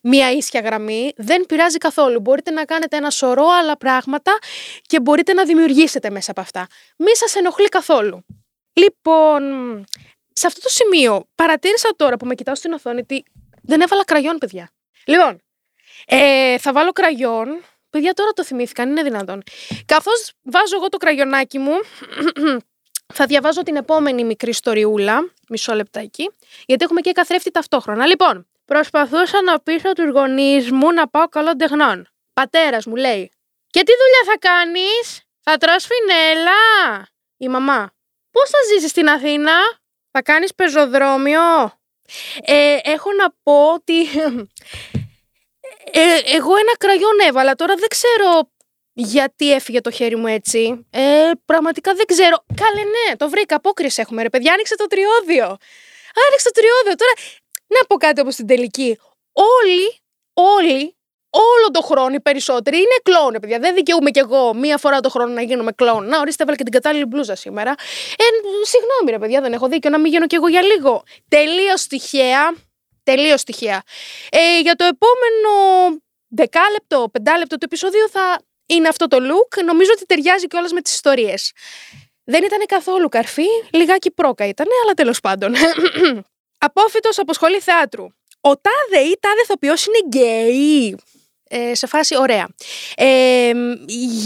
μία 0.03 0.31
ίσια 0.33 0.61
γραμμή. 0.61 1.13
Δεν 1.17 1.47
πειράζει 1.47 1.79
καθόλου. 1.79 2.21
Μπορείτε 2.21 2.51
να 2.51 2.65
κάνετε 2.65 2.97
ένα 2.97 3.11
σωρό 3.11 3.47
άλλα 3.47 3.77
πράγματα 3.77 4.39
και 4.83 5.01
μπορείτε 5.01 5.33
να 5.33 5.45
δημιουργήσετε 5.45 6.11
μέσα 6.11 6.31
από 6.31 6.41
αυτά. 6.41 6.67
Μη 6.97 7.17
σας 7.17 7.35
ενοχλεί 7.35 7.69
καθόλου. 7.69 8.25
Λοιπόν, 8.73 9.43
σε 10.33 10.47
αυτό 10.47 10.61
το 10.61 10.69
σημείο 10.69 11.29
παρατήρησα 11.35 11.91
τώρα 11.97 12.17
που 12.17 12.27
με 12.27 12.35
κοιτάω 12.35 12.55
στην 12.55 12.73
οθόνη 12.73 13.01
ότι 13.01 13.25
δεν 13.63 13.81
έβαλα 13.81 14.05
κραγιόν, 14.05 14.39
παιδιά. 14.39 14.71
Λοιπόν, 15.07 15.43
ε, 16.07 16.59
θα 16.59 16.73
βάλω 16.73 16.93
κραγιόν. 16.93 17.65
Παιδιά, 17.91 18.13
τώρα 18.13 18.31
το 18.33 18.45
θυμήθηκαν, 18.45 18.91
είναι 18.91 19.03
δυνατόν. 19.03 19.43
Καθώς 19.87 20.33
βάζω 20.43 20.77
εγώ 20.77 20.89
το 20.89 20.97
κραγιονάκι 20.97 21.59
μου, 21.59 21.73
θα 23.15 23.27
διαβάζω 23.27 23.63
την 23.63 23.77
επόμενη 23.77 24.25
μικρή 24.25 24.51
ιστοριούλα. 24.51 25.33
Μισό 25.49 25.75
λεπτάκι. 25.75 26.31
Γιατί 26.67 26.85
έχουμε 26.85 27.01
και 27.01 27.13
καθρέφτη 27.13 27.51
ταυτόχρονα. 27.51 28.07
Λοιπόν, 28.07 28.47
προσπαθούσα 28.65 29.43
να 29.43 29.61
πείσω 29.61 29.93
τους 29.93 30.11
γονείς 30.11 30.71
μου 30.71 30.93
να 30.93 31.09
πάω 31.09 31.29
καλών 31.29 31.59
τεχνών. 31.59 32.09
Πατέρας 32.33 32.87
μου 32.87 32.97
λέει: 32.97 33.33
Και 33.67 33.83
τι 33.83 33.93
δουλειά 33.93 34.23
θα 34.27 34.39
κάνεις, 34.39 35.23
Θα 35.41 35.57
τρως 35.57 35.87
φινέλα. 35.87 36.53
Η 37.37 37.49
μαμά: 37.49 37.93
Πώς 38.31 38.51
θα 38.51 38.59
ζήσεις 38.73 38.91
στην 38.91 39.09
Αθήνα, 39.09 39.57
Θα 40.11 40.23
κάνεις 40.23 40.55
πεζοδρόμιο. 40.55 41.79
Ε, 42.45 42.79
έχω 42.83 43.13
να 43.13 43.31
πω 43.43 43.73
ότι 43.73 44.01
ε, 45.91 46.19
εγώ 46.37 46.57
ένα 46.57 46.77
κραγιόν 46.79 47.19
έβαλα. 47.29 47.55
Τώρα 47.55 47.75
δεν 47.75 47.89
ξέρω 47.89 48.53
γιατί 48.93 49.53
έφυγε 49.53 49.81
το 49.81 49.91
χέρι 49.91 50.17
μου 50.17 50.27
έτσι. 50.27 50.87
Ε, 50.91 51.31
πραγματικά 51.45 51.95
δεν 51.95 52.07
ξέρω. 52.07 52.45
Καλέ 52.55 52.83
ναι, 52.83 53.17
το 53.17 53.29
βρήκα. 53.29 53.57
Απόκριση 53.57 54.01
έχουμε 54.01 54.23
ρε 54.23 54.31
παιδιά. 54.31 54.53
Άνοιξε 54.53 54.77
το 54.77 54.87
τριώδιο. 54.87 55.45
Άνοιξε 56.27 56.51
το 56.53 56.61
τριώδιο. 56.61 56.95
Τώρα 56.95 57.13
να 57.81 57.87
πω 57.87 57.97
κάτι 57.97 58.21
όπως 58.21 58.35
την 58.35 58.47
τελική. 58.47 58.99
Όλοι, 59.33 60.01
όλοι 60.33 60.97
όλο 61.35 61.71
το 61.73 61.81
χρόνο 61.81 62.15
οι 62.15 62.21
περισσότεροι 62.21 62.77
είναι 62.77 62.99
κλόουν, 63.03 63.37
παιδιά. 63.41 63.59
Δεν 63.59 63.75
δικαιούμαι 63.75 64.11
κι 64.11 64.19
εγώ 64.19 64.55
μία 64.55 64.79
φορά 64.79 65.01
το 65.01 65.09
χρόνο 65.09 65.33
να 65.33 65.43
γίνομαι 65.43 65.73
κλόουν. 65.73 66.07
Να 66.07 66.21
ορίστε, 66.21 66.43
έβαλα 66.43 66.59
και 66.59 66.65
την 66.65 66.73
κατάλληλη 66.73 67.05
μπλούζα 67.05 67.35
σήμερα. 67.35 67.71
Ε, 68.17 68.25
συγγνώμη, 68.63 69.11
ρε 69.11 69.19
παιδιά, 69.19 69.41
δεν 69.41 69.53
έχω 69.53 69.69
δίκιο 69.69 69.91
να 69.91 69.99
μην 69.99 70.13
γίνω 70.13 70.27
κι 70.27 70.35
εγώ 70.35 70.49
για 70.49 70.63
λίγο. 70.63 71.03
Τελείως 71.29 71.87
τυχαία. 71.87 72.55
Τελείως 73.03 73.45
τυχαία. 73.45 73.83
Ε, 74.31 74.61
για 74.61 74.75
το 74.75 74.85
επόμενο 74.85 75.51
δεκάλεπτο, 76.29 77.09
πεντάλεπτο 77.13 77.57
του 77.57 77.65
επεισοδίου 77.65 78.09
θα 78.11 78.39
είναι 78.67 78.89
αυτό 78.89 79.09
το 79.09 79.17
look. 79.17 79.65
Νομίζω 79.65 79.91
ότι 79.95 80.07
ταιριάζει 80.07 80.47
κιόλας 80.47 80.73
με 80.73 80.81
τις 80.81 80.95
ιστορίες. 80.95 81.53
Δεν 82.25 82.45
ήταν 82.45 82.59
καθόλου 82.67 83.09
καρφί, 83.09 83.47
λιγάκι 83.73 84.11
πρόκα 84.11 84.47
ήταν, 84.47 84.67
αλλά 84.85 84.93
τέλος 84.93 85.21
πάντων. 85.21 85.55
Απόφυτος 86.65 87.19
από 87.19 87.33
σχολή 87.33 87.61
θεάτρου. 87.61 88.05
Ο 88.41 88.53
τάδε 88.57 89.05
ή 89.05 89.19
τάδε 89.21 89.41
ηθοποιός 89.43 89.87
είναι 89.87 89.99
γκέι 90.07 90.97
ε, 91.49 91.75
σε 91.75 91.87
φάση 91.87 92.17
ωραία. 92.19 92.49
Ε, 92.97 93.53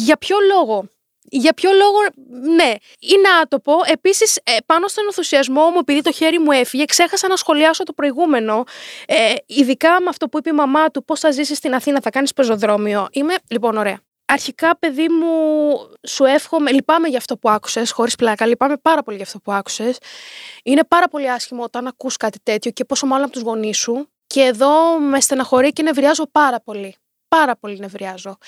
για 0.04 0.16
ποιο 0.16 0.36
λόγο; 0.54 0.88
Για 1.22 1.52
ποιο 1.52 1.70
λόγο, 1.72 1.98
ναι, 2.54 2.74
είναι 2.98 3.28
άτοπο. 3.42 3.72
Επίσης, 3.86 4.36
ε, 4.36 4.56
πάνω 4.66 4.88
στον 4.88 5.04
ενθουσιασμό 5.06 5.70
μου, 5.70 5.78
επειδή 5.78 6.00
το 6.00 6.12
χέρι 6.12 6.38
μου 6.38 6.50
έφυγε, 6.50 6.84
ξέχασα 6.84 7.28
να 7.28 7.36
σχολιάσω 7.36 7.82
το 7.82 7.92
προηγούμενο. 7.92 8.64
Ε, 9.06 9.34
ειδικά 9.46 10.00
με 10.00 10.08
αυτό 10.08 10.28
που 10.28 10.38
είπε 10.38 10.50
η 10.50 10.52
μαμά 10.52 10.90
του, 10.90 11.04
πώς 11.04 11.20
θα 11.20 11.30
ζήσεις 11.30 11.56
στην 11.58 11.74
Αθήνα, 11.74 12.00
θα 12.00 12.10
κάνεις 12.10 12.32
πεζοδρόμιο. 12.32 13.06
Είμαι, 13.12 13.34
λοιπόν, 13.48 13.76
ωραία. 13.76 14.00
Αρχικά, 14.30 14.78
παιδί 14.78 15.08
μου, 15.08 15.26
σου 16.08 16.24
εύχομαι, 16.24 16.72
λυπάμαι 16.72 17.08
για 17.08 17.18
αυτό 17.18 17.36
που 17.36 17.50
άκουσες, 17.50 17.90
χωρίς 17.90 18.14
πλάκα, 18.14 18.46
λυπάμαι 18.46 18.76
πάρα 18.76 19.02
πολύ 19.02 19.16
για 19.16 19.26
αυτό 19.26 19.40
που 19.40 19.52
άκουσες. 19.52 19.98
Είναι 20.62 20.84
πάρα 20.84 21.08
πολύ 21.08 21.30
άσχημο 21.30 21.62
όταν 21.62 21.86
ακούς 21.86 22.16
κάτι 22.16 22.38
τέτοιο 22.42 22.70
και 22.70 22.84
πόσο 22.84 23.06
μάλλον 23.06 23.24
από 23.24 23.32
τους 23.32 23.42
γονείς 23.42 23.78
σου. 23.78 24.08
Και 24.26 24.40
εδώ 24.40 24.98
με 24.98 25.20
στεναχωρεί 25.20 25.72
και 25.72 25.82
νευριάζω 25.82 26.26
πάρα 26.26 26.60
πολύ. 26.60 26.96
Πάρα 27.28 27.56
πολύ 27.56 27.78
νευριάζω. 27.78 28.38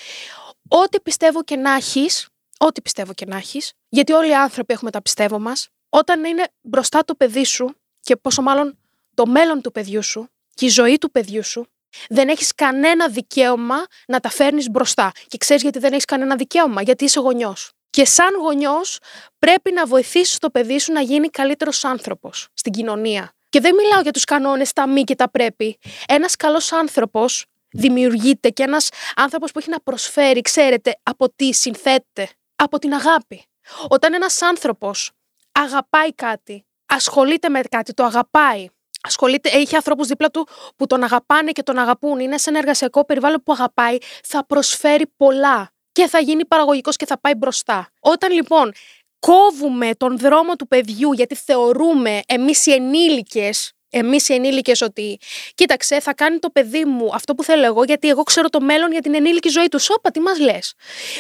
Ό,τι 0.68 1.00
πιστεύω 1.00 1.44
και 1.44 1.56
να 1.56 1.74
έχεις, 1.74 2.28
ό,τι 2.58 2.82
πιστεύω 2.82 3.12
και 3.12 3.26
να 3.26 3.36
έχεις, 3.36 3.72
γιατί 3.88 4.12
όλοι 4.12 4.28
οι 4.28 4.34
άνθρωποι 4.34 4.72
έχουμε 4.72 4.90
τα 4.90 5.02
πιστεύω 5.02 5.38
μας, 5.38 5.68
όταν 5.88 6.24
είναι 6.24 6.48
μπροστά 6.60 7.04
το 7.04 7.14
παιδί 7.14 7.44
σου 7.44 7.74
και 8.00 8.16
πόσο 8.16 8.42
μάλλον 8.42 8.78
το 9.14 9.26
μέλλον 9.26 9.60
του 9.60 9.72
παιδιού 9.72 10.02
σου 10.02 10.28
και 10.54 10.66
η 10.66 10.68
ζωή 10.68 10.98
του 10.98 11.10
παιδιού 11.10 11.44
σου, 11.44 11.66
δεν 12.08 12.28
έχεις 12.28 12.54
κανένα 12.54 13.08
δικαίωμα 13.08 13.84
να 14.06 14.20
τα 14.20 14.28
φέρνεις 14.28 14.70
μπροστά. 14.70 15.12
Και 15.26 15.38
ξέρεις 15.38 15.62
γιατί 15.62 15.78
δεν 15.78 15.92
έχεις 15.92 16.04
κανένα 16.04 16.36
δικαίωμα, 16.36 16.82
γιατί 16.82 17.04
είσαι 17.04 17.20
γονιός. 17.20 17.72
Και 17.90 18.04
σαν 18.04 18.34
γονιός, 18.40 18.98
πρέπει 19.38 19.72
να 19.72 19.86
βοηθήσεις 19.86 20.38
το 20.38 20.50
παιδί 20.50 20.78
σου 20.78 20.92
να 20.92 21.00
γίνει 21.00 21.28
καλύτερος 21.28 21.84
άνθρωπος 21.84 22.48
στην 22.54 22.72
κοινωνία. 22.72 23.32
Και 23.48 23.60
δεν 23.60 23.74
μιλάω 23.74 24.00
για 24.00 24.12
τους 24.12 24.24
κανόνες, 24.24 24.72
τα 24.72 24.88
μη 24.88 25.04
και 25.04 25.14
τα 25.14 25.30
πρέπει. 25.30 25.78
Ένας 26.08 26.36
καλός 26.36 26.72
άνθρωπος 26.72 27.44
δημιουργείται 27.70 28.48
και 28.48 28.62
ένας 28.62 28.88
άνθρωπος 29.16 29.52
που 29.52 29.58
έχει 29.58 29.70
να 29.70 29.80
προσφέρει, 29.80 30.40
ξέρετε, 30.40 31.00
από 31.02 31.32
τι 31.36 31.52
συνθέτεται. 31.52 32.28
Από 32.56 32.78
την 32.78 32.94
αγάπη. 32.94 33.44
Όταν 33.88 34.14
ένας 34.14 34.42
άνθρωπος 34.42 35.10
αγαπάει 35.52 36.14
κάτι, 36.14 36.64
ασχολείται 36.86 37.48
με 37.48 37.60
κάτι, 37.60 37.92
το 37.92 38.04
αγαπάει, 38.04 38.66
ασχολείται, 39.00 39.48
έχει 39.48 39.76
ανθρώπους 39.76 40.06
δίπλα 40.06 40.30
του 40.30 40.48
που 40.76 40.86
τον 40.86 41.02
αγαπάνε 41.02 41.50
και 41.50 41.62
τον 41.62 41.78
αγαπούν, 41.78 42.20
είναι 42.20 42.38
σε 42.38 42.50
ένα 42.50 42.58
εργασιακό 42.58 43.04
περιβάλλον 43.04 43.42
που 43.42 43.52
αγαπάει, 43.52 43.96
θα 44.24 44.46
προσφέρει 44.46 45.06
πολλά 45.16 45.70
και 45.92 46.06
θα 46.06 46.18
γίνει 46.18 46.46
παραγωγικός 46.46 46.96
και 46.96 47.06
θα 47.06 47.20
πάει 47.20 47.34
μπροστά. 47.34 47.88
Όταν 48.00 48.32
λοιπόν 48.32 48.72
κόβουμε 49.18 49.90
τον 49.96 50.18
δρόμο 50.18 50.56
του 50.56 50.68
παιδιού 50.68 51.12
γιατί 51.12 51.34
θεωρούμε 51.34 52.20
εμείς 52.26 52.66
οι 52.66 52.72
ενήλικες 52.72 53.72
Εμείς 53.90 54.28
οι 54.28 54.34
ενήλικες 54.34 54.80
ότι 54.80 55.18
κοίταξε, 55.54 56.00
θα 56.00 56.14
κάνει 56.14 56.38
το 56.38 56.50
παιδί 56.50 56.84
μου 56.84 57.10
αυτό 57.14 57.34
που 57.34 57.44
θέλω 57.44 57.64
εγώ, 57.64 57.84
γιατί 57.84 58.08
εγώ 58.08 58.22
ξέρω 58.22 58.48
το 58.48 58.60
μέλλον 58.60 58.92
για 58.92 59.00
την 59.00 59.14
ενήλικη 59.14 59.48
ζωή 59.48 59.68
του. 59.68 59.78
Σόπα, 59.78 60.10
τι 60.10 60.20
μας 60.20 60.38
λες. 60.38 60.74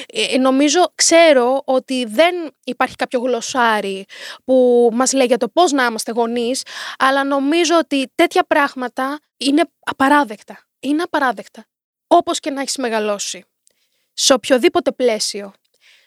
Ε, 0.06 0.38
νομίζω, 0.38 0.92
ξέρω 0.94 1.62
ότι 1.64 2.04
δεν 2.04 2.34
υπάρχει 2.64 2.96
κάποιο 2.96 3.20
γλωσσάρι 3.20 4.04
που 4.44 4.88
μας 4.92 5.12
λέει 5.12 5.26
για 5.26 5.36
το 5.36 5.48
πώς 5.48 5.72
να 5.72 5.84
είμαστε 5.84 6.12
γονείς, 6.12 6.62
αλλά 6.98 7.24
νομίζω 7.24 7.76
ότι 7.78 8.12
τέτοια 8.14 8.44
πράγματα 8.44 9.20
είναι 9.36 9.62
απαράδεκτα. 9.80 10.66
Είναι 10.80 11.02
απαράδεκτα. 11.02 11.66
Όπως 12.06 12.40
και 12.40 12.50
να 12.50 12.60
έχεις 12.60 12.76
μεγαλώσει. 12.76 13.44
Σε 14.12 14.32
οποιοδήποτε 14.32 14.92
πλαίσιο, 14.92 15.52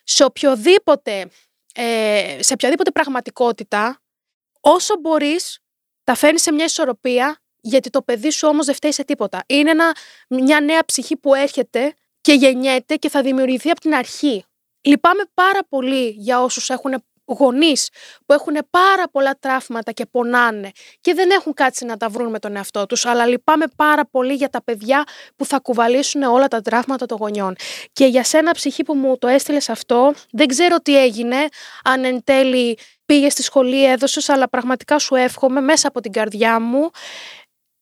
σε 0.04 0.24
οποιοδήποτε, 0.24 1.30
ε, 1.74 2.38
σε 2.40 2.54
οποιαδήποτε 2.54 2.92
πραγματικότητα, 2.92 4.02
όσο 4.60 4.96
μπορείς 5.00 5.63
τα 6.04 6.16
φέρνεις 6.16 6.42
σε 6.42 6.52
μια 6.52 6.66
ισορροπία, 6.66 7.38
γιατί 7.62 7.90
το 7.90 8.02
παιδί 8.02 8.32
σου 8.32 8.48
όμως 8.48 8.66
δεν 8.66 8.76
φταίει 8.76 8.92
σε 8.92 9.04
τίποτα. 9.04 9.44
Είναι 9.48 9.70
ένα, 9.70 9.96
μια 10.30 10.62
νέα 10.62 10.86
ψυχή 10.86 11.18
που 11.18 11.34
έρχεται 11.34 11.94
και 12.22 12.34
γεννιέται 12.34 12.96
και 12.96 13.10
θα 13.10 13.22
δημιουργηθεί 13.22 13.70
από 13.70 13.80
την 13.80 13.94
αρχή. 13.94 14.46
Λυπάμαι 14.82 15.24
πάρα 15.34 15.60
πολύ 15.70 16.10
για 16.10 16.42
όσους 16.42 16.70
έχουν 16.70 17.04
γονείς 17.34 17.90
που 18.26 18.34
έχουν 18.34 18.58
πάρα 18.70 19.10
πολλά 19.12 19.38
τραύματα 19.40 19.92
και 19.92 20.06
πονάνε 20.06 20.72
και 21.02 21.14
δεν 21.14 21.30
έχουν 21.30 21.54
κάτσει 21.54 21.86
να 21.86 21.98
τα 21.98 22.10
βρουν 22.10 22.30
με 22.30 22.40
τον 22.40 22.56
εαυτό 22.56 22.86
τους. 22.86 23.06
Αλλά 23.06 23.26
λυπάμαι 23.26 23.66
πάρα 23.76 24.06
πολύ 24.06 24.34
για 24.34 24.50
τα 24.50 24.64
παιδιά 24.64 25.04
που 25.36 25.46
θα 25.46 25.60
κουβαλήσουν 25.60 26.24
όλα 26.24 26.48
τα 26.48 26.62
τραύματα 26.62 27.06
των 27.06 27.18
γονιών. 27.18 27.56
Και 27.94 28.06
για 28.06 28.24
σένα, 28.24 28.52
ψυχή 28.52 28.84
που 28.84 28.94
μου 28.94 29.18
το 29.18 29.28
έστειλες 29.28 29.70
αυτό, 29.70 30.14
δεν 30.32 30.48
ξέρω 30.48 30.78
τι 30.78 31.02
έγινε, 31.02 31.38
αν 31.84 32.04
εν 32.04 32.24
τέλει 32.24 32.78
πήγες 33.06 33.32
στη 33.32 33.44
σχολή, 33.44 33.86
έδωσες, 33.86 34.30
αλλά 34.30 34.50
πραγματικά 34.50 35.00
σου 35.00 35.16
εύχομαι 35.16 35.62
μέσα 35.62 35.88
από 35.88 36.02
την 36.02 36.12
καρδιά 36.12 36.60
μου 36.60 36.90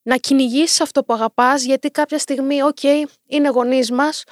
να 0.04 0.18
κυνηγήσεις 0.18 0.82
αυτό 0.82 1.04
που 1.04 1.14
αγαπάς, 1.14 1.64
γιατί 1.64 1.90
κάποια 1.90 2.18
στιγμή, 2.18 2.64
οκέι, 2.64 2.84
είναι 3.28 3.50
γονείς 3.50 3.92
μας, 3.92 4.24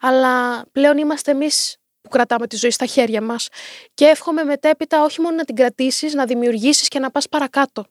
αλλά 0.00 0.64
πλέον 0.72 0.98
είμαστε 0.98 1.30
εμείς 1.30 1.76
που 2.06 2.12
κρατάμε 2.12 2.46
τη 2.46 2.56
ζωή 2.56 2.70
στα 2.70 2.86
χέρια 2.86 3.20
μας. 3.20 3.48
Και 3.94 4.04
εύχομαι 4.04 4.44
μετέπειτα 4.44 5.02
όχι 5.02 5.20
μόνο 5.20 5.36
να 5.36 5.44
την 5.44 5.54
κρατήσεις, 5.54 6.14
να 6.14 6.24
δημιουργήσεις 6.24 6.88
και 6.88 6.98
να 6.98 7.10
πας 7.10 7.28
παρακάτω. 7.28 7.84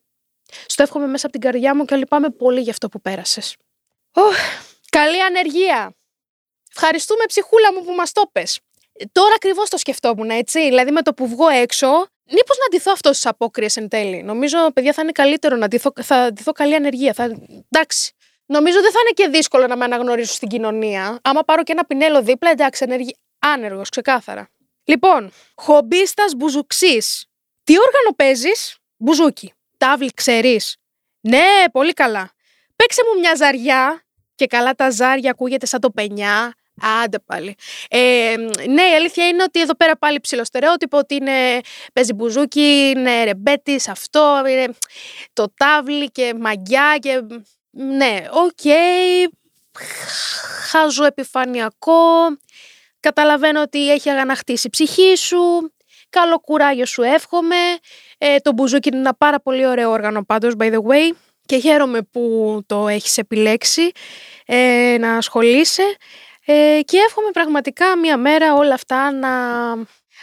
Στο 0.65 0.83
εύχομαι 0.83 1.07
μέσα 1.07 1.27
από 1.27 1.39
την 1.39 1.51
καρδιά 1.51 1.75
μου 1.75 1.85
και 1.85 1.95
λυπάμαι 1.95 2.29
πολύ 2.29 2.61
για 2.61 2.71
αυτό 2.71 2.89
που 2.89 3.01
πέρασες. 3.01 3.55
καλή 4.89 5.23
ανεργία! 5.23 5.95
Ευχαριστούμε 6.75 7.23
ψυχούλα 7.27 7.73
μου 7.73 7.83
που 7.83 7.91
μας 7.91 8.11
το 8.11 8.29
πες. 8.31 8.59
Τώρα 9.11 9.33
ακριβώς 9.35 9.69
το 9.69 9.77
σκεφτόμουν, 9.77 10.29
έτσι. 10.29 10.59
Δηλαδή 10.59 10.91
με 10.91 11.01
το 11.01 11.13
που 11.13 11.27
βγω 11.27 11.47
έξω, 11.47 12.07
Μήπως 12.31 12.57
να 12.57 12.67
ντυθώ 12.69 12.91
αυτό 12.91 13.13
στις 13.13 13.25
απόκριες 13.25 13.77
εν 13.77 13.87
τέλει. 13.87 14.23
Νομίζω, 14.23 14.71
παιδιά, 14.73 14.93
θα 14.93 15.01
είναι 15.01 15.11
καλύτερο 15.11 15.55
να 15.55 15.67
ντυθώ, 15.67 15.91
θα 16.01 16.31
ντυθώ 16.33 16.51
καλή 16.51 16.75
ανεργία. 16.75 17.13
Θα... 17.13 17.23
Εντάξει. 17.69 18.13
Νομίζω 18.45 18.81
δεν 18.81 18.91
θα 18.91 18.99
είναι 18.99 19.11
και 19.13 19.37
δύσκολο 19.37 19.67
να 19.67 19.77
με 19.77 19.83
αναγνωρίσω 19.83 20.33
στην 20.33 20.47
κοινωνία. 20.47 21.19
Άμα 21.23 21.43
πάρω 21.43 21.63
και 21.63 21.71
ένα 21.71 21.85
πινέλο 21.85 22.21
δίπλα, 22.21 22.49
εντάξει, 22.49 22.83
ενεργή... 22.83 23.15
άνεργο, 23.45 23.81
ξεκάθαρα. 23.89 24.49
Λοιπόν, 24.83 25.31
χομπίστα 25.55 26.23
μπουζουξή. 26.37 26.97
Τι 27.63 27.73
όργανο 27.77 28.15
παίζει, 28.15 28.51
μπουζούκι. 28.97 29.53
Τάβλη, 29.77 30.11
ξέρει. 30.13 30.59
Ναι, 31.21 31.63
πολύ 31.71 31.93
καλά. 31.93 32.31
Παίξε 32.75 33.01
μου 33.05 33.19
μια 33.19 33.35
ζαριά 33.35 34.03
και 34.35 34.45
καλά 34.45 34.73
τα 34.73 34.89
ζάρια 34.89 35.31
ακούγεται 35.31 35.65
σαν 35.65 35.79
το 35.79 35.89
πενιά. 35.89 36.53
Άντε 37.03 37.19
πάλι. 37.19 37.55
Ε, 37.89 38.35
ναι, 38.67 38.81
η 38.81 38.93
αλήθεια 38.95 39.27
είναι 39.27 39.43
ότι 39.43 39.61
εδώ 39.61 39.75
πέρα 39.75 39.97
πάλι 39.97 40.19
ψιλοστερεότυπο 40.19 40.97
ότι 40.97 41.15
είναι 41.15 41.59
παίζει 41.93 42.13
μπουζούκι, 42.13 42.93
είναι 42.95 43.23
ρεμπέτη, 43.23 43.79
αυτό, 43.87 44.43
είναι 44.47 44.73
το 45.33 45.53
τάβλι 45.57 46.11
και 46.11 46.33
μαγιά 46.39 46.97
και. 46.99 47.21
Ναι, 47.71 48.25
ok. 48.31 48.51
Okay. 48.63 49.27
Χαζό 50.69 51.05
επιφανειακό. 51.05 52.27
Καταλαβαίνω 53.05 53.61
ότι 53.61 53.91
έχει 53.91 54.09
αγαναχτίσει 54.09 54.67
η 54.67 54.69
ψυχή 54.69 55.15
σου. 55.15 55.73
Καλό 56.09 56.39
κουράγιο 56.39 56.85
σου 56.85 57.01
εύχομαι. 57.01 57.55
Ε, 58.17 58.37
το 58.37 58.51
μπουζούκι 58.53 58.89
είναι 58.89 58.97
ένα 58.97 59.15
πάρα 59.15 59.39
πολύ 59.41 59.67
ωραίο 59.67 59.91
όργανο 59.91 60.23
πάντως, 60.23 60.53
by 60.59 60.71
the 60.71 60.77
way. 60.77 61.15
Και 61.45 61.57
χαίρομαι 61.57 62.01
που 62.01 62.61
το 62.65 62.87
έχεις 62.87 63.17
επιλέξει 63.17 63.91
ε, 64.45 64.95
να 64.99 65.17
ασχολείσαι. 65.17 65.95
Ε, 66.45 66.79
και 66.85 66.97
εύχομαι 66.97 67.31
πραγματικά 67.31 67.97
μία 67.97 68.17
μέρα 68.17 68.53
όλα 68.53 68.73
αυτά 68.73 69.11
να... 69.11 69.29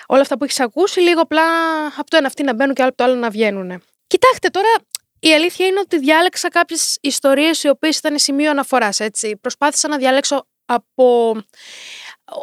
Όλα 0.07 0.21
αυτά 0.21 0.39
που 0.39 0.45
έχεις 0.45 0.61
ακούσει, 0.61 1.01
λίγο 1.01 1.21
απλά 1.21 1.43
από 1.87 2.11
το 2.11 2.17
ένα 2.17 2.27
αυτή 2.27 2.43
να 2.43 2.55
μπαίνουν 2.55 2.75
και 2.75 2.83
από 2.83 2.97
το 2.97 3.05
άλλο 3.05 3.15
να 3.15 3.31
βγαίνουν. 3.31 3.83
Κοιτάξτε 4.07 4.49
τώρα, 4.49 4.75
η 5.21 5.35
αλήθεια 5.35 5.67
είναι 5.67 5.81
ότι 5.81 5.99
διάλεξα 5.99 6.49
κάποιες 6.49 6.99
ιστορίες 7.01 7.63
οι 7.63 7.69
οποίες 7.69 7.99
ήταν 7.99 8.19
σημείο 8.19 8.51
αναφοράς. 8.51 9.01
Προσπάθησα 9.41 9.89
να 9.89 9.97
διαλέξω 9.97 10.47
από 10.65 11.37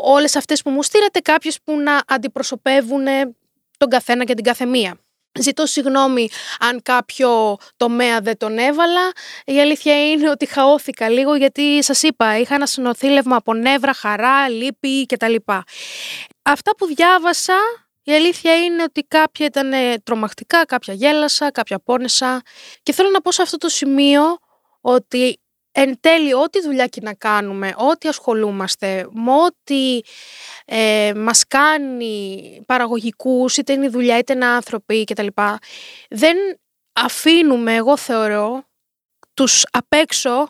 όλες 0.03 0.35
αυτές 0.35 0.61
που 0.61 0.69
μου 0.69 0.83
στείλατε 0.83 1.19
κάποιες 1.19 1.57
που 1.63 1.79
να 1.79 2.01
αντιπροσωπεύουν 2.07 3.05
τον 3.77 3.89
καθένα 3.89 4.23
και 4.23 4.33
την 4.33 4.43
καθεμία. 4.43 4.99
Ζητώ 5.39 5.65
συγγνώμη 5.65 6.29
αν 6.59 6.81
κάποιο 6.81 7.57
τομέα 7.77 8.19
δεν 8.19 8.37
τον 8.37 8.57
έβαλα. 8.57 9.11
Η 9.45 9.59
αλήθεια 9.61 10.11
είναι 10.11 10.29
ότι 10.29 10.45
χαώθηκα 10.45 11.09
λίγο 11.09 11.35
γιατί 11.35 11.83
σας 11.83 12.03
είπα 12.03 12.37
είχα 12.37 12.55
ένα 12.55 12.65
συνοθήλευμα 12.65 13.35
από 13.35 13.53
νεύρα, 13.53 13.93
χαρά, 13.93 14.49
λύπη 14.49 15.05
κτλ. 15.05 15.35
Αυτά 16.41 16.75
που 16.75 16.85
διάβασα 16.85 17.55
η 18.03 18.11
αλήθεια 18.13 18.63
είναι 18.63 18.83
ότι 18.83 19.01
κάποια 19.01 19.45
ήταν 19.45 19.71
τρομακτικά, 20.03 20.65
κάποια 20.65 20.93
γέλασα, 20.93 21.51
κάποια 21.51 21.79
πόνεσα 21.79 22.41
και 22.83 22.93
θέλω 22.93 23.09
να 23.09 23.21
πω 23.21 23.31
σε 23.31 23.41
αυτό 23.41 23.57
το 23.57 23.69
σημείο 23.69 24.21
ότι 24.81 25.39
εν 25.71 25.99
τέλει 25.99 26.33
ό,τι 26.33 26.61
δουλειά 26.61 26.87
και 26.87 27.01
να 27.03 27.13
κάνουμε, 27.13 27.73
ό,τι 27.77 28.07
ασχολούμαστε, 28.07 29.07
με 29.11 29.31
ό,τι 29.31 29.99
ε, 30.65 31.13
μας 31.15 31.47
κάνει 31.47 32.61
παραγωγικούς, 32.65 33.57
είτε 33.57 33.73
είναι 33.73 33.85
η 33.85 33.89
δουλειά 33.89 34.17
είτε 34.17 34.33
είναι 34.33 34.45
άνθρωποι 34.45 35.03
κτλ. 35.03 35.27
Δεν 36.09 36.37
αφήνουμε, 36.93 37.75
εγώ 37.75 37.97
θεωρώ, 37.97 38.63
τους 39.33 39.65
απ' 39.71 39.93
έξω 39.93 40.49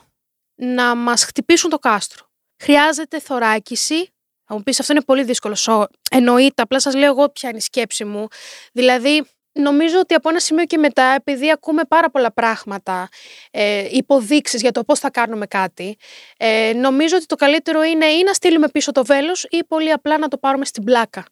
να 0.56 0.96
μας 0.96 1.24
χτυπήσουν 1.24 1.70
το 1.70 1.80
κάστρο. 1.80 2.28
Χρειάζεται 2.64 3.20
θωράκιση. 3.20 4.14
Θα 4.46 4.56
μου 4.56 4.64
πεις 4.64 4.80
αυτό 4.80 4.94
είναι 4.94 5.04
πολύ 5.04 5.24
δύσκολο. 5.24 5.88
Εννοείται, 6.12 6.62
απλά 6.62 6.80
σας 6.80 6.96
λέω 6.96 7.12
εγώ 7.12 7.30
ποια 7.30 7.50
είναι 7.50 7.58
η 7.58 7.62
σκέψη 7.62 8.06
μου. 8.06 8.28
Δηλαδή, 8.74 9.26
νομίζω 9.52 10.00
ότι 10.00 10.14
από 10.14 10.30
ένα 10.30 10.40
σημείο 10.40 10.66
και 10.66 10.78
μετά, 10.78 11.04
επειδή 11.04 11.52
ακούμε 11.52 11.84
πάρα 11.88 12.10
πολλά 12.10 12.34
πράγματα, 12.34 13.10
ε, 13.52 13.88
υποδείξεις 13.92 14.62
για 14.62 14.72
το 14.72 14.84
πώς 14.84 15.00
θα 15.00 15.10
κάνουμε 15.10 15.46
κάτι, 15.46 15.98
ε, 16.38 16.74
νομίζω 16.76 17.16
ότι 17.16 17.26
το 17.26 17.36
καλύτερο 17.36 17.84
είναι 17.84 18.06
ή 18.06 18.24
να 18.26 18.34
στείλουμε 18.34 18.70
πίσω 18.70 18.92
το 18.92 19.06
βέλος 19.06 19.48
ή 19.50 19.64
πολύ 19.68 19.92
απλά 19.92 20.18
να 20.18 20.28
το 20.28 20.38
πάρουμε 20.38 20.66
στην 20.66 20.84
πλάκα. 20.84 21.26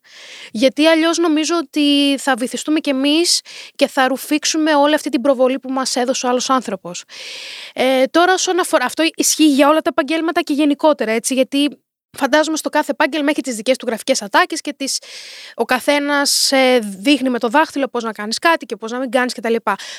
Γιατί 0.52 0.86
αλλιώς 0.88 1.18
νομίζω 1.18 1.56
ότι 1.58 2.16
θα 2.18 2.36
βυθιστούμε 2.36 2.80
κι 2.80 2.90
εμείς 2.90 3.42
και 3.76 3.88
θα 3.88 4.08
ρουφήξουμε 4.08 4.76
όλη 4.76 4.94
αυτή 4.94 5.10
την 5.10 5.22
προβολή 5.22 5.60
που 5.60 5.72
μας 5.72 5.96
έδωσε 5.96 6.26
ο 6.26 6.30
άλλος 6.30 6.50
άνθρωπος. 6.50 7.04
Ε, 7.74 8.04
τώρα, 8.04 8.34
όσον 8.34 8.60
αφορά, 8.60 8.86
αυτό 8.86 9.04
ισχύει 9.16 9.48
για 9.48 9.70
όλα 9.70 9.82
τα 9.82 9.90
επαγγέλματα 9.90 10.42
και 10.42 10.54
γενικότερα, 10.54 11.12
έτσι, 11.12 11.34
γιατί 11.34 11.70
Φαντάζομαι 12.18 12.58
στο 12.58 12.70
κάθε 12.70 12.92
επάγγελμα 12.92 13.30
έχει 13.30 13.42
τις 13.42 13.56
δικές 13.56 13.78
του 13.78 13.86
γραφικές 13.86 14.22
ατάκες 14.22 14.62
και 14.62 14.74
τις, 14.74 15.02
ο 15.56 15.66
καθένας 15.66 16.52
ε, 16.52 16.80
δείχνει 16.80 17.30
με 17.30 17.40
το 17.40 17.48
δάχτυλο 17.48 17.88
πώς 17.88 18.04
να 18.04 18.12
κάνεις 18.12 18.40
κάτι 18.40 18.66
και 18.66 18.76
πώς 18.76 18.92
να 18.92 19.00
μην 19.00 19.12
κάνεις 19.12 19.34
κτλ. 19.34 19.56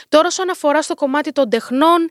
Τώρα, 0.09 0.27
όσον 0.27 0.51
αφορά 0.51 0.83
στο 0.83 0.95
κομμάτι 0.95 1.33
των 1.33 1.51
τεχνών, 1.51 2.11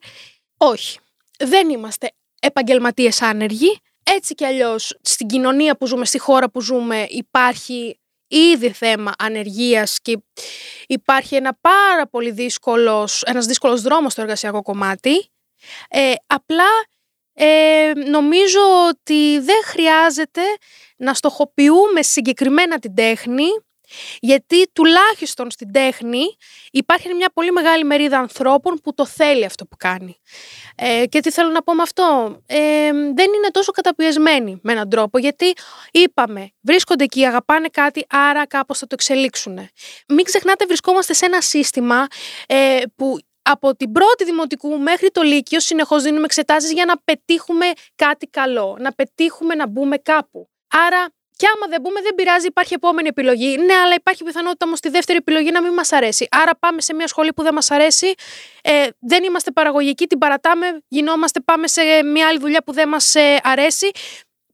όχι. 0.58 1.00
Δεν 1.40 1.70
είμαστε 1.70 2.12
επαγγελματίες 2.40 3.22
άνεργοι. 3.22 3.80
Έτσι 4.04 4.34
κι 4.36 4.46
αλλιώς 4.46 4.98
στην 5.02 5.28
κοινωνία 5.28 5.78
που 5.78 5.88
ζούμε, 5.88 6.06
στη 6.06 6.20
χώρα 6.20 6.50
που 6.50 6.62
ζούμε, 6.62 7.06
υπάρχει 7.10 8.00
ήδη 8.28 8.72
θέμα 8.72 9.14
ανεργίας 9.18 10.00
και 10.02 10.18
υπάρχει 10.88 11.36
ένα 11.36 11.58
πάρα 11.62 12.08
πολύ 12.08 12.32
δύσκολος, 12.32 13.24
ένας 13.24 13.46
δύσκολος 13.46 13.82
δρόμος 13.82 14.12
στο 14.12 14.22
εργασιακό 14.22 14.62
κομμάτι. 14.62 15.32
Ε, 15.90 16.14
απλά 16.28 16.66
ε, 17.40 17.92
νομίζω 18.10 18.60
ότι 18.90 19.40
δεν 19.40 19.64
χρειάζεται 19.66 20.42
να 20.98 21.14
στοχοποιούμε 21.14 22.02
συγκεκριμένα 22.02 22.80
την 22.80 22.96
τέχνη 22.96 23.48
γιατί 24.20 24.72
τουλάχιστον 24.74 25.52
στην 25.52 25.72
τέχνη 25.72 26.24
υπάρχει 26.72 27.14
μια 27.14 27.30
πολύ 27.34 27.52
μεγάλη 27.52 27.84
μερίδα 27.84 28.18
ανθρώπων 28.18 28.80
που 28.84 28.94
το 28.94 29.06
θέλει 29.06 29.46
αυτό 29.46 29.66
που 29.66 29.78
κάνει. 29.78 30.18
Ε, 30.76 31.06
και 31.06 31.20
τι 31.20 31.32
θέλω 31.32 31.50
να 31.50 31.64
πω 31.64 31.74
με 31.74 31.82
αυτό; 31.82 32.38
Ε, 32.46 32.58
δεν 32.92 33.34
είναι 33.36 33.50
τόσο 33.52 33.72
καταπιεσμένοι 33.72 34.60
με 34.64 34.72
έναν 34.72 34.90
τρόπο 34.90 35.18
γιατί 35.18 35.54
είπαμε 35.92 36.52
βρίσκονται 36.62 37.04
εκεί, 37.04 37.26
αγαπάνε 37.26 37.68
κάτι 37.68 38.06
άρα 38.10 38.48
κάπως 38.48 38.78
θα 38.78 38.88
το 38.88 38.96
εξελίξουν. 39.00 39.70
Μην 40.08 40.24
ξεχνάτε 40.24 40.66
βρισκόμαστε 40.66 41.14
σε 41.14 41.26
ένα 41.26 41.42
σύστημα 41.42 42.08
ε, 42.48 42.82
που 42.96 43.18
από 43.48 43.76
την 43.76 43.92
πρώτη 43.92 44.24
δημοτικού 44.24 44.80
μέχρι 44.80 45.12
το 45.12 45.22
λύκειο 45.22 45.60
συνεχώς 45.60 46.04
δίνουμε 46.04 46.26
εξετάσεις 46.26 46.72
για 46.72 46.86
να 46.86 46.94
πετύχουμε 47.06 47.66
κάτι 47.96 48.28
καλό, 48.28 48.78
να 48.80 48.92
πετύχουμε 48.94 49.56
να 49.56 49.68
μπούμε 49.68 49.98
κάπου. 49.98 50.50
Άρα 50.68 51.08
και 51.38 51.48
άμα 51.56 51.68
δεν 51.68 51.82
μπούμε, 51.82 52.02
δεν 52.02 52.16
πειράζει, 52.16 52.48
υπάρχει 52.48 52.74
επόμενη 52.74 53.08
επιλογή. 53.08 53.58
Ναι, 53.58 53.74
αλλά 53.74 53.94
υπάρχει 53.94 54.24
πιθανότητα 54.24 54.66
όμως 54.66 54.80
τη 54.80 54.90
δεύτερη 54.90 55.18
επιλογή 55.18 55.52
να 55.52 55.62
μην 55.62 55.74
μας 55.74 55.92
αρέσει. 55.92 56.28
Άρα 56.32 56.52
πάμε 56.60 56.82
σε 56.82 56.94
μια 56.94 57.08
σχολή 57.08 57.34
που 57.34 57.44
δεν 57.44 57.54
μας 57.54 57.72
αρέσει, 57.72 58.14
ε, 58.64 58.88
δεν 59.00 59.24
είμαστε 59.24 59.52
παραγωγικοί, 59.52 60.08
την 60.08 60.18
παρατάμε, 60.18 60.66
γινόμαστε, 60.88 61.40
πάμε 61.40 61.68
σε 61.68 61.82
μια 62.04 62.28
άλλη 62.28 62.40
δουλειά 62.40 62.64
που 62.64 62.74
δεν 62.74 62.88
μας 62.88 63.16
ε, 63.16 63.40
αρέσει. 63.44 63.92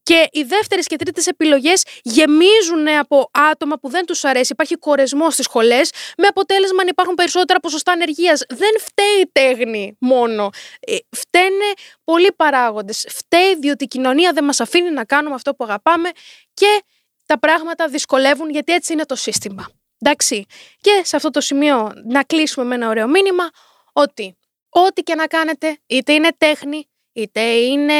Και 0.03 0.27
οι 0.31 0.43
δεύτερες 0.43 0.87
και 0.87 0.95
τρίτες 0.95 1.27
επιλογές 1.27 1.83
γεμίζουν 2.01 2.87
από 2.99 3.29
άτομα 3.51 3.79
που 3.79 3.89
δεν 3.89 4.05
τους 4.05 4.23
αρέσει. 4.23 4.51
Υπάρχει 4.51 4.75
κορεσμός 4.75 5.33
στις 5.33 5.45
σχολές, 5.45 5.91
με 6.17 6.27
αποτέλεσμα 6.27 6.83
να 6.83 6.89
υπάρχουν 6.89 7.15
περισσότερα 7.15 7.59
ποσοστά 7.59 7.91
ανεργίας. 7.91 8.41
Δεν 8.49 8.79
φταίει 8.79 9.21
η 9.21 9.29
τέχνη 9.31 9.97
μόνο. 9.99 10.49
Ε, 10.79 10.95
φταίνε 11.15 11.73
πολλοί 12.03 12.31
παράγοντες. 12.35 13.05
Φταίει 13.09 13.55
διότι 13.55 13.83
η 13.83 13.87
κοινωνία 13.87 14.33
δεν 14.33 14.43
μας 14.43 14.59
αφήνει 14.59 14.89
να 14.89 15.05
κάνουμε 15.05 15.35
αυτό 15.35 15.55
που 15.55 15.63
αγαπάμε 15.63 16.09
και 16.53 16.83
τα 17.25 17.39
πράγματα 17.39 17.87
δυσκολεύουν 17.87 18.49
γιατί 18.49 18.73
έτσι 18.73 18.93
είναι 18.93 19.05
το 19.05 19.15
σύστημα. 19.15 19.69
Εντάξει. 19.99 20.45
Και 20.81 21.01
σε 21.03 21.15
αυτό 21.15 21.29
το 21.29 21.41
σημείο 21.41 21.91
να 22.05 22.23
κλείσουμε 22.23 22.65
με 22.65 22.75
ένα 22.75 22.89
ωραίο 22.89 23.07
μήνυμα 23.07 23.49
ότι 23.93 24.37
ό,τι 24.69 25.01
και 25.01 25.15
να 25.15 25.27
κάνετε, 25.27 25.77
είτε 25.85 26.13
είναι 26.13 26.29
τέχνη, 26.37 26.87
είτε 27.13 27.41
είναι, 27.41 27.93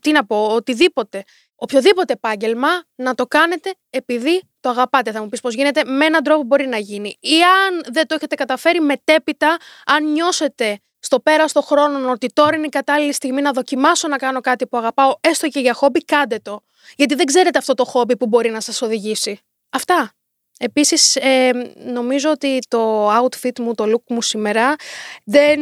τι 0.00 0.12
να 0.12 0.26
πω, 0.26 0.46
οτιδήποτε. 0.54 1.24
Οποιοδήποτε 1.54 2.12
επάγγελμα 2.12 2.68
να 2.94 3.14
το 3.14 3.26
κάνετε 3.26 3.74
επειδή 3.90 4.42
το 4.60 4.68
αγαπάτε. 4.68 5.12
Θα 5.12 5.22
μου 5.22 5.28
πεις 5.28 5.40
πώς 5.40 5.54
γίνεται, 5.54 5.84
με 5.84 6.04
έναν 6.04 6.22
τρόπο 6.22 6.42
μπορεί 6.42 6.66
να 6.66 6.78
γίνει. 6.78 7.16
Ή 7.20 7.42
αν 7.42 7.92
δεν 7.92 8.06
το 8.06 8.14
έχετε 8.14 8.34
καταφέρει 8.34 8.80
μετέπειτα, 8.80 9.56
αν 9.86 10.12
νιώσετε 10.12 10.80
στο 10.98 11.20
πέρας 11.20 11.50
στο 11.50 11.60
χρόνο 11.60 12.10
ότι 12.10 12.32
τώρα 12.32 12.56
είναι 12.56 12.66
η 12.66 12.68
κατάλληλη 12.68 13.12
στιγμή 13.12 13.42
να 13.42 13.52
δοκιμάσω 13.52 14.08
να 14.08 14.16
κάνω 14.16 14.40
κάτι 14.40 14.66
που 14.66 14.76
αγαπάω, 14.76 15.14
έστω 15.20 15.48
και 15.48 15.60
για 15.60 15.72
χόμπι, 15.72 16.04
κάντε 16.04 16.38
το. 16.38 16.60
Γιατί 16.96 17.14
δεν 17.14 17.26
ξέρετε 17.26 17.58
αυτό 17.58 17.74
το 17.74 17.84
χόμπι 17.84 18.16
που 18.16 18.26
μπορεί 18.26 18.50
να 18.50 18.60
σας 18.60 18.82
οδηγήσει. 18.82 19.40
Αυτά. 19.70 20.12
Επίσης, 20.58 21.16
ε, 21.16 21.50
νομίζω 21.74 22.30
ότι 22.30 22.58
το 22.68 23.10
outfit 23.10 23.58
μου, 23.60 23.74
το 23.74 23.84
look 23.84 24.14
μου 24.14 24.22
σήμερα 24.22 24.74
δεν 25.24 25.60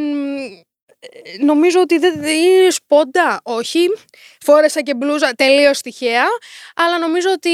νομίζω 1.38 1.80
ότι 1.80 1.98
δεν 1.98 2.22
είναι 2.22 2.70
σπόντα, 2.70 3.40
όχι. 3.42 3.86
Φόρεσα 4.40 4.80
και 4.80 4.94
μπλούζα 4.94 5.32
τελείως 5.32 5.80
τυχαία. 5.80 6.24
Αλλά 6.76 6.98
νομίζω 6.98 7.30
ότι 7.30 7.51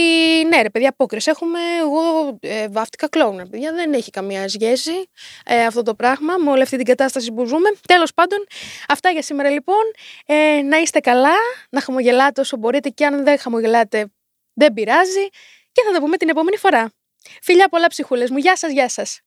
ναι, 0.48 0.62
ρε 0.62 0.70
παιδιά, 0.70 0.88
απόκριση 0.88 1.30
έχουμε. 1.30 1.58
Εγώ 1.80 2.36
ε, 2.40 2.68
βάφτηκα 2.68 3.08
κλόουν, 3.08 3.48
παιδιά. 3.50 3.72
Δεν 3.72 3.92
έχει 3.92 4.10
καμία 4.10 4.48
σχέση 4.48 5.10
ε, 5.44 5.64
αυτό 5.64 5.82
το 5.82 5.94
πράγμα 5.94 6.36
με 6.36 6.50
όλη 6.50 6.62
αυτή 6.62 6.76
την 6.76 6.86
κατάσταση 6.86 7.32
που 7.32 7.44
ζούμε. 7.44 7.68
Τέλος 7.88 8.14
πάντων, 8.14 8.46
αυτά 8.88 9.10
για 9.10 9.22
σήμερα 9.22 9.50
λοιπόν. 9.50 9.82
Ε, 10.26 10.62
να 10.62 10.76
είστε 10.76 11.00
καλά, 11.00 11.36
να 11.70 11.80
χαμογελάτε 11.80 12.40
όσο 12.40 12.56
μπορείτε 12.56 12.88
και 12.88 13.06
αν 13.06 13.24
δεν 13.24 13.38
χαμογελάτε, 13.38 14.12
δεν 14.54 14.72
πειράζει. 14.72 15.28
Και 15.72 15.82
θα 15.86 15.92
τα 15.92 16.00
πούμε 16.00 16.16
την 16.16 16.28
επόμενη 16.28 16.56
φορά. 16.56 16.92
Φιλιά 17.42 17.68
πολλά 17.68 17.86
ψυχούλες 17.86 18.30
μου. 18.30 18.36
Γεια 18.36 18.56
σας, 18.56 18.72
γεια 18.72 18.88
σας. 18.88 19.20